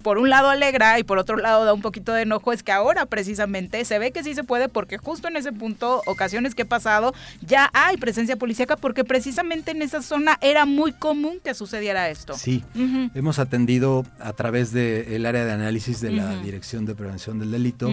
[0.02, 2.72] por un lado alegra y por otro lado da un poquito de enojo es que
[2.72, 6.62] ahora precisamente se ve que sí se puede porque justo en ese punto, ocasiones que
[6.62, 11.54] he pasado, ya hay presencia policíaca porque precisamente en esa zona era muy común que
[11.54, 12.34] sucediera esto.
[12.34, 12.64] Sí,
[13.14, 16.40] hemos atendido a través del área de análisis de la.
[16.40, 17.90] Dirección de Prevención del Delito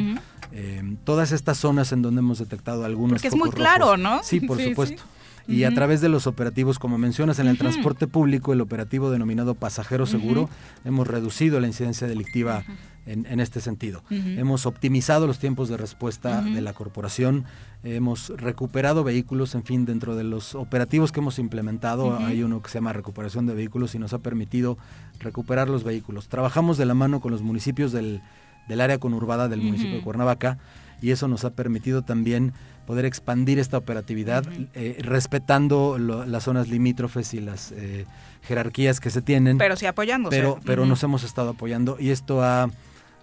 [0.51, 3.99] eh, todas estas zonas en donde hemos detectado algunos Porque es muy claro, rojos.
[3.99, 4.23] ¿no?
[4.23, 5.03] Sí, por Sí, supuesto.
[5.03, 5.09] sí.
[5.47, 9.55] Y a través de los operativos, como mencionas, en el transporte público, el operativo denominado
[9.55, 10.49] pasajero seguro,
[10.83, 12.63] hemos reducido la incidencia delictiva
[13.05, 14.03] en, en este sentido.
[14.09, 17.45] Hemos optimizado los tiempos de respuesta de la corporación,
[17.83, 22.69] hemos recuperado vehículos, en fin, dentro de los operativos que hemos implementado, hay uno que
[22.69, 24.77] se llama recuperación de vehículos y nos ha permitido
[25.19, 26.27] recuperar los vehículos.
[26.27, 28.21] Trabajamos de la mano con los municipios del,
[28.67, 30.03] del área conurbada del municipio de.
[30.03, 30.57] Cuernavaca
[31.01, 32.53] y eso nos ha permitido también
[32.85, 34.43] poder expandir esta operatividad
[34.73, 38.05] eh, respetando lo- las zonas limítrofes y las eh,
[38.43, 39.57] jerarquías que se tienen.
[39.57, 40.35] Pero sí apoyándose.
[40.37, 42.69] Pero, pero nos hemos estado apoyando y esto ha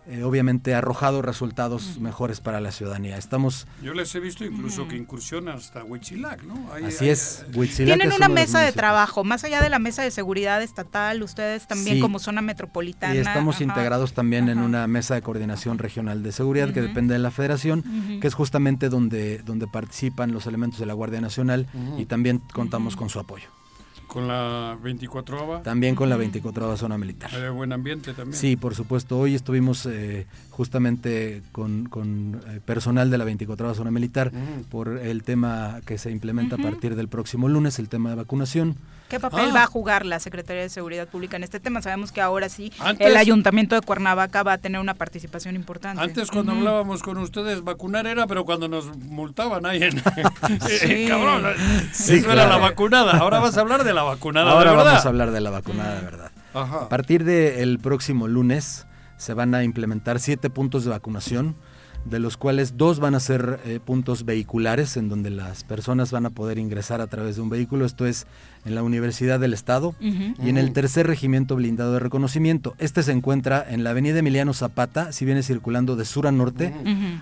[0.06, 3.16] eh, obviamente arrojado resultados mejores para la ciudadanía.
[3.16, 6.54] Estamos Yo les he visto incluso que incursionan hasta Huichilac, ¿no?
[6.86, 10.02] Así es, Huitzilac Tienen es una de mesa de trabajo, más allá de la mesa
[10.02, 12.00] de seguridad estatal, ustedes también Sí.
[12.02, 13.14] como zona metropolitana.
[13.14, 13.64] Y estamos ajá.
[13.64, 17.82] integrados también en una mesa de coordinación regional de seguridad que depende de la federación,
[18.20, 21.66] que es justamente donde, donde participan los elementos de la Guardia Nacional
[21.98, 23.48] y también contamos con su apoyo.
[24.14, 27.34] Con la 24 También con la 24 zona militar.
[27.34, 28.40] Hay buen ambiente también.
[28.40, 29.18] Sí, por supuesto.
[29.18, 34.30] Hoy estuvimos eh, justamente con, con, eh, personal de la 24 zona militar
[34.70, 38.76] por el tema que se implementa a partir del próximo lunes, el tema de vacunación.
[39.08, 39.54] ¿Qué papel Ah.
[39.54, 41.82] va a jugar la Secretaría de Seguridad Pública en este tema?
[41.82, 46.02] Sabemos que ahora sí Antes- el Ayuntamiento de Cuernavaca va a tener una participación importante.
[46.02, 49.92] Antes cuando hablábamos con ustedes, vacunar era, pero cuando nos multaban ahí en...
[50.68, 51.06] Sí.
[51.08, 51.44] Cabrón,
[51.92, 53.18] Sí, eso era la vacunada.
[53.18, 54.92] Ahora vas a hablar de la vacunada, Ahora de verdad.
[54.92, 56.30] vamos a hablar de la vacunada de verdad.
[56.54, 56.76] Ajá.
[56.84, 58.86] A partir del próximo lunes
[59.16, 61.56] se van a implementar siete puntos de vacunación,
[62.04, 66.26] de los cuales dos van a ser eh, puntos vehiculares, en donde las personas van
[66.26, 67.86] a poder ingresar a través de un vehículo.
[67.86, 68.26] Esto es
[68.64, 72.74] en la Universidad del Estado y en el tercer regimiento blindado de reconocimiento.
[72.78, 76.72] Este se encuentra en la avenida Emiliano Zapata, si viene circulando de sur a norte,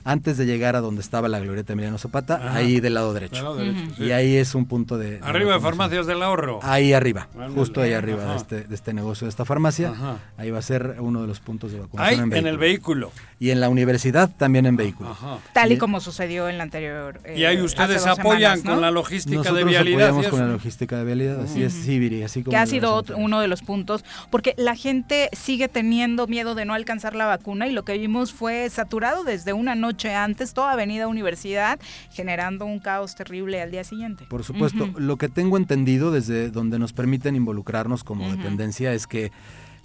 [0.04, 2.56] antes de llegar a donde estaba la glorieta Emiliano Zapata, Ajá.
[2.56, 3.34] ahí del lado derecho.
[3.36, 3.94] Del lado derecho, Ujú.
[3.96, 4.04] sí.
[4.04, 5.12] Y ahí es un punto de...
[5.12, 5.62] de Arriba de vacunación.
[5.62, 6.60] farmacias del ahorro.
[6.62, 7.54] Ahí arriba, Ándale.
[7.54, 9.90] justo ahí arriba de este, de este negocio, de esta farmacia.
[9.90, 10.18] Ajá.
[10.36, 13.10] Ahí va a ser uno de los puntos de Ahí vacunación en el vehículo.
[13.38, 15.10] Y en la universidad también en vehículo.
[15.10, 15.38] Ajá.
[15.52, 17.20] Tal y Y- como sucedió en la anterior.
[17.24, 18.70] eh, Y ahí hace ustedes apoyan semanas, ¿no?
[18.72, 20.08] con la logística Nosotros de vialidad.
[20.10, 21.82] apoyamos con la logística de vialidad, así es, Ujú.
[21.84, 25.28] sí, Viri, así como que ha sido otro- uno de los puntos, porque la gente
[25.32, 29.52] sigue teniendo miedo de no alcanzar la vacuna y lo que vimos fue saturado desde
[29.52, 31.78] una noche antes toda Avenida Universidad,
[32.10, 34.24] generando un caos terrible al día siguiente.
[34.28, 39.30] Por supuesto, lo que tengo entendido desde donde nos permiten involucrarnos como dependencia es que,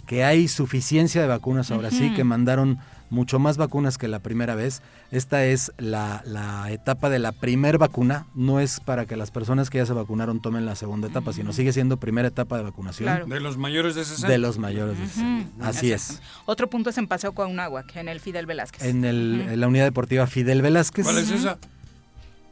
[0.06, 2.78] que hay suficiencia de vacunas ahora sí, que mandaron
[3.10, 4.82] mucho más vacunas que la primera vez.
[5.10, 9.70] Esta es la, la etapa de la primer vacuna, no es para que las personas
[9.70, 13.06] que ya se vacunaron tomen la segunda etapa, sino sigue siendo primera etapa de vacunación
[13.06, 13.26] Claro.
[13.26, 14.28] De los mayores de 60.
[14.28, 15.12] de los mayores de Ujú.
[15.12, 15.68] 60.
[15.68, 16.20] Así es.
[16.46, 18.82] Otro punto es en Paseo Coahunahuac, en el Fidel Velázquez.
[18.84, 21.04] En, el, en la unidad deportiva Fidel Velázquez.
[21.04, 21.58] ¿Cuál es esa?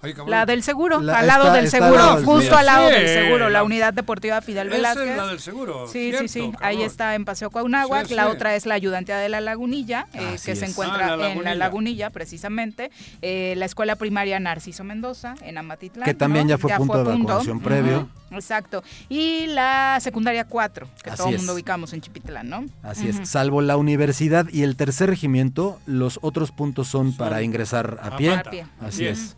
[0.07, 0.15] Ay.
[0.27, 3.49] La del seguro, La- al lado está- del seguro, justo al lado Sí, del seguro,
[3.51, 5.09] la unidad deportiva Fidel Esa Velázquez.
[5.11, 5.87] es la del seguro.
[5.89, 6.41] Sí, cierto, sí, sí.
[6.41, 6.61] cabrón.
[6.63, 8.07] Ahí está en Paseo Coahunahuac.
[8.07, 8.31] Sí, La sí.
[8.31, 11.55] otra es la ayudantía de la Lagunilla, eh, que se encuentra Ah, la en la
[11.55, 12.11] Lagunilla.
[12.11, 12.91] Precisamente.
[13.23, 16.05] Eh, la escuela primaria Narciso Mendoza, en Amatitlán.
[16.05, 16.51] Que también ¿no?
[16.51, 18.09] ya fue punto de vacunación previo.
[18.33, 18.83] Exacto.
[19.09, 22.65] Y la secundaria 4, que Así todo el mundo ubicamos en Chipitlán, ¿no?
[22.83, 27.99] Así es, salvo la universidad y el tercer regimiento, los otros puntos son, para ingresar
[28.03, 28.67] a a pie.
[28.81, 29.37] Así es.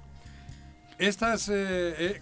[0.98, 1.52] ¿Estas, eh,
[1.98, 2.20] eh,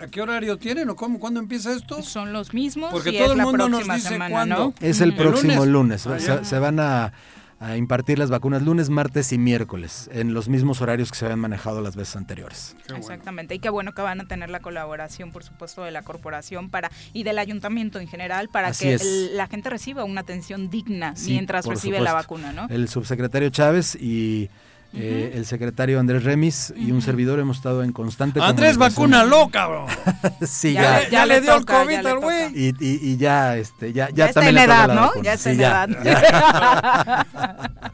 [0.00, 2.02] ¿a qué horario tienen o cómo, cuándo empieza esto?
[2.02, 4.56] Son los mismos Porque y todo es el la mundo nos próxima dice semana, cuándo.
[4.56, 4.74] ¿no?
[4.80, 6.06] Es el ¿El próximo lunes.
[6.06, 6.22] lunes?
[6.46, 7.12] Se, Ah, van a,
[7.60, 11.38] a impartir las vacunas lunes, martes y miércoles, en los mismos horarios que se habían
[11.40, 12.74] manejado las veces anteriores.
[12.86, 12.98] Qué bueno.
[13.06, 16.70] Exactamente, y qué bueno que van a tener la colaboración, por supuesto, de la corporación
[16.70, 20.70] para y del ayuntamiento en general para Así que el- la gente reciba una atención
[20.70, 22.68] digna Sí, mientras recibe la vacuna, ¿no?
[22.70, 24.48] El subsecretario Chávez y,
[24.96, 29.86] eh, el secretario Andrés Remis y un servidor hemos estado en constante Andrés, vacúnalo, cabrón.
[30.46, 31.00] sí, Ya ya.
[31.00, 32.46] le- ya le dio el COVID al güey.
[32.54, 35.00] Y, y- y ya, este, ya, ya, Ya está también en edad, ¿no?
[35.02, 35.24] vacuna.
[35.24, 36.04] Ya está Sí, en ya, edad.
[36.04, 37.26] ya.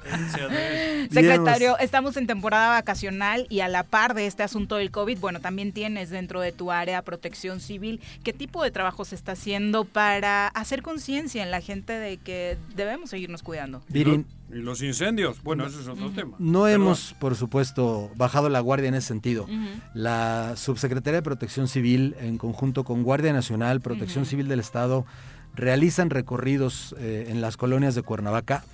[1.10, 5.40] Secretario, estamos en temporada vacacional y a la par de este asunto del COVID, bueno,
[5.40, 9.84] también tienes dentro de tu área protección civil, ¿qué tipo de trabajo se está haciendo
[9.84, 13.82] para hacer conciencia en la gente de que debemos seguirnos cuidando?
[13.88, 16.36] Virin, Y los incendios, bueno, ese es otro tema.
[16.38, 19.46] No Pero- hemos, por supuesto, bajado la guardia en ese sentido.
[19.94, 25.06] La Subsecretaría de Protección Civil, en conjunto con Guardia Nacional, Protección Civil del Estado,
[25.54, 28.64] realizan recorridos eh, en las colonias de Cuernavaca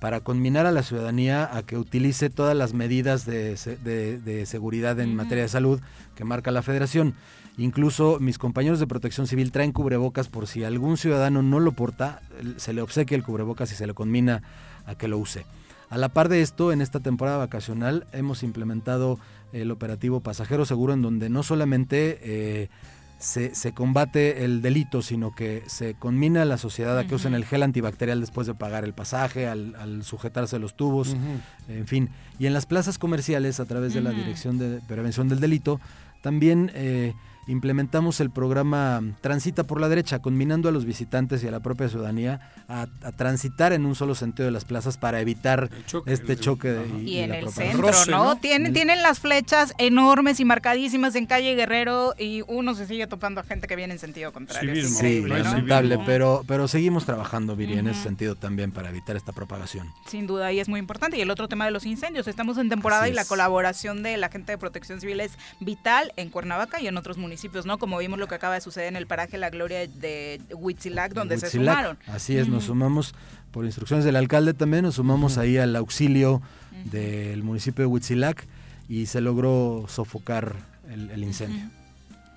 [0.00, 4.44] para conminar a la ciudadanía a que utilice todas las medidas de, se- de- de
[4.46, 5.80] seguridad en materia de salud
[6.14, 7.14] que marca la Federación.
[7.58, 12.20] Incluso mis compañeros de protección civil traen cubrebocas por si algún ciudadano no lo porta,
[12.58, 14.42] se le obsequia el cubrebocas y se le conmina
[14.86, 15.44] a que lo use.
[15.88, 19.18] A la par de esto, en esta temporada vacacional hemos implementado
[19.52, 22.68] el operativo Pasajero Seguro en donde no solamente eh,
[23.18, 27.34] se, se combate el delito, sino que se conmina a la sociedad a que usen
[27.34, 31.16] el gel antibacterial después de pagar el pasaje, al, al sujetarse los tubos,
[31.68, 32.10] en fin.
[32.38, 34.10] Y en las plazas comerciales, a través de la.
[34.10, 35.80] Dirección de Prevención del Delito,
[36.22, 37.14] también eh,
[37.46, 41.88] implementamos el programa Transita por la Derecha, combinando a los visitantes y a la propia
[41.88, 45.70] ciudadanía a, a transitar en un solo sentido de las plazas para evitar
[46.06, 48.36] este choque de- y, Y y en la el centro, ¿no?
[48.36, 53.40] Tienen, tienen las flechas enormes y marcadísimas en calle Guerrero y uno se sigue topando
[53.40, 54.72] a gente que viene en sentido contrario.
[54.72, 59.32] Es Sí, lamentable, pero, pero seguimos trabajando, Viri, en ese sentido también para evitar esta
[59.32, 59.92] propagación.
[60.06, 61.16] Sin duda, y es muy importante.
[61.16, 62.26] Y el otro tema de los incendios.
[62.28, 63.28] Estamos en temporada Así y la es.
[63.28, 67.35] colaboración de la gente de protección civil es vital en Cuernavaca y en otros municipios,
[67.66, 67.78] ¿no?
[67.78, 71.38] Como vimos lo que acaba de suceder en el paraje La Gloria de Huitzilac, donde
[71.38, 71.98] se sumaron.
[72.06, 73.14] Así es, nos sumamos,
[73.50, 76.42] por instrucciones del alcalde también, nos sumamos ahí al auxilio
[76.84, 78.46] del municipio de Huitzilac
[78.88, 80.54] y se logró sofocar
[80.90, 81.70] el, el incendio.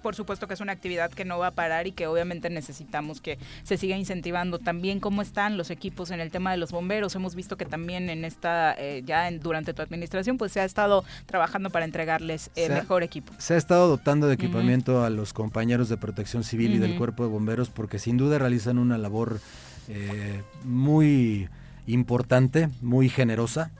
[0.02, 3.22] Por supuesto que es una actividad que no va a parar y que obviamente necesitamos
[3.22, 4.60] que se siga incentivando.
[4.60, 7.16] También cómo están los equipos en el tema de los bomberos.
[7.16, 10.66] Hemos visto que también en esta, eh, ya en- durante tu administración, pues se ha
[10.66, 13.34] estado trabajando para entregarles eh, ha- mejor equipo.
[13.38, 17.24] Se ha estado dotando de equipamiento a los compañeros de protección civil y del cuerpo
[17.24, 19.40] de bomberos porque sin duda realizan una labor
[19.90, 21.50] eh, muy
[21.94, 23.72] importante, muy generosa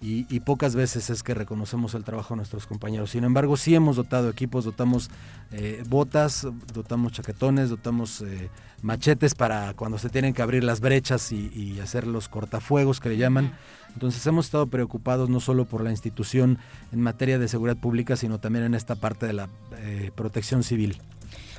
[0.00, 3.10] y, y pocas veces es que reconocemos el trabajo de nuestros compañeros.
[3.10, 5.10] Sin embargo, sí hemos dotado equipos, dotamos
[5.52, 8.50] eh, botas, dotamos chaquetones, dotamos eh,
[8.82, 13.08] machetes para cuando se tienen que abrir las brechas y, y hacer los cortafuegos que
[13.10, 13.52] le llaman.
[13.94, 16.58] Entonces hemos estado preocupados no solo por la institución
[16.92, 19.48] en materia de seguridad pública, sino también en esta parte de la
[19.78, 20.98] eh, protección civil.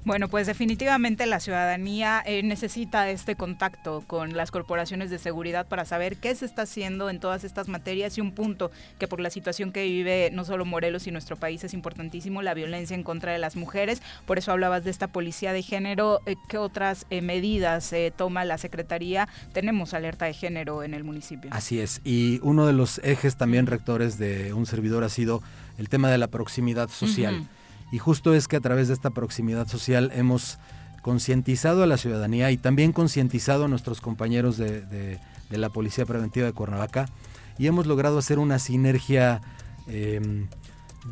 [0.05, 5.85] Bueno, pues definitivamente la ciudadanía eh, necesita este contacto con las corporaciones de seguridad para
[5.85, 8.69] saber qué se está haciendo en todas estas materias y un punto
[8.99, 12.53] que por la situación que vive no solo Morelos y nuestro país es importantísimo, la
[12.53, 14.01] violencia en contra de las mujeres.
[14.25, 16.19] Por eso hablabas de esta policía de género.
[16.25, 19.29] Eh, ¿Qué otras eh, medidas eh, toma la Secretaría?
[19.53, 21.49] Tenemos alerta de género en el municipio.
[21.53, 22.01] Así es.
[22.03, 25.41] Y uno de los ejes también rectores de un servidor ha sido
[25.77, 27.47] el tema de la proximidad social.
[27.93, 30.57] Y justo es que a través de esta proximidad social hemos
[31.03, 36.05] concientizado a la ciudadanía y también concientizado a nuestros compañeros de, de- de la Policía
[36.07, 37.05] Preventiva de Cuernavaca
[37.59, 39.41] y hemos logrado hacer una sinergia,
[39.87, 40.19] eh,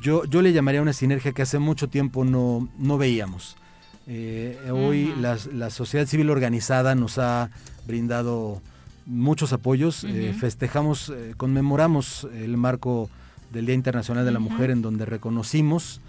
[0.02, 3.56] yo, yo le llamaría una sinergia que hace mucho tiempo no, no veíamos.
[4.08, 7.52] Eh, hoy la, sociedad civil organizada nos ha
[7.86, 8.62] brindado
[9.06, 13.10] muchos apoyos, eh, festejamos, eh, conmemoramos el marco
[13.52, 14.40] del Día Internacional de la.
[14.40, 16.02] Mujer en donde reconocimos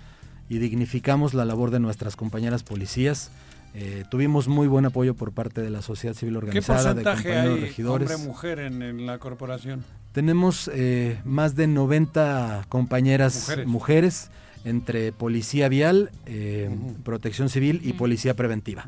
[0.48, 3.30] y dignificamos la labor de nuestras compañeras policías.
[3.74, 7.22] Eh, tuvimos muy buen apoyo por parte de la sociedad civil ¿Qué organizada, de porcentaje
[7.28, 8.10] compañeros hay regidores.
[8.10, 9.82] hombre-mujer en, en la corporación?
[10.12, 13.66] Tenemos eh, más de 90 compañeras Mujeres.
[13.66, 14.30] mujeres,
[14.66, 16.68] entre policía vial, eh,
[17.02, 18.86] protección civil y policía preventiva.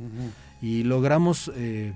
[0.60, 1.94] Y logramos, eh,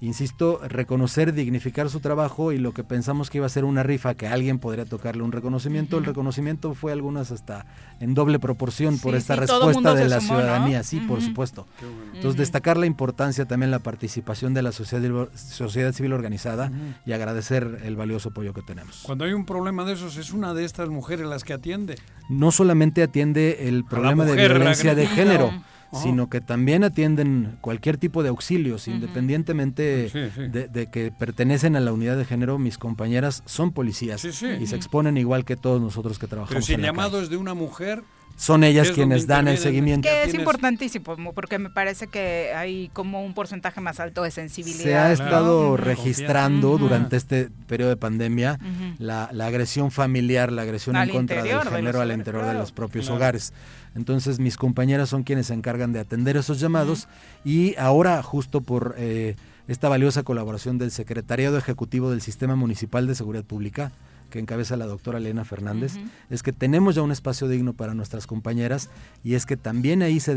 [0.00, 4.14] insisto, reconocer, dignificar su trabajo y lo que pensamos que iba a ser una rifa
[4.14, 7.66] que alguien podría tocarle un reconocimiento, el reconocimiento fue algunas hasta
[8.00, 10.40] en doble proporción por Sí, esta sí, respuesta de la sumó, ¿no?
[10.40, 11.66] ciudadanía, sí, por supuesto.
[11.80, 11.96] Bueno.
[12.14, 16.72] Entonces, destacar la importancia también la participación de la sociedad, sociedad civil organizada
[17.04, 19.00] y agradecer el valioso apoyo que tenemos.
[19.02, 21.96] Cuando hay un problema de esos, es una de estas mujeres las que atiende.
[22.28, 25.52] No solamente atiende el problema de mujer, violencia de género,
[25.92, 30.48] Sino que también atienden cualquier tipo de auxilios, independientemente Sí, sí.
[30.48, 34.46] De, de que pertenecen a la unidad de género, mis compañeras son policías Sí, sí.
[34.60, 37.24] y se exponen igual que todos nosotros que Pero trabajamos si en la llamado calle.
[37.24, 38.02] es de una mujer,
[38.40, 40.08] son ellas quienes dan el seguimiento.
[40.08, 44.82] Que es importantísimo, porque me parece que hay como un porcentaje más alto de sensibilidad.
[44.82, 48.58] Se ha estado registrando durante este periodo de pandemia
[48.98, 53.52] la, agresión familiar, la agresión en contra del género al interior de los propios hogares.
[53.94, 57.08] Entonces mis compañeras son quienes se encargan de atender esos llamados
[57.44, 59.36] y ahora justo por eh,
[59.68, 63.92] esta valiosa colaboración del Secretariado Ejecutivo del Sistema Municipal de Seguridad Pública,
[64.30, 65.94] que encabeza la doctora Elena Fernández,
[66.30, 68.90] es que tenemos ya un espacio digno para nuestras compañeras
[69.22, 70.34] y es que también ahí se,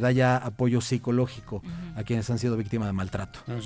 [0.00, 1.62] da ya apoyo psicológico
[1.94, 3.40] a quienes han sido víctimas de maltrato.
[3.46, 3.58] ¿Ah,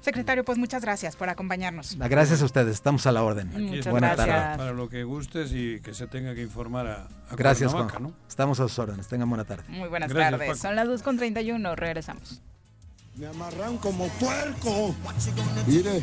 [0.00, 1.96] Secretario, pues muchas gracias por acompañarnos.
[1.96, 3.50] Gracias a ustedes, estamos a la orden.
[3.88, 4.58] Buenas tardes.
[4.58, 8.14] Para lo que gustes y que se tenga que informar a, Gracias, Juan.
[8.28, 9.64] Estamos a sus órdenes, tengan buena tarde.
[9.68, 12.42] Muy buenas tardes, son las 2.31, regresamos.
[13.16, 14.94] Me amarran como puerco.
[15.66, 16.02] Mire.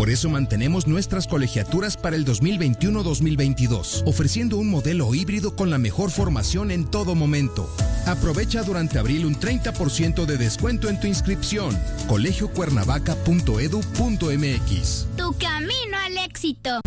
[0.00, 6.10] Por eso mantenemos nuestras colegiaturas para el 2021-2022, ofreciendo un modelo híbrido con la mejor
[6.10, 7.68] formación en todo momento.
[8.06, 11.78] Aprovecha durante abril un 30% de descuento en tu inscripción.
[12.08, 15.06] colegiocuernavaca.edu.mx.
[15.18, 16.79] Tu camino al éxito.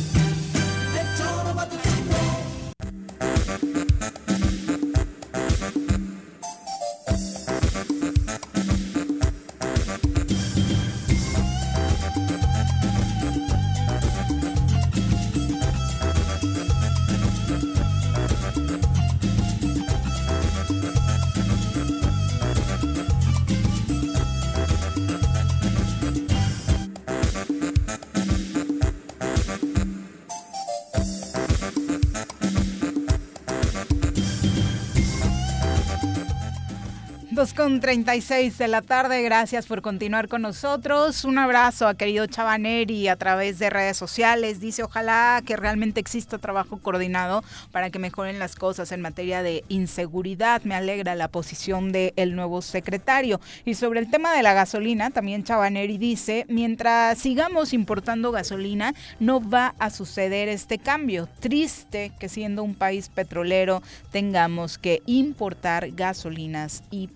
[37.71, 41.23] Con 36 de la tarde, gracias por continuar con nosotros.
[41.23, 44.59] Un abrazo a querido Chabaneri a través de redes sociales.
[44.59, 49.63] Dice, ojalá que realmente exista trabajo coordinado para que mejoren las cosas en materia de
[49.69, 50.63] inseguridad.
[50.63, 53.39] Me alegra la posición del nuevo secretario.
[53.63, 59.39] Y sobre el tema de la gasolina, también Chabaneri dice, mientras sigamos importando gasolina, no
[59.47, 61.29] va a suceder este cambio.
[61.39, 63.81] Triste que siendo un país petrolero
[64.11, 67.07] tengamos que importar gasolinas y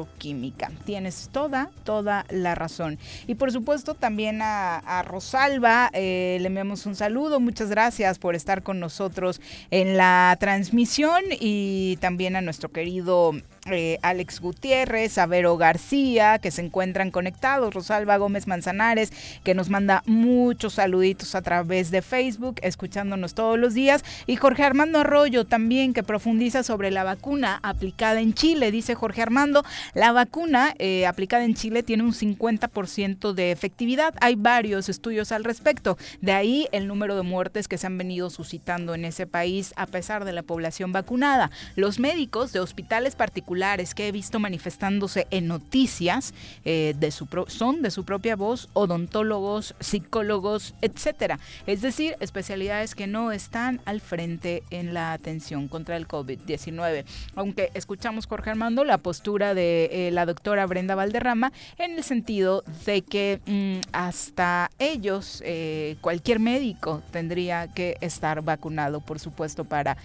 [0.00, 0.70] petroquímica.
[0.84, 2.98] Tienes toda, toda la razón.
[3.26, 7.40] Y por supuesto también a, Rosalba eh, le enviamos un saludo.
[7.40, 9.40] Muchas gracias por estar con nosotros
[9.70, 13.32] en la transmisión y también a nuestro querido
[13.66, 19.12] eh, Alex Gutiérrez, Avero García, que se encuentran conectados, Rosalba Gómez Manzanares,
[19.44, 24.64] que nos manda muchos saluditos a través de Facebook, escuchándonos todos los días, y Jorge
[24.64, 28.70] Armando Arroyo también, que profundiza sobre la vacuna aplicada en Chile.
[28.70, 29.62] Dice Jorge Armando,
[29.92, 34.14] la vacuna eh, aplicada en Chile tiene un 50% de efectividad.
[34.22, 35.98] Hay varios estudios al respecto.
[36.22, 39.86] De ahí el número de muertes que se han venido suscitando en ese país a
[39.86, 41.50] pesar de la población vacunada.
[41.76, 43.49] Los médicos de hospitales particulares
[43.94, 49.74] que he visto manifestándose en noticias eh, de su son de su propia voz, odontólogos,
[49.80, 51.40] psicólogos, etcétera.
[51.66, 57.04] Es decir, especialidades que no están al frente en la atención contra el COVID-19.
[57.34, 62.62] Aunque escuchamos, Jorge Armando, la postura de eh, la doctora Brenda Valderrama en el sentido
[62.86, 69.96] de que mm, hasta ellos, eh, cualquier médico tendría que estar vacunado, por supuesto, para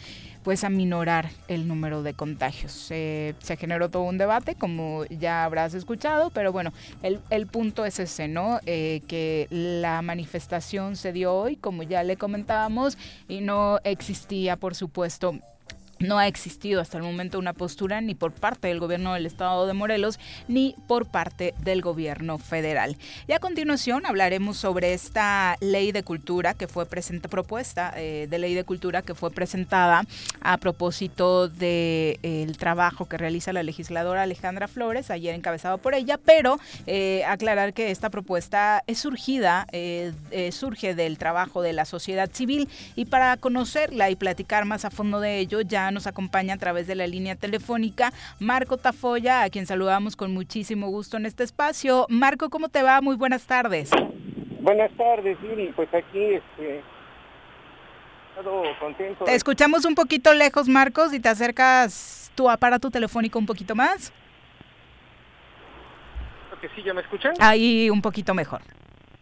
[0.46, 2.72] pues aminorar el número de contagios.
[2.72, 8.00] se generó todo un debate, como ya habrás escuchado, pero bueno, el, el punto es
[8.00, 8.60] ese, ¿no?
[8.68, 12.96] Eh, que la manifestación se dio hoy, como ya le comentábamos,
[13.28, 15.34] y no existía, por supuesto,
[16.08, 19.68] no ha existido hasta el momento una postura ni por parte del gobierno del estado
[19.68, 22.98] de Morelos ni por parte del gobierno federal.
[23.28, 28.40] Y a continuación hablaremos sobre esta ley de cultura que fue presenta, propuesta eh, de
[28.40, 30.04] ley de cultura que fue presentada
[30.42, 36.18] a propósito del de, trabajo que realiza la legisladora Alejandra Flores, ayer encabezado por ella,
[36.18, 40.14] pero eh, aclarar que esta propuesta es surgida, eh,
[40.52, 45.20] surge del trabajo de la sociedad civil y para conocerla y platicar más a fondo
[45.20, 49.66] de ello ya nos acompaña a través de la línea telefónica Marco Tafoya, a quien
[49.66, 52.06] saludamos con muchísimo gusto en este espacio.
[52.10, 53.02] Marco, ¿cómo te va?
[53.02, 53.90] Muy buenas tardes.
[54.62, 55.72] Buenas tardes, Lili.
[55.76, 56.84] Pues aquí, este,
[58.80, 59.26] contento.
[59.26, 64.12] Te escuchamos un poquito lejos, Marcos, y te acercas tu aparato telefónico un poquito más.
[66.62, 67.34] Que sí, ¿ya me escuchan?
[67.40, 68.62] Ahí un poquito mejor.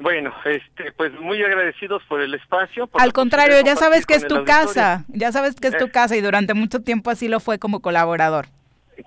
[0.03, 2.89] Bueno, este, pues muy agradecidos por el espacio.
[2.91, 5.91] Al contrario, ya sabes que es tu casa, ya sabes que es tu eh.
[5.91, 8.47] casa y durante mucho tiempo así lo fue como colaborador.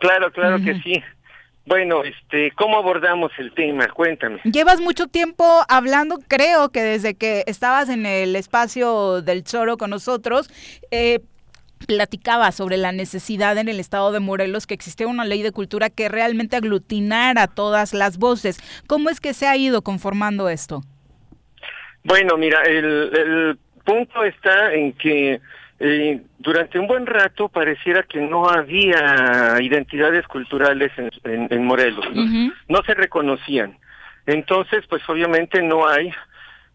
[0.00, 1.04] Claro, claro que sí.
[1.66, 3.88] Bueno, este, ¿cómo abordamos el tema?
[3.88, 4.40] Cuéntame.
[4.44, 9.90] Llevas mucho tiempo hablando, creo que desde que estabas en el espacio del Choro con
[9.90, 10.48] nosotros,
[10.90, 11.20] eh,
[11.86, 15.90] platicaba sobre la necesidad en el estado de Morelos que existiera una ley de cultura
[15.90, 18.58] que realmente aglutinara todas las voces.
[18.86, 20.82] ¿Cómo es que se ha ido conformando esto?
[22.02, 25.40] Bueno, mira, el, punto está en que
[25.78, 30.90] eh, durante un buen rato pareciera que no había identidades culturales
[31.24, 32.04] en, Morelos,
[32.68, 33.78] no se reconocían.
[34.26, 36.10] Entonces, pues obviamente no hay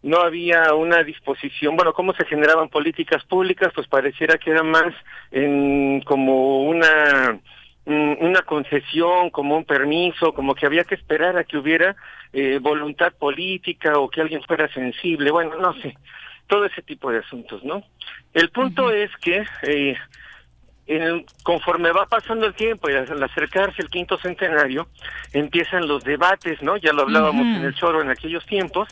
[0.02, 4.92] no había una disposición, bueno, cómo se generaban políticas públicas, pues pareciera que era más
[5.30, 7.38] en como una
[7.84, 11.96] una concesión, como un permiso, como que había que esperar a que hubiera
[12.32, 15.96] eh, voluntad política o que alguien fuera sensible, bueno, no sé,
[16.46, 17.82] todo ese tipo de asuntos, ¿no?
[18.34, 19.96] El punto es que eh,
[21.42, 24.88] conforme va pasando el tiempo y al acercarse el quinto centenario,
[25.32, 26.76] empiezan los debates, ¿no?
[26.76, 28.88] Ya lo hablábamos en el choro en aquellos tiempos,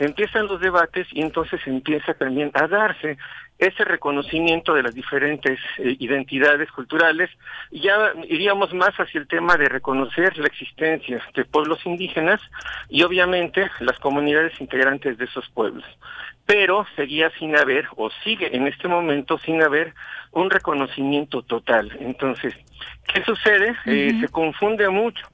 [0.00, 3.18] empiezan los debates y entonces empieza también a darse
[3.58, 7.28] ese reconocimiento de las diferentes eh, identidades culturales,
[7.70, 12.40] ya iríamos más hacia el tema de reconocer la existencia de pueblos indígenas
[12.88, 15.84] y obviamente las comunidades integrantes de esos pueblos.
[16.46, 19.94] Pero seguía sin haber, o sigue en este momento sin haber,
[20.32, 21.94] un reconocimiento total.
[22.00, 22.54] Entonces,
[23.12, 23.76] ¿qué sucede?
[23.84, 25.26] Eh, se confunde mucho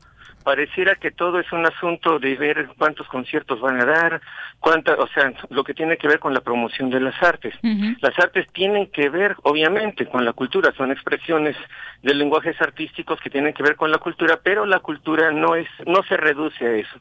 [0.47, 4.21] pareciera que todo es un asunto de ver cuántos conciertos van a dar,
[4.61, 7.53] cuánta, o sea, lo que tiene que ver con la promoción de las artes.
[8.01, 11.57] Las artes tienen que ver, obviamente, con la cultura, son expresiones
[12.05, 15.67] de lenguajes artísticos que tienen que ver con la cultura, pero la cultura no es,
[15.85, 16.97] no se reduce a eso.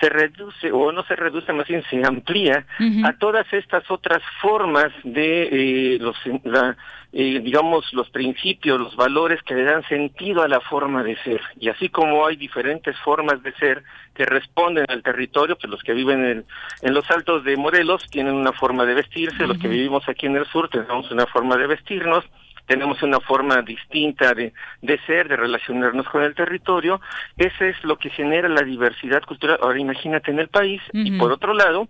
[0.00, 2.66] Se reduce, o no se reduce, más bien se amplía
[3.04, 5.48] a todas estas otras formas de
[5.94, 6.76] eh, los, la,
[7.12, 11.40] eh, digamos, los principios, los valores que le dan sentido a la forma de ser.
[11.60, 15.92] Y así como hay diferentes formas de ser que responden al territorio, pues los que
[15.92, 16.44] viven en,
[16.80, 20.36] en los altos de Morelos tienen una forma de vestirse, los que vivimos aquí en
[20.36, 22.24] el sur tenemos una forma de vestirnos,
[22.66, 27.00] tenemos una forma distinta de, de ser, de relacionarnos con el territorio,
[27.36, 29.58] eso es lo que genera la diversidad cultural.
[29.62, 31.88] Ahora imagínate en el país, y por otro lado,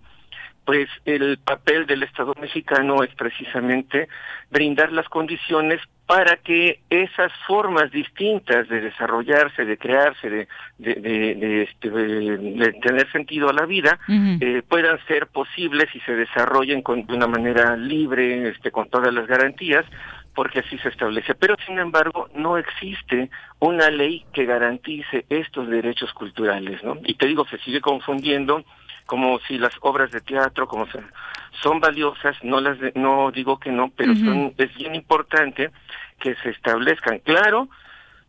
[0.65, 4.09] pues el papel del Estado mexicano es precisamente
[4.51, 11.63] brindar las condiciones para que esas formas distintas de desarrollarse, de crearse, de, de, de,
[11.63, 17.07] este, de tener sentido a la vida, eh, puedan ser posibles y se desarrollen con,
[17.07, 19.87] de una manera libre, este, con todas las garantías,
[20.35, 21.35] porque así se establece.
[21.35, 26.99] Pero, sin embargo, no existe una ley que garantice estos derechos culturales, ¿no?
[27.05, 28.65] Y te digo, se sigue confundiendo
[29.07, 31.05] como si las obras de teatro como son,
[31.61, 35.71] son valiosas, no las no digo que no, pero son es bien importante
[36.19, 37.19] que se establezcan.
[37.19, 37.69] Claro,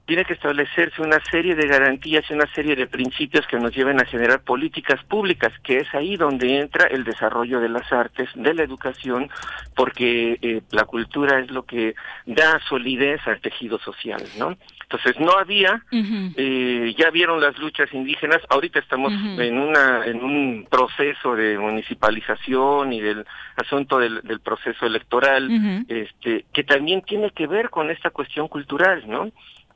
[0.05, 4.01] tiene que establecerse una serie de garantías y una serie de principios que nos lleven
[4.01, 8.53] a generar políticas públicas, que es ahí donde entra el desarrollo de las artes, de
[8.53, 9.29] la educación,
[9.75, 14.57] porque eh, la cultura es lo que da solidez al tejido social, ¿no?
[14.83, 20.67] Entonces no había, eh, ya vieron las luchas indígenas, ahorita estamos en una en un
[20.69, 23.25] proceso de municipalización y del
[23.55, 25.49] asunto del, del proceso electoral,
[25.87, 29.31] este que también tiene que ver con esta cuestión cultural, ¿no?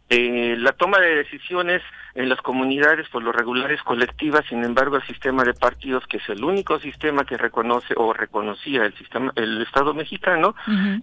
[0.10, 1.82] Eh, la toma de decisiones
[2.16, 6.18] en las comunidades por lo regular es colectiva, sin embargo el sistema de partidos, que
[6.18, 10.56] es el único sistema que reconoce o reconocía el sistema, el Estado mexicano,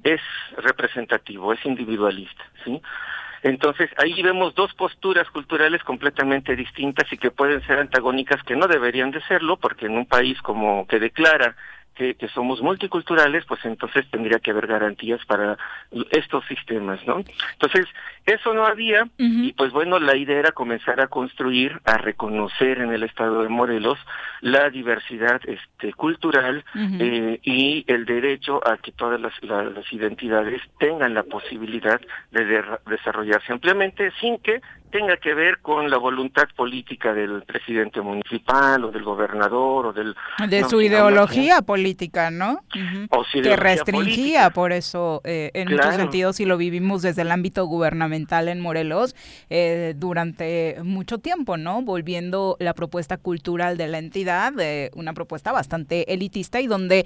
[0.02, 0.22] es
[0.56, 2.80] representativo, es individualista, ¿sí?
[3.42, 8.66] Entonces ahí vemos dos posturas culturales completamente distintas y que pueden ser antagónicas, que no
[8.66, 11.54] deberían de serlo, porque en un país como que declara
[11.94, 15.56] que, somos multiculturales, pues entonces tendría que haber garantías para
[16.10, 17.22] estos sistemas, ¿no?
[17.52, 17.86] Entonces,
[18.26, 22.92] eso no había y pues bueno, la idea era comenzar a construir, a reconocer en
[22.92, 23.98] el estado de Morelos
[24.40, 31.14] la diversidad este, cultural eh, y el derecho a que todas las, las identidades tengan
[31.14, 32.00] la posibilidad
[32.30, 34.60] de desarrollarse ampliamente sin que
[34.94, 40.14] tenga que ver con la voluntad política del presidente municipal o del gobernador o del...
[40.48, 42.60] De su ideología política, ¿no?
[43.10, 47.32] o su que restringía, por eso, eh, en muchos sentidos, y lo vivimos desde el
[47.32, 49.16] ámbito gubernamental en Morelos
[49.50, 51.82] eh, durante mucho tiempo, ¿no?
[51.82, 57.04] Volviendo la propuesta cultural de la entidad, eh, una propuesta bastante elitista y donde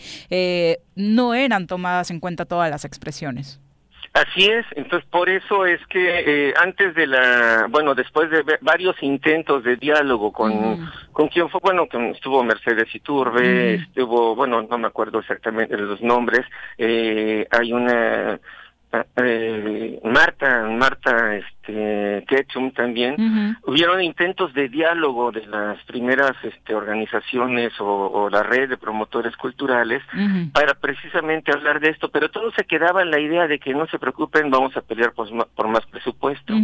[0.95, 3.63] no eran tomadas en cuenta todas las expresiones.
[4.19, 9.01] Así es, entonces por eso es que eh, antes de la, bueno, después de varios
[9.01, 14.77] intentos de diálogo con, con quien fue, bueno, que estuvo Mercedes Iturbe, estuvo, bueno, no
[14.77, 16.45] me acuerdo exactamente los nombres,
[16.79, 18.41] eh, hay una,
[19.17, 27.73] eh, Marta, Marta, este, Ketchum también, hubieron intentos de diálogo de las primeras este, organizaciones
[27.81, 30.03] o, la red de promotores culturales
[30.53, 33.87] para precisamente hablar de esto, pero todo se quedaba en la idea de que no
[33.87, 36.55] se preocupen, vamos a pelear por, por más presupuesto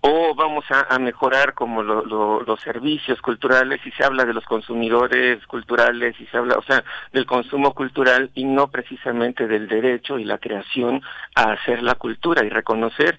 [0.00, 6.14] o vamos a, mejorar como los servicios culturales y se habla de los consumidores culturales
[6.20, 10.38] y se habla, o sea, del consumo cultural y no precisamente del derecho y la
[10.38, 11.02] creación
[11.34, 13.18] a hacer la cultura y reconocer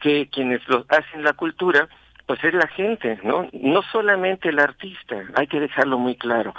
[0.00, 1.88] que quienes lo hacen la cultura,
[2.26, 3.48] pues es la gente, ¿no?
[3.52, 6.54] No solamente el artista, hay que dejarlo muy claro.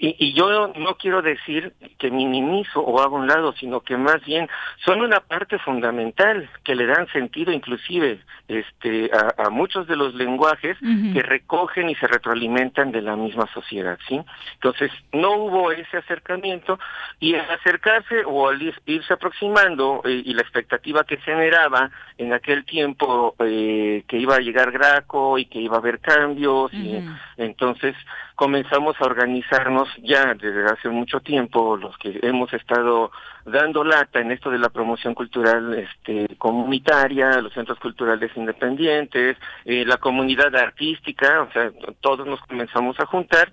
[0.00, 4.24] Y, y, yo no quiero decir que minimizo o hago un lado, sino que más
[4.24, 4.48] bien
[4.84, 10.76] son una parte fundamental que le dan sentido inclusive este, a, muchos de los lenguajes
[10.78, 14.20] que recogen y se retroalimentan de la misma sociedad, ¿sí?
[14.54, 16.78] Entonces, no hubo ese acercamiento
[17.18, 22.64] y al acercarse o al irse aproximando eh, y la expectativa que generaba en aquel
[22.64, 26.98] tiempo eh, que iba a llegar Graco y que iba a haber cambios, y
[27.36, 27.94] entonces
[28.34, 33.10] comenzamos a organizarnos ya desde hace mucho tiempo, los que hemos estado
[33.44, 39.84] dando lata en esto de la promoción cultural este, comunitaria, los centros culturales independientes, eh,
[39.86, 43.52] la comunidad artística, o sea, todos nos comenzamos a juntar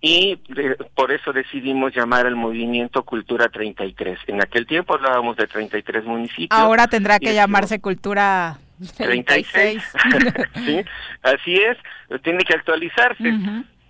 [0.00, 0.36] y
[0.94, 4.18] por eso decidimos llamar al movimiento Cultura 33.
[4.28, 6.50] En aquel tiempo hablábamos de 33 municipios.
[6.50, 8.58] Ahora tendrá que llamarse Cultura
[8.96, 9.82] 36.
[10.54, 10.84] sí,
[11.22, 13.34] así es, tiene que actualizarse.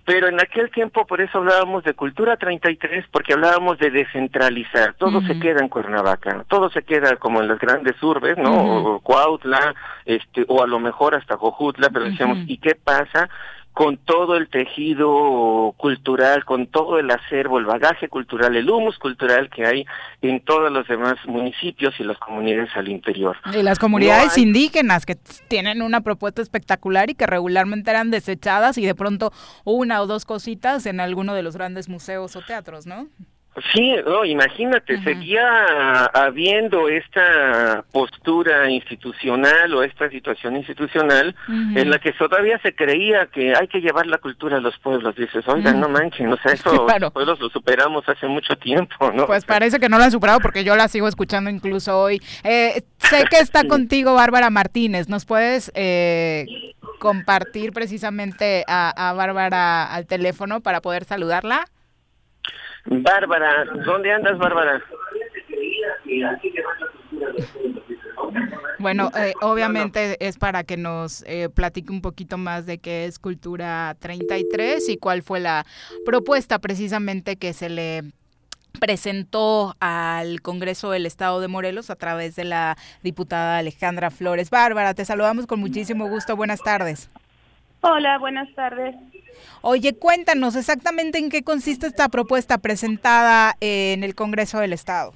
[0.09, 4.95] Pero en aquel tiempo por eso hablábamos de Cultura 33, porque hablábamos de descentralizar.
[4.95, 8.95] Todo se queda en Cuernavaca, todo se queda como en las grandes urbes, ¿no?
[8.95, 9.75] o Cuautla,
[10.05, 13.29] este, o a lo mejor hasta Jojutla, pero decíamos, ¿y qué pasa
[13.79, 19.49] con todo el tejido cultural, con todo el acervo, el bagaje cultural, el humus cultural
[19.49, 19.85] que hay
[20.21, 23.37] en todos los demás municipios y las comunidades al interior.
[23.53, 25.15] Y las comunidades indígenas que
[25.47, 29.31] tienen una propuesta espectacular y que regularmente eran desechadas y de pronto
[29.63, 33.07] una o dos cositas en alguno de los grandes museos o teatros, ¿no?
[33.73, 42.13] Sí, no, imagínate, seguía habiendo esta postura institucional o esta situación institucional en la que
[42.13, 45.15] todavía se creía que hay que llevar la cultura a los pueblos.
[45.15, 49.25] Dices, oigan, no manchen, o sea, eso los pueblos lo superamos hace mucho tiempo, ¿no?
[49.25, 52.21] Pues parece que no lo han superado porque yo la sigo escuchando incluso hoy.
[52.43, 56.45] Eh, sé que está contigo Bárbara Martínez, ¿nos puedes eh,
[56.99, 61.65] compartir precisamente a, a Bárbara al teléfono para poder saludarla?
[62.89, 64.81] Bárbara, ¿dónde andas, Bárbara?
[68.79, 73.19] Bueno, eh, obviamente es para que nos eh, platique un poquito más de qué es
[73.19, 75.65] Cultura 33 y cuál fue la
[76.05, 78.03] propuesta precisamente que se le
[78.79, 84.49] presentó al Congreso del Estado de Morelos a través de la diputada Alejandra Flores.
[84.49, 86.35] Bárbara, te saludamos con muchísimo gusto.
[86.35, 87.11] Buenas tardes.
[87.81, 88.95] Hola, buenas tardes.
[89.61, 95.13] Oye, cuéntanos exactamente en qué consiste esta propuesta presentada en el Congreso del Estado.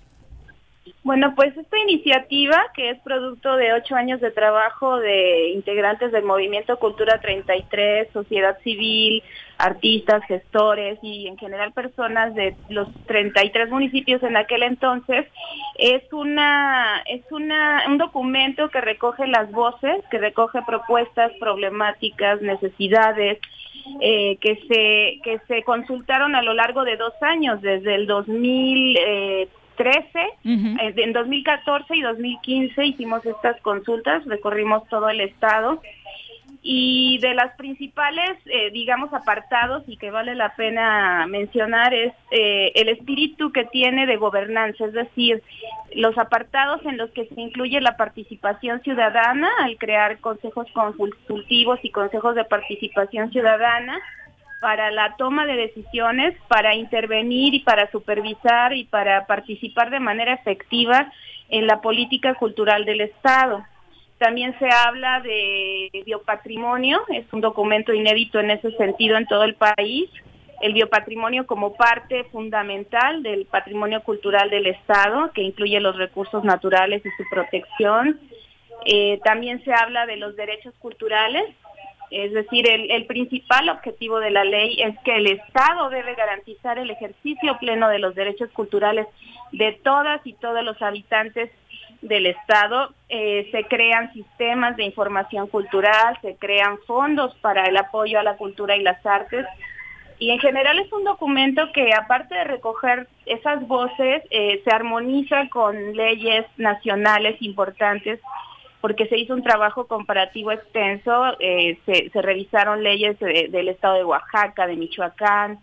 [1.04, 6.24] Bueno, pues esta iniciativa, que es producto de ocho años de trabajo de integrantes del
[6.24, 9.22] Movimiento Cultura 33, sociedad civil,
[9.58, 15.26] artistas, gestores y en general personas de los 33 municipios en aquel entonces,
[15.78, 23.40] es una es una un documento que recoge las voces, que recoge propuestas, problemáticas, necesidades
[24.02, 28.98] eh, que se que se consultaron a lo largo de dos años, desde el 2000
[28.98, 35.82] eh, 13, eh, en 2014 y 2015 hicimos estas consultas, recorrimos todo el estado
[36.66, 42.72] y de las principales, eh, digamos, apartados y que vale la pena mencionar es eh,
[42.76, 45.44] el espíritu que tiene de gobernanza, es decir,
[45.94, 51.90] los apartados en los que se incluye la participación ciudadana al crear consejos consultivos y
[51.90, 54.00] consejos de participación ciudadana,
[54.62, 60.34] para la toma de decisiones, para intervenir y para supervisar y para participar de manera
[60.36, 61.12] efectiva
[61.50, 63.66] en la política cultural del Estado.
[64.24, 69.56] También se habla de biopatrimonio, es un documento inédito en ese sentido en todo el
[69.56, 70.10] país.
[70.62, 77.06] El biopatrimonio como parte fundamental del patrimonio cultural del Estado, que incluye los recursos naturales
[77.06, 78.18] y su protección.
[78.86, 81.44] Eh, también se habla de los derechos culturales,
[82.10, 86.90] es decir, el, principal objetivo de la ley es que el Estado debe garantizar el
[86.92, 89.06] ejercicio pleno de los derechos culturales
[89.52, 91.52] de todas y todos los habitantes
[92.04, 92.94] del Estado.
[93.10, 98.38] Eh, se crean sistemas de información cultural, se crean fondos para el apoyo a la
[98.38, 99.46] cultura y las artes.
[100.20, 105.50] Y en general es un documento que aparte de recoger esas voces, eh, se armoniza
[105.50, 108.20] con leyes nacionales importantes
[108.80, 114.68] porque se hizo un trabajo comparativo extenso, eh, se, revisaron leyes del estado de Oaxaca,
[114.68, 115.60] de Michoacán,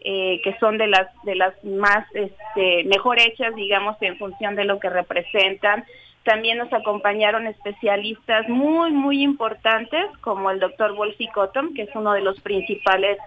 [0.00, 4.64] eh, que son de las de las más este, mejor hechas, digamos, en función de
[4.64, 5.84] lo que representan.
[6.24, 12.12] También nos acompañaron especialistas muy, muy importantes, como el doctor Wolfi Cottom, que es uno
[12.12, 13.18] de los principales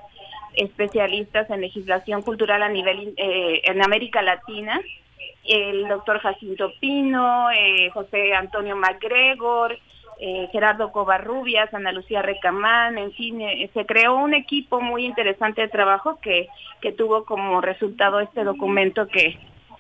[0.54, 4.80] especialistas en legislación cultural a nivel eh, en América Latina
[5.44, 9.78] el doctor Jacinto Pino, eh, José Antonio MacGregor,
[10.22, 15.62] eh, Gerardo Covarrubias, Ana Lucía Recamán, en fin, eh, se creó un equipo muy interesante
[15.62, 16.48] de trabajo que,
[16.80, 19.38] que tuvo como resultado este documento que,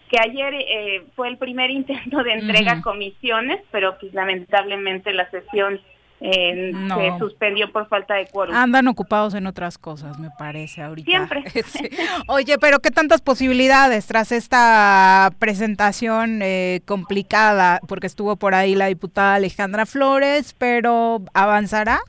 [0.09, 5.79] que ayer fue el primer intento de entrega a comisiones, pero pues lamentablemente la sesión
[6.21, 8.55] se suspendió por falta de quórum.
[8.55, 11.09] Andan ocupados en otras cosas, me parece, ahorita.
[11.09, 11.43] Siempre.
[12.27, 17.79] Oye, pero ¿qué tantas posibilidades tras esta presentación eh, complicada?
[17.87, 22.01] Porque estuvo por ahí la diputada Alejandra Flores, pero ¿avanzará?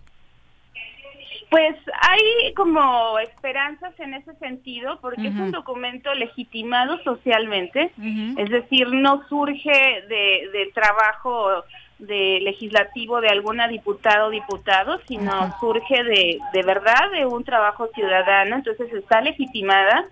[1.49, 7.93] Pues hay como esperanzas en ese sentido, porque es un documento legitimado socialmente,
[8.39, 11.63] es decir, no surge de, del trabajo
[12.03, 17.89] de legislativo de alguna diputada o diputado, sino surge de, de verdad de un trabajo
[17.95, 20.07] ciudadano, entonces está legitimada.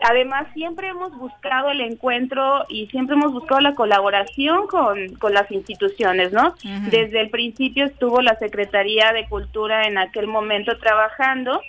[0.00, 5.50] Además, siempre hemos buscado el encuentro y siempre hemos buscado la colaboración con, con las
[5.50, 6.54] instituciones, ¿no?
[6.88, 11.60] Desde el principio estuvo la Secretaría de Cultura en aquel momento trabajando,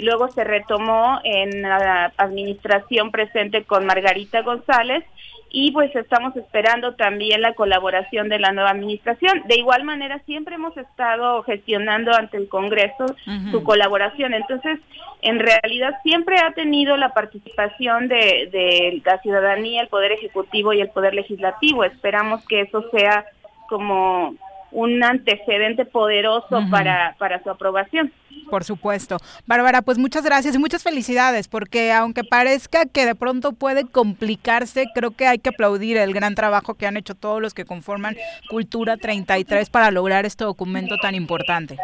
[0.00, 5.04] luego se retomó en la administración presente con Margarita González
[5.50, 9.42] y pues estamos esperando también la colaboración de la nueva administración.
[9.46, 13.06] De igual manera, siempre hemos estado gestionando ante el Congreso
[13.50, 14.34] su colaboración.
[14.34, 14.78] Entonces,
[15.22, 20.80] en realidad siempre ha tenido la participación de, de la ciudadanía, el Poder Ejecutivo y
[20.80, 21.84] el Poder Legislativo.
[21.84, 23.24] Esperamos que eso sea
[23.68, 24.34] como
[24.70, 28.12] un antecedente poderoso para, para su aprobación.
[28.50, 29.18] Por supuesto.
[29.46, 34.86] Bárbara, pues muchas gracias y muchas felicidades, porque aunque parezca que de pronto puede complicarse,
[34.94, 38.16] creo que hay que aplaudir el gran trabajo que han hecho todos los que conforman
[38.48, 41.76] Cultura 33 para lograr este documento tan importante.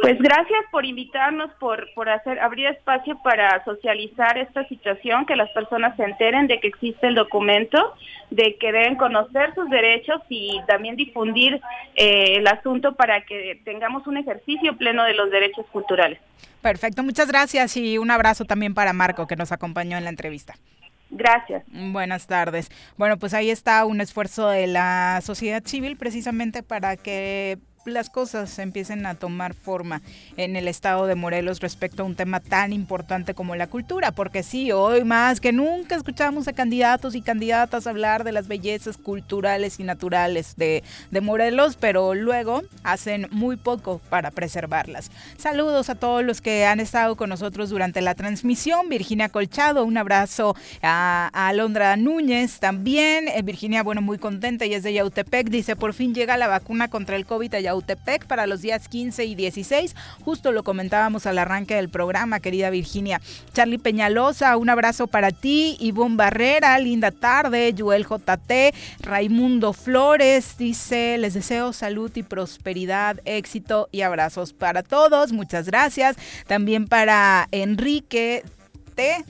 [0.00, 5.50] Pues gracias por invitarnos, por, por hacer abrir espacio para socializar esta situación, que las
[5.50, 7.94] personas se enteren de que existe el documento,
[8.30, 11.60] de que deben conocer sus derechos y también difundir
[11.96, 16.18] eh, el asunto para que tengamos un ejercicio pleno de los derechos culturales.
[16.62, 20.54] Perfecto, muchas gracias y un abrazo también para Marco que nos acompañó en la entrevista.
[21.10, 21.64] Gracias.
[21.66, 22.70] Buenas tardes.
[22.96, 28.58] Bueno, pues ahí está un esfuerzo de la sociedad civil precisamente para que las cosas
[28.58, 30.02] empiecen a tomar forma
[30.36, 34.42] en el estado de Morelos respecto a un tema tan importante como la cultura, porque
[34.42, 39.80] sí, hoy más que nunca escuchamos a candidatos y candidatas hablar de las bellezas culturales
[39.80, 45.10] y naturales de, de Morelos, pero luego hacen muy poco para preservarlas.
[45.36, 48.88] Saludos a todos los que han estado con nosotros durante la transmisión.
[48.88, 53.28] Virginia Colchado, un abrazo a, a Alondra Núñez también.
[53.28, 55.48] Eh, Virginia, bueno, muy contenta y es de Yautepec.
[55.48, 59.24] Dice, por fin llega la vacuna contra el COVID a Yautepec para los días 15
[59.24, 59.94] y 16.
[60.24, 63.20] Justo lo comentábamos al arranque del programa, querida Virginia.
[63.52, 65.76] Charlie Peñalosa, un abrazo para ti.
[65.80, 67.74] Ivonne Barrera, linda tarde.
[67.76, 75.32] Joel JT, Raimundo Flores, dice, les deseo salud y prosperidad, éxito y abrazos para todos.
[75.32, 76.16] Muchas gracias.
[76.46, 78.42] También para Enrique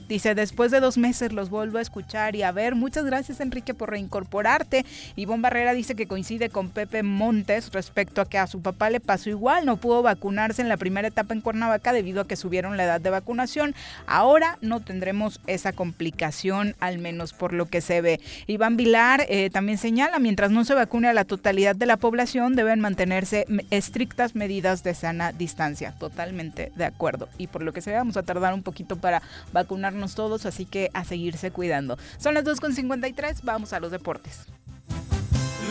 [0.07, 2.75] Dice, después de dos meses los vuelvo a escuchar y a ver.
[2.75, 4.85] Muchas gracias, Enrique, por reincorporarte.
[5.15, 8.99] Ivonne Barrera dice que coincide con Pepe Montes respecto a que a su papá le
[8.99, 9.65] pasó igual.
[9.65, 13.01] No pudo vacunarse en la primera etapa en Cuernavaca debido a que subieron la edad
[13.01, 13.73] de vacunación.
[14.07, 18.19] Ahora no tendremos esa complicación, al menos por lo que se ve.
[18.47, 22.55] Iván Vilar eh, también señala, mientras no se vacune a la totalidad de la población,
[22.55, 25.93] deben mantenerse estrictas medidas de sana distancia.
[25.97, 27.29] Totalmente de acuerdo.
[27.37, 29.21] Y por lo que se ve, vamos a tardar un poquito para
[29.61, 31.97] vacunarnos todos, así que a seguirse cuidando.
[32.17, 34.47] Son las 2.53, vamos a los deportes.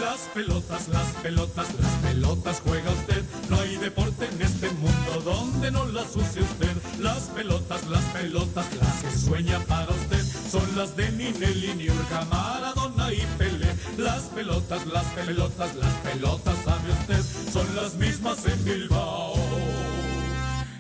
[0.01, 3.23] Las pelotas, las pelotas, las pelotas juega usted.
[3.51, 6.75] No hay deporte en este mundo donde no las use usted.
[7.01, 10.25] Las pelotas, las pelotas, las que sueña para usted.
[10.51, 13.67] Son las de Ninelli, Niurka, Maradona y Pele.
[13.99, 17.53] Las pelotas, las pelotas, las pelotas, sabe usted.
[17.53, 19.35] Son las mismas en Bilbao.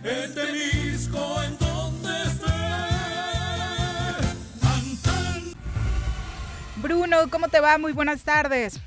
[0.03, 1.69] En Temisco, en
[6.82, 7.77] Bruno, ¿cómo te va?
[7.78, 8.81] Muy buenas tardes.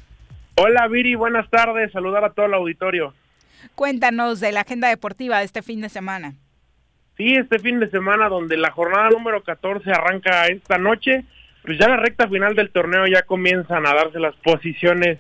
[0.56, 1.92] Hola Viri, buenas tardes.
[1.92, 3.14] Saludar a todo el auditorio.
[3.76, 6.34] Cuéntanos de la agenda deportiva de este fin de semana.
[7.18, 11.24] Sí, este fin de semana donde la jornada número 14 arranca esta noche,
[11.64, 15.20] pues ya la recta final del torneo ya comienzan a darse las posiciones,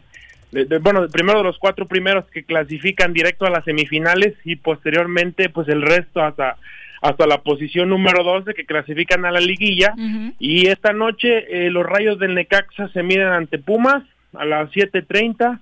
[0.51, 4.55] de, de, bueno, primero de los cuatro primeros que clasifican directo a las semifinales y
[4.55, 6.57] posteriormente pues el resto hasta
[7.03, 9.93] hasta la posición número 12 que clasifican a la liguilla.
[10.39, 14.03] Y esta noche eh, los Rayos del Necaxa se miden ante Pumas
[14.33, 15.59] a las 7.30.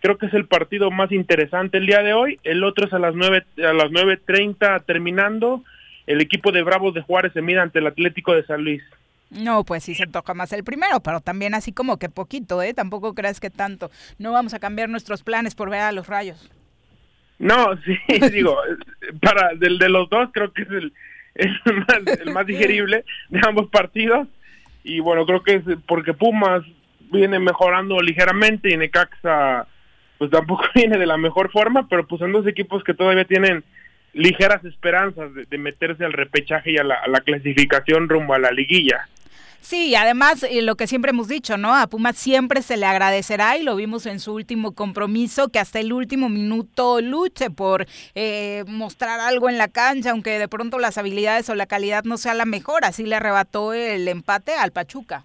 [0.00, 2.40] Creo que es el partido más interesante el día de hoy.
[2.42, 5.62] El otro es a las 9 a las 9.30 terminando.
[6.06, 8.82] El equipo de Bravos de Juárez se mide ante el Atlético de San Luis.
[9.28, 12.72] No, pues sí se toca más el primero, pero también así como que poquito, ¿eh?
[12.72, 13.90] Tampoco creas que tanto.
[14.18, 16.50] No vamos a cambiar nuestros planes por ver a los rayos.
[17.38, 17.98] No, sí,
[18.30, 18.56] digo,
[19.20, 20.92] para del de los dos creo que es el,
[21.34, 24.26] el, más, el más digerible de ambos partidos
[24.84, 26.62] y bueno, creo que es porque Pumas
[27.12, 29.66] viene mejorando ligeramente y Necaxa
[30.18, 33.64] pues tampoco viene de la mejor forma, pero pues son dos equipos que todavía tienen
[34.14, 39.06] ligeras esperanzas de, de meterse al repechaje y a la clasificación rumbo a la liguilla.
[39.60, 41.74] Sí, además eh, lo que siempre hemos dicho, ¿no?
[41.74, 45.78] A Pumas siempre se le agradecerá y lo vimos en su último compromiso, que hasta
[45.78, 50.96] el último minuto luche por eh, mostrar algo en la cancha, aunque de pronto las
[50.96, 55.24] habilidades o la calidad no sea la mejor, así le arrebató el empate al Pachuca.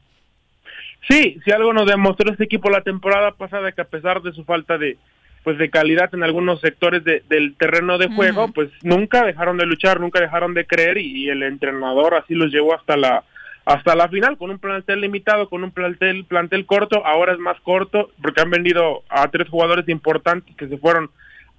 [1.08, 4.44] Sí, si algo nos demostró este equipo la temporada pasada, que a pesar de su
[4.44, 4.98] falta de
[5.44, 9.66] pues de calidad en algunos sectores de, del terreno de juego, pues nunca dejaron de
[9.66, 13.26] luchar, nunca dejaron de creer y, y el entrenador así los llevó hasta la
[13.66, 17.60] hasta la final con un plantel limitado, con un plantel plantel corto, ahora es más
[17.62, 21.10] corto porque han vendido a tres jugadores importantes que se fueron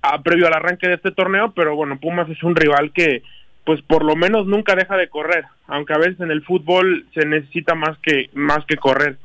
[0.03, 3.23] a, previo al arranque de este torneo, pero bueno, Pumas es un rival que
[3.65, 7.25] pues por lo menos nunca deja de correr, aunque a veces en el fútbol se
[7.25, 9.17] necesita más que más que correr.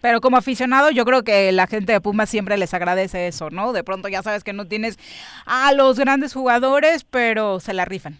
[0.00, 3.72] Pero como aficionado, yo creo que la gente de Pumas siempre les agradece eso, ¿no?
[3.72, 4.98] De pronto ya sabes que no tienes
[5.44, 8.16] a los grandes jugadores, pero se la rifan.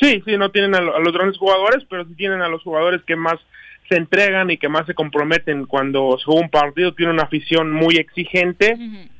[0.00, 3.16] Sí, sí, no tienen a, los grandes jugadores, pero sí tienen a los jugadores que
[3.16, 3.38] más
[3.88, 6.94] se entregan y que más se comprometen cuando se juega un partido.
[6.94, 8.76] Tiene una afición muy exigente,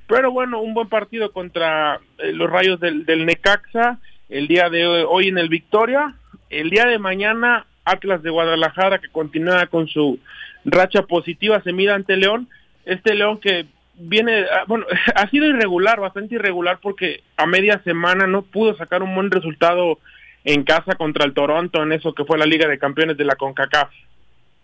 [0.06, 3.98] pero bueno, un buen partido contra eh, los Rayos del, del Necaxa
[4.28, 6.14] el día de hoy en el Victoria.
[6.50, 10.18] El día de mañana, Atlas de Guadalajara, que continúa con su
[10.64, 12.48] racha positiva, se mira ante León.
[12.84, 18.26] Este León que viene, ah, bueno, ha sido irregular, bastante irregular, porque a media semana
[18.26, 19.98] no pudo sacar un buen resultado
[20.44, 23.36] en casa contra el Toronto en eso que fue la Liga de Campeones de la
[23.36, 23.90] CONCACAF.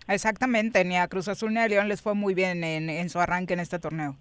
[0.09, 3.55] Exactamente, ni a Cruz Azul ni a León les fue muy bien en, su arranque
[3.55, 4.17] en este torneo.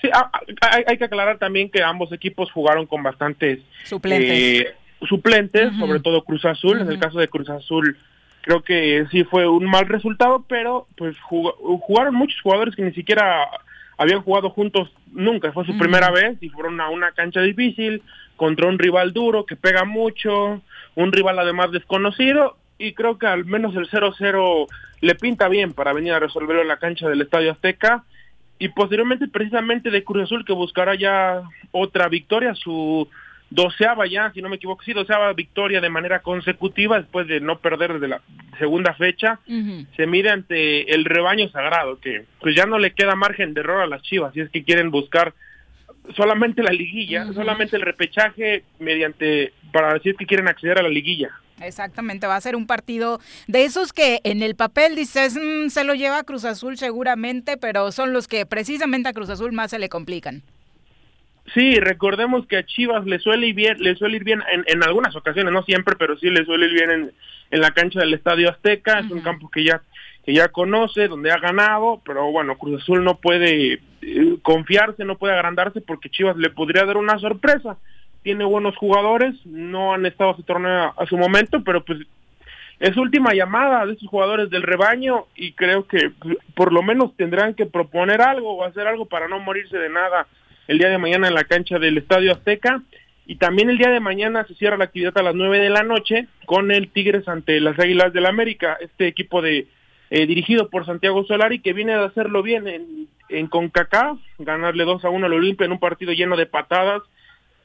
[0.00, 0.30] Sí, ah,
[0.60, 4.74] ah, hay, que aclarar también que ambos equipos jugaron con bastantes suplentes, eh,
[5.08, 6.80] suplentes sobre todo Cruz Azul.
[6.80, 7.96] En el caso de Cruz Azul,
[8.42, 13.48] creo que sí fue un mal resultado, pero pues jugaron muchos jugadores que ni siquiera
[13.96, 15.52] habían jugado juntos nunca.
[15.52, 18.02] Fue su primera vez y fueron a una cancha difícil
[18.42, 20.60] contra un rival duro que pega mucho,
[20.96, 24.66] un rival además desconocido y creo que al menos el 0-0
[25.00, 28.02] le pinta bien para venir a resolverlo en la cancha del Estadio Azteca.
[28.58, 33.08] Y posteriormente precisamente de Cruz Azul que buscará ya otra victoria, su
[33.48, 37.60] doceava ya, si no me equivoco, sí, doceava victoria de manera consecutiva después de no
[37.60, 38.22] perder desde la
[38.58, 39.38] segunda fecha,
[39.96, 43.82] se mide ante el rebaño sagrado, que pues ya no le queda margen de error
[43.82, 45.32] a las Chivas, si es que quieren buscar
[46.16, 51.30] solamente la liguilla, solamente el repechaje mediante, para decir que quieren acceder a la liguilla.
[51.60, 55.84] Exactamente, va a ser un partido de esos que en el papel dices, mm, se
[55.84, 59.78] lo lleva Cruz Azul seguramente, pero son los que precisamente a Cruz Azul más se
[59.78, 60.42] le complican.
[61.54, 65.14] Sí, recordemos que a Chivas le suele ir bien, le suele ir bien en, algunas
[65.16, 67.12] ocasiones, no siempre, pero sí le suele ir bien en,
[67.50, 69.82] en la cancha del Estadio Azteca, es un campo que ya
[70.24, 75.18] que ya conoce, donde ha ganado, pero bueno, Cruz Azul no puede eh, confiarse, no
[75.18, 77.76] puede agrandarse porque Chivas le podría dar una sorpresa.
[78.22, 81.98] Tiene buenos jugadores, no han estado a su torneo a su momento, pero pues
[82.78, 86.10] es última llamada de esos jugadores del rebaño y creo que
[86.54, 90.26] por lo menos tendrán que proponer algo o hacer algo para no morirse de nada
[90.68, 92.82] el día de mañana en la cancha del Estadio Azteca.
[93.24, 95.84] Y también el día de mañana se cierra la actividad a las 9 de la
[95.84, 99.68] noche con el Tigres ante las Águilas del la América, este equipo de
[100.14, 105.06] eh, dirigido por Santiago Solari, que viene de hacerlo bien en, en CONCACAF, ganarle 2
[105.06, 107.00] a 1 al Olimpia en un partido lleno de patadas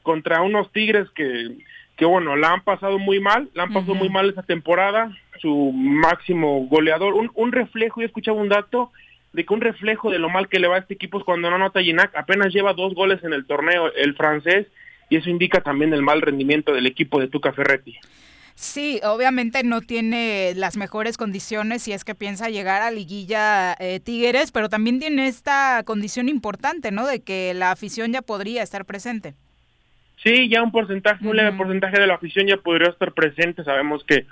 [0.02, 1.58] contra unos Tigres que,
[1.98, 5.72] que bueno, la han pasado muy mal, la han pasado muy mal esa temporada, su
[5.74, 8.92] máximo goleador, un, un reflejo, yo escuchaba un dato
[9.34, 11.50] de que un reflejo de lo mal que le va a este equipo es cuando
[11.50, 14.68] no anota Ginac, apenas lleva dos goles en el torneo, el francés,
[15.10, 17.98] y eso indica también el mal rendimiento del equipo de Tuca Ferretti.
[18.60, 24.00] Sí, obviamente no tiene las mejores condiciones si es que piensa llegar a liguilla eh,
[24.00, 27.06] Tigres, pero también tiene esta condición importante, ¿no?
[27.06, 29.34] De que la afición ya podría estar presente.
[30.24, 33.62] Sí, ya un porcentaje, un leve porcentaje de la afición ya podría estar presente.
[33.62, 34.26] Sabemos que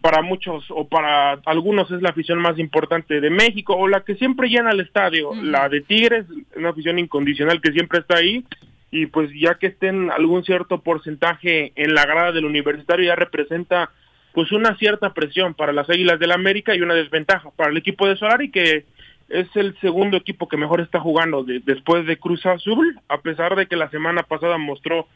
[0.00, 4.14] para muchos o para algunos es la afición más importante de México o la que
[4.14, 5.34] siempre llena el estadio.
[5.42, 6.24] La de Tigres,
[6.54, 8.44] una afición incondicional que siempre está ahí
[8.90, 13.90] y pues ya que estén algún cierto porcentaje en la grada del universitario ya representa
[14.32, 18.06] pues una cierta presión para las Águilas del América y una desventaja para el equipo
[18.06, 18.84] de Solari que
[19.28, 23.66] es el segundo equipo que mejor está jugando después de Cruz Azul, a pesar de
[23.66, 25.08] que la semana pasada mostró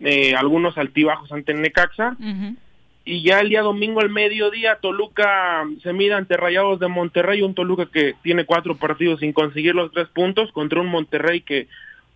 [0.00, 2.16] eh, algunos altibajos ante el Necaxa.
[3.04, 7.54] Y ya el día domingo al mediodía Toluca se mide ante Rayados de Monterrey, un
[7.54, 11.68] Toluca que tiene cuatro partidos sin conseguir los tres puntos contra un Monterrey que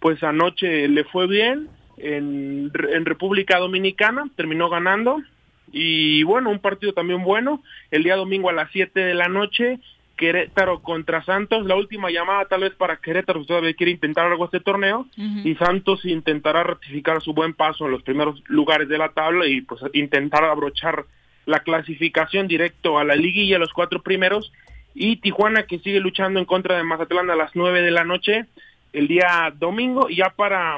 [0.02, 5.22] pues anoche le fue bien en, en República Dominicana, terminó ganando.
[5.70, 7.62] Y bueno, un partido también bueno,
[7.92, 9.78] el día domingo a las 7 de la noche,
[10.16, 14.60] Querétaro contra Santos, la última llamada tal vez para Querétaro, todavía quiere intentar algo este
[14.60, 19.46] torneo, y Santos intentará ratificar su buen paso en los primeros lugares de la tabla
[19.46, 21.06] y pues intentar abrochar
[21.46, 24.52] la clasificación directo a la liguilla, los cuatro primeros,
[24.94, 28.46] y Tijuana que sigue luchando en contra de Mazatlán a las 9 de la noche,
[28.92, 30.76] el día domingo y ya para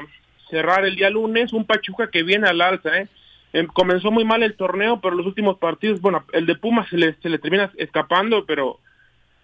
[0.49, 3.07] cerrar el día lunes, un Pachuca que viene al alza, ¿eh?
[3.53, 6.97] Em, comenzó muy mal el torneo, pero los últimos partidos, bueno, el de Pumas se
[6.97, 8.79] le, se le termina escapando, pero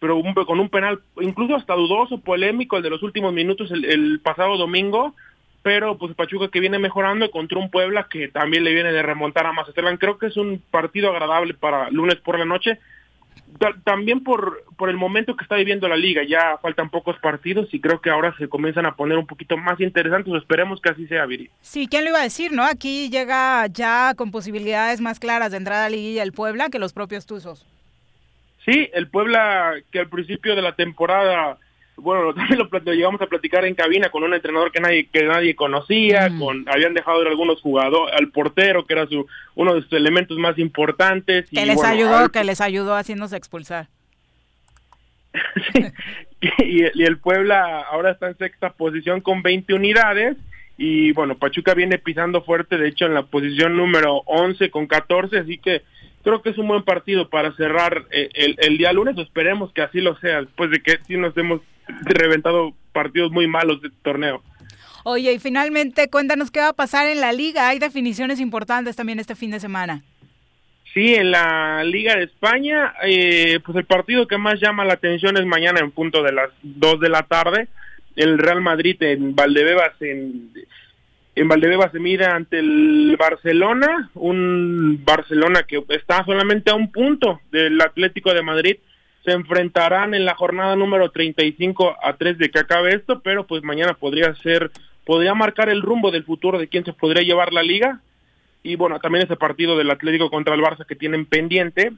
[0.01, 4.57] pero con un penal incluso hasta dudoso, polémico, el de los últimos minutos el, pasado
[4.57, 5.13] domingo,
[5.61, 9.45] pero pues Pachuca que viene mejorando contra un Puebla que también le viene de remontar
[9.45, 9.97] a Mazatlán.
[9.97, 12.79] Creo que es un partido agradable para lunes por la noche,
[13.83, 17.79] también por, por el momento que está viviendo la liga, ya faltan pocos partidos y
[17.79, 21.25] creo que ahora se comienzan a poner un poquito más interesantes, esperemos que así sea,
[21.25, 21.49] Viri.
[21.61, 22.63] Sí, ¿quién lo iba a decir, no?
[22.63, 26.79] Aquí llega ya con posibilidades más claras de entrada a la liguilla el Puebla que
[26.79, 27.65] los propios Tuzos.
[28.65, 31.57] Sí, el Puebla que al principio de la temporada
[31.97, 35.55] bueno, también lo, llegamos a platicar en cabina con un entrenador que nadie que nadie
[35.55, 36.39] conocía, mm.
[36.39, 40.37] con habían dejado ir algunos jugadores, al portero que era su uno de sus elementos
[40.37, 41.49] más importantes.
[41.49, 43.87] Que les ayudó, que les ayudó haciéndose expulsar.
[46.59, 50.35] y, y, el Puebla ahora está en sexta posición con 20 unidades
[50.77, 55.37] y bueno, Pachuca viene pisando fuerte, de hecho en la posición número 11 con 14,
[55.37, 55.83] así que
[56.23, 59.83] creo que es un buen partido para cerrar eh, el, el, día lunes, esperemos que
[59.83, 61.61] así lo sea, después de que sí nos hemos
[62.05, 64.41] reventado partidos muy malos de torneo.
[65.03, 69.19] Oye, y finalmente cuéntanos qué va a pasar en la liga, hay definiciones importantes también
[69.19, 70.03] este fin de semana.
[70.93, 75.37] Sí, en la Liga de España, eh, pues el partido que más llama la atención
[75.37, 77.69] es mañana en punto de las 2 de la tarde,
[78.17, 80.51] el Real Madrid en Valdebebas en
[81.35, 87.39] en Valdebebas se mira ante el Barcelona, un Barcelona que está solamente a un punto
[87.51, 88.77] del Atlético de Madrid.
[89.23, 93.63] Se enfrentarán en la jornada número 35 a 3 de que acabe esto, pero pues
[93.63, 94.71] mañana podría ser,
[95.05, 98.01] podría marcar el rumbo del futuro de quién se podría llevar la liga.
[98.63, 101.93] Y bueno, también ese partido del Atlético contra el Barça que tienen pendiente.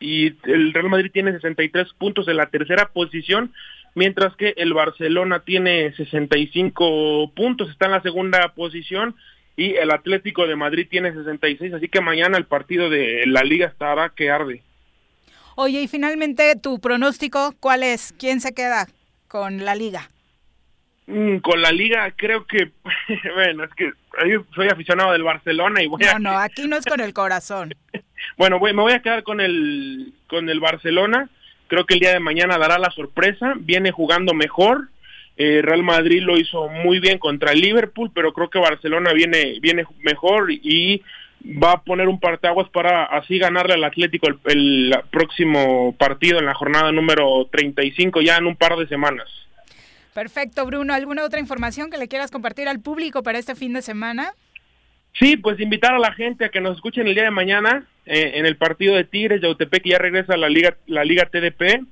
[0.00, 3.52] Y el Real Madrid tiene 63 puntos en la tercera posición
[3.94, 9.14] mientras que el Barcelona tiene 65 puntos, está en la segunda posición
[9.56, 13.66] y el Atlético de Madrid tiene 66, así que mañana el partido de la liga
[13.66, 14.62] estará que arde.
[15.56, 18.14] Oye, y finalmente tu pronóstico, ¿cuál es?
[18.18, 18.86] ¿Quién se queda
[19.28, 20.10] con la liga?
[21.06, 22.70] Mm, con la liga creo que,
[23.34, 23.92] bueno, es que
[24.28, 27.74] yo soy aficionado del Barcelona y voy no, No, aquí no es con el corazón.
[28.36, 31.28] bueno, voy, me voy a quedar con el, con el Barcelona
[31.72, 33.54] Creo que el día de mañana dará la sorpresa.
[33.58, 34.90] Viene jugando mejor.
[35.38, 39.58] Eh, Real Madrid lo hizo muy bien contra el Liverpool, pero creo que Barcelona viene,
[39.58, 41.02] viene mejor y
[41.44, 46.46] va a poner un parteaguas para así ganarle al Atlético el, el, próximo partido en
[46.46, 49.28] la jornada número 35 ya en un par de semanas.
[50.14, 50.94] Perfecto, Bruno.
[50.94, 54.32] ¿Alguna otra información que le quieras compartir al público para este fin de semana?
[55.18, 58.32] Sí, pues invitar a la gente a que nos escuchen el día de mañana eh,
[58.34, 61.86] en el partido de Tigres de que ya regresa a la Liga, la Liga TDP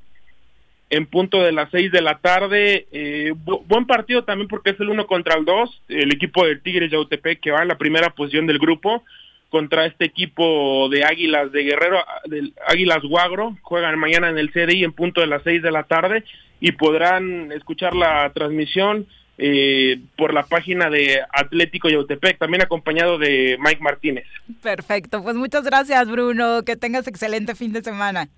[0.90, 2.89] en punto de las seis de la tarde.
[2.93, 5.82] Eh, buen partido también porque es el uno contra el dos.
[5.89, 9.05] El equipo de Tigres de que va en la primera posición del grupo
[9.51, 13.56] contra este equipo de Águilas de Guerrero, del Águilas Guagro.
[13.62, 16.24] Juegan mañana en el CDI en punto de las seis de la tarde
[16.60, 19.06] y podrán escuchar la transmisión
[19.39, 24.27] eh, por la página de Atlético Yautepec, también acompañado de Mike Martínez.
[24.62, 28.28] Perfecto, pues muchas gracias Bruno, que tengas excelente fin de semana.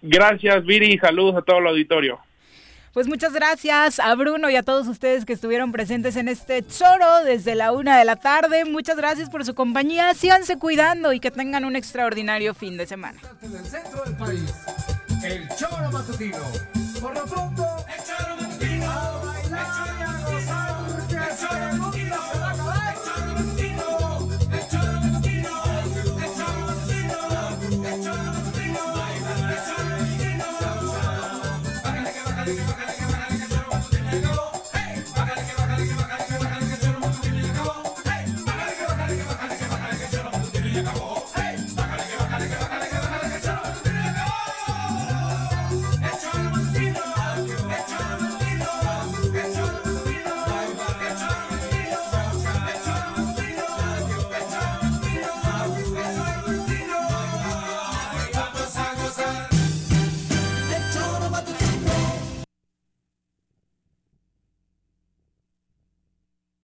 [0.00, 2.20] Gracias Viri, saludos a todo el auditorio.
[2.92, 7.24] Pues muchas gracias a Bruno y a todos ustedes que estuvieron presentes en este choro
[7.24, 8.66] desde la una de la tarde.
[8.66, 10.12] Muchas gracias por su compañía.
[10.12, 13.18] Síganse cuidando y que tengan un extraordinario fin de semana.
[13.40, 14.54] el centro del país,
[15.24, 16.36] el choro matutino.
[17.00, 17.81] Por lo pronto.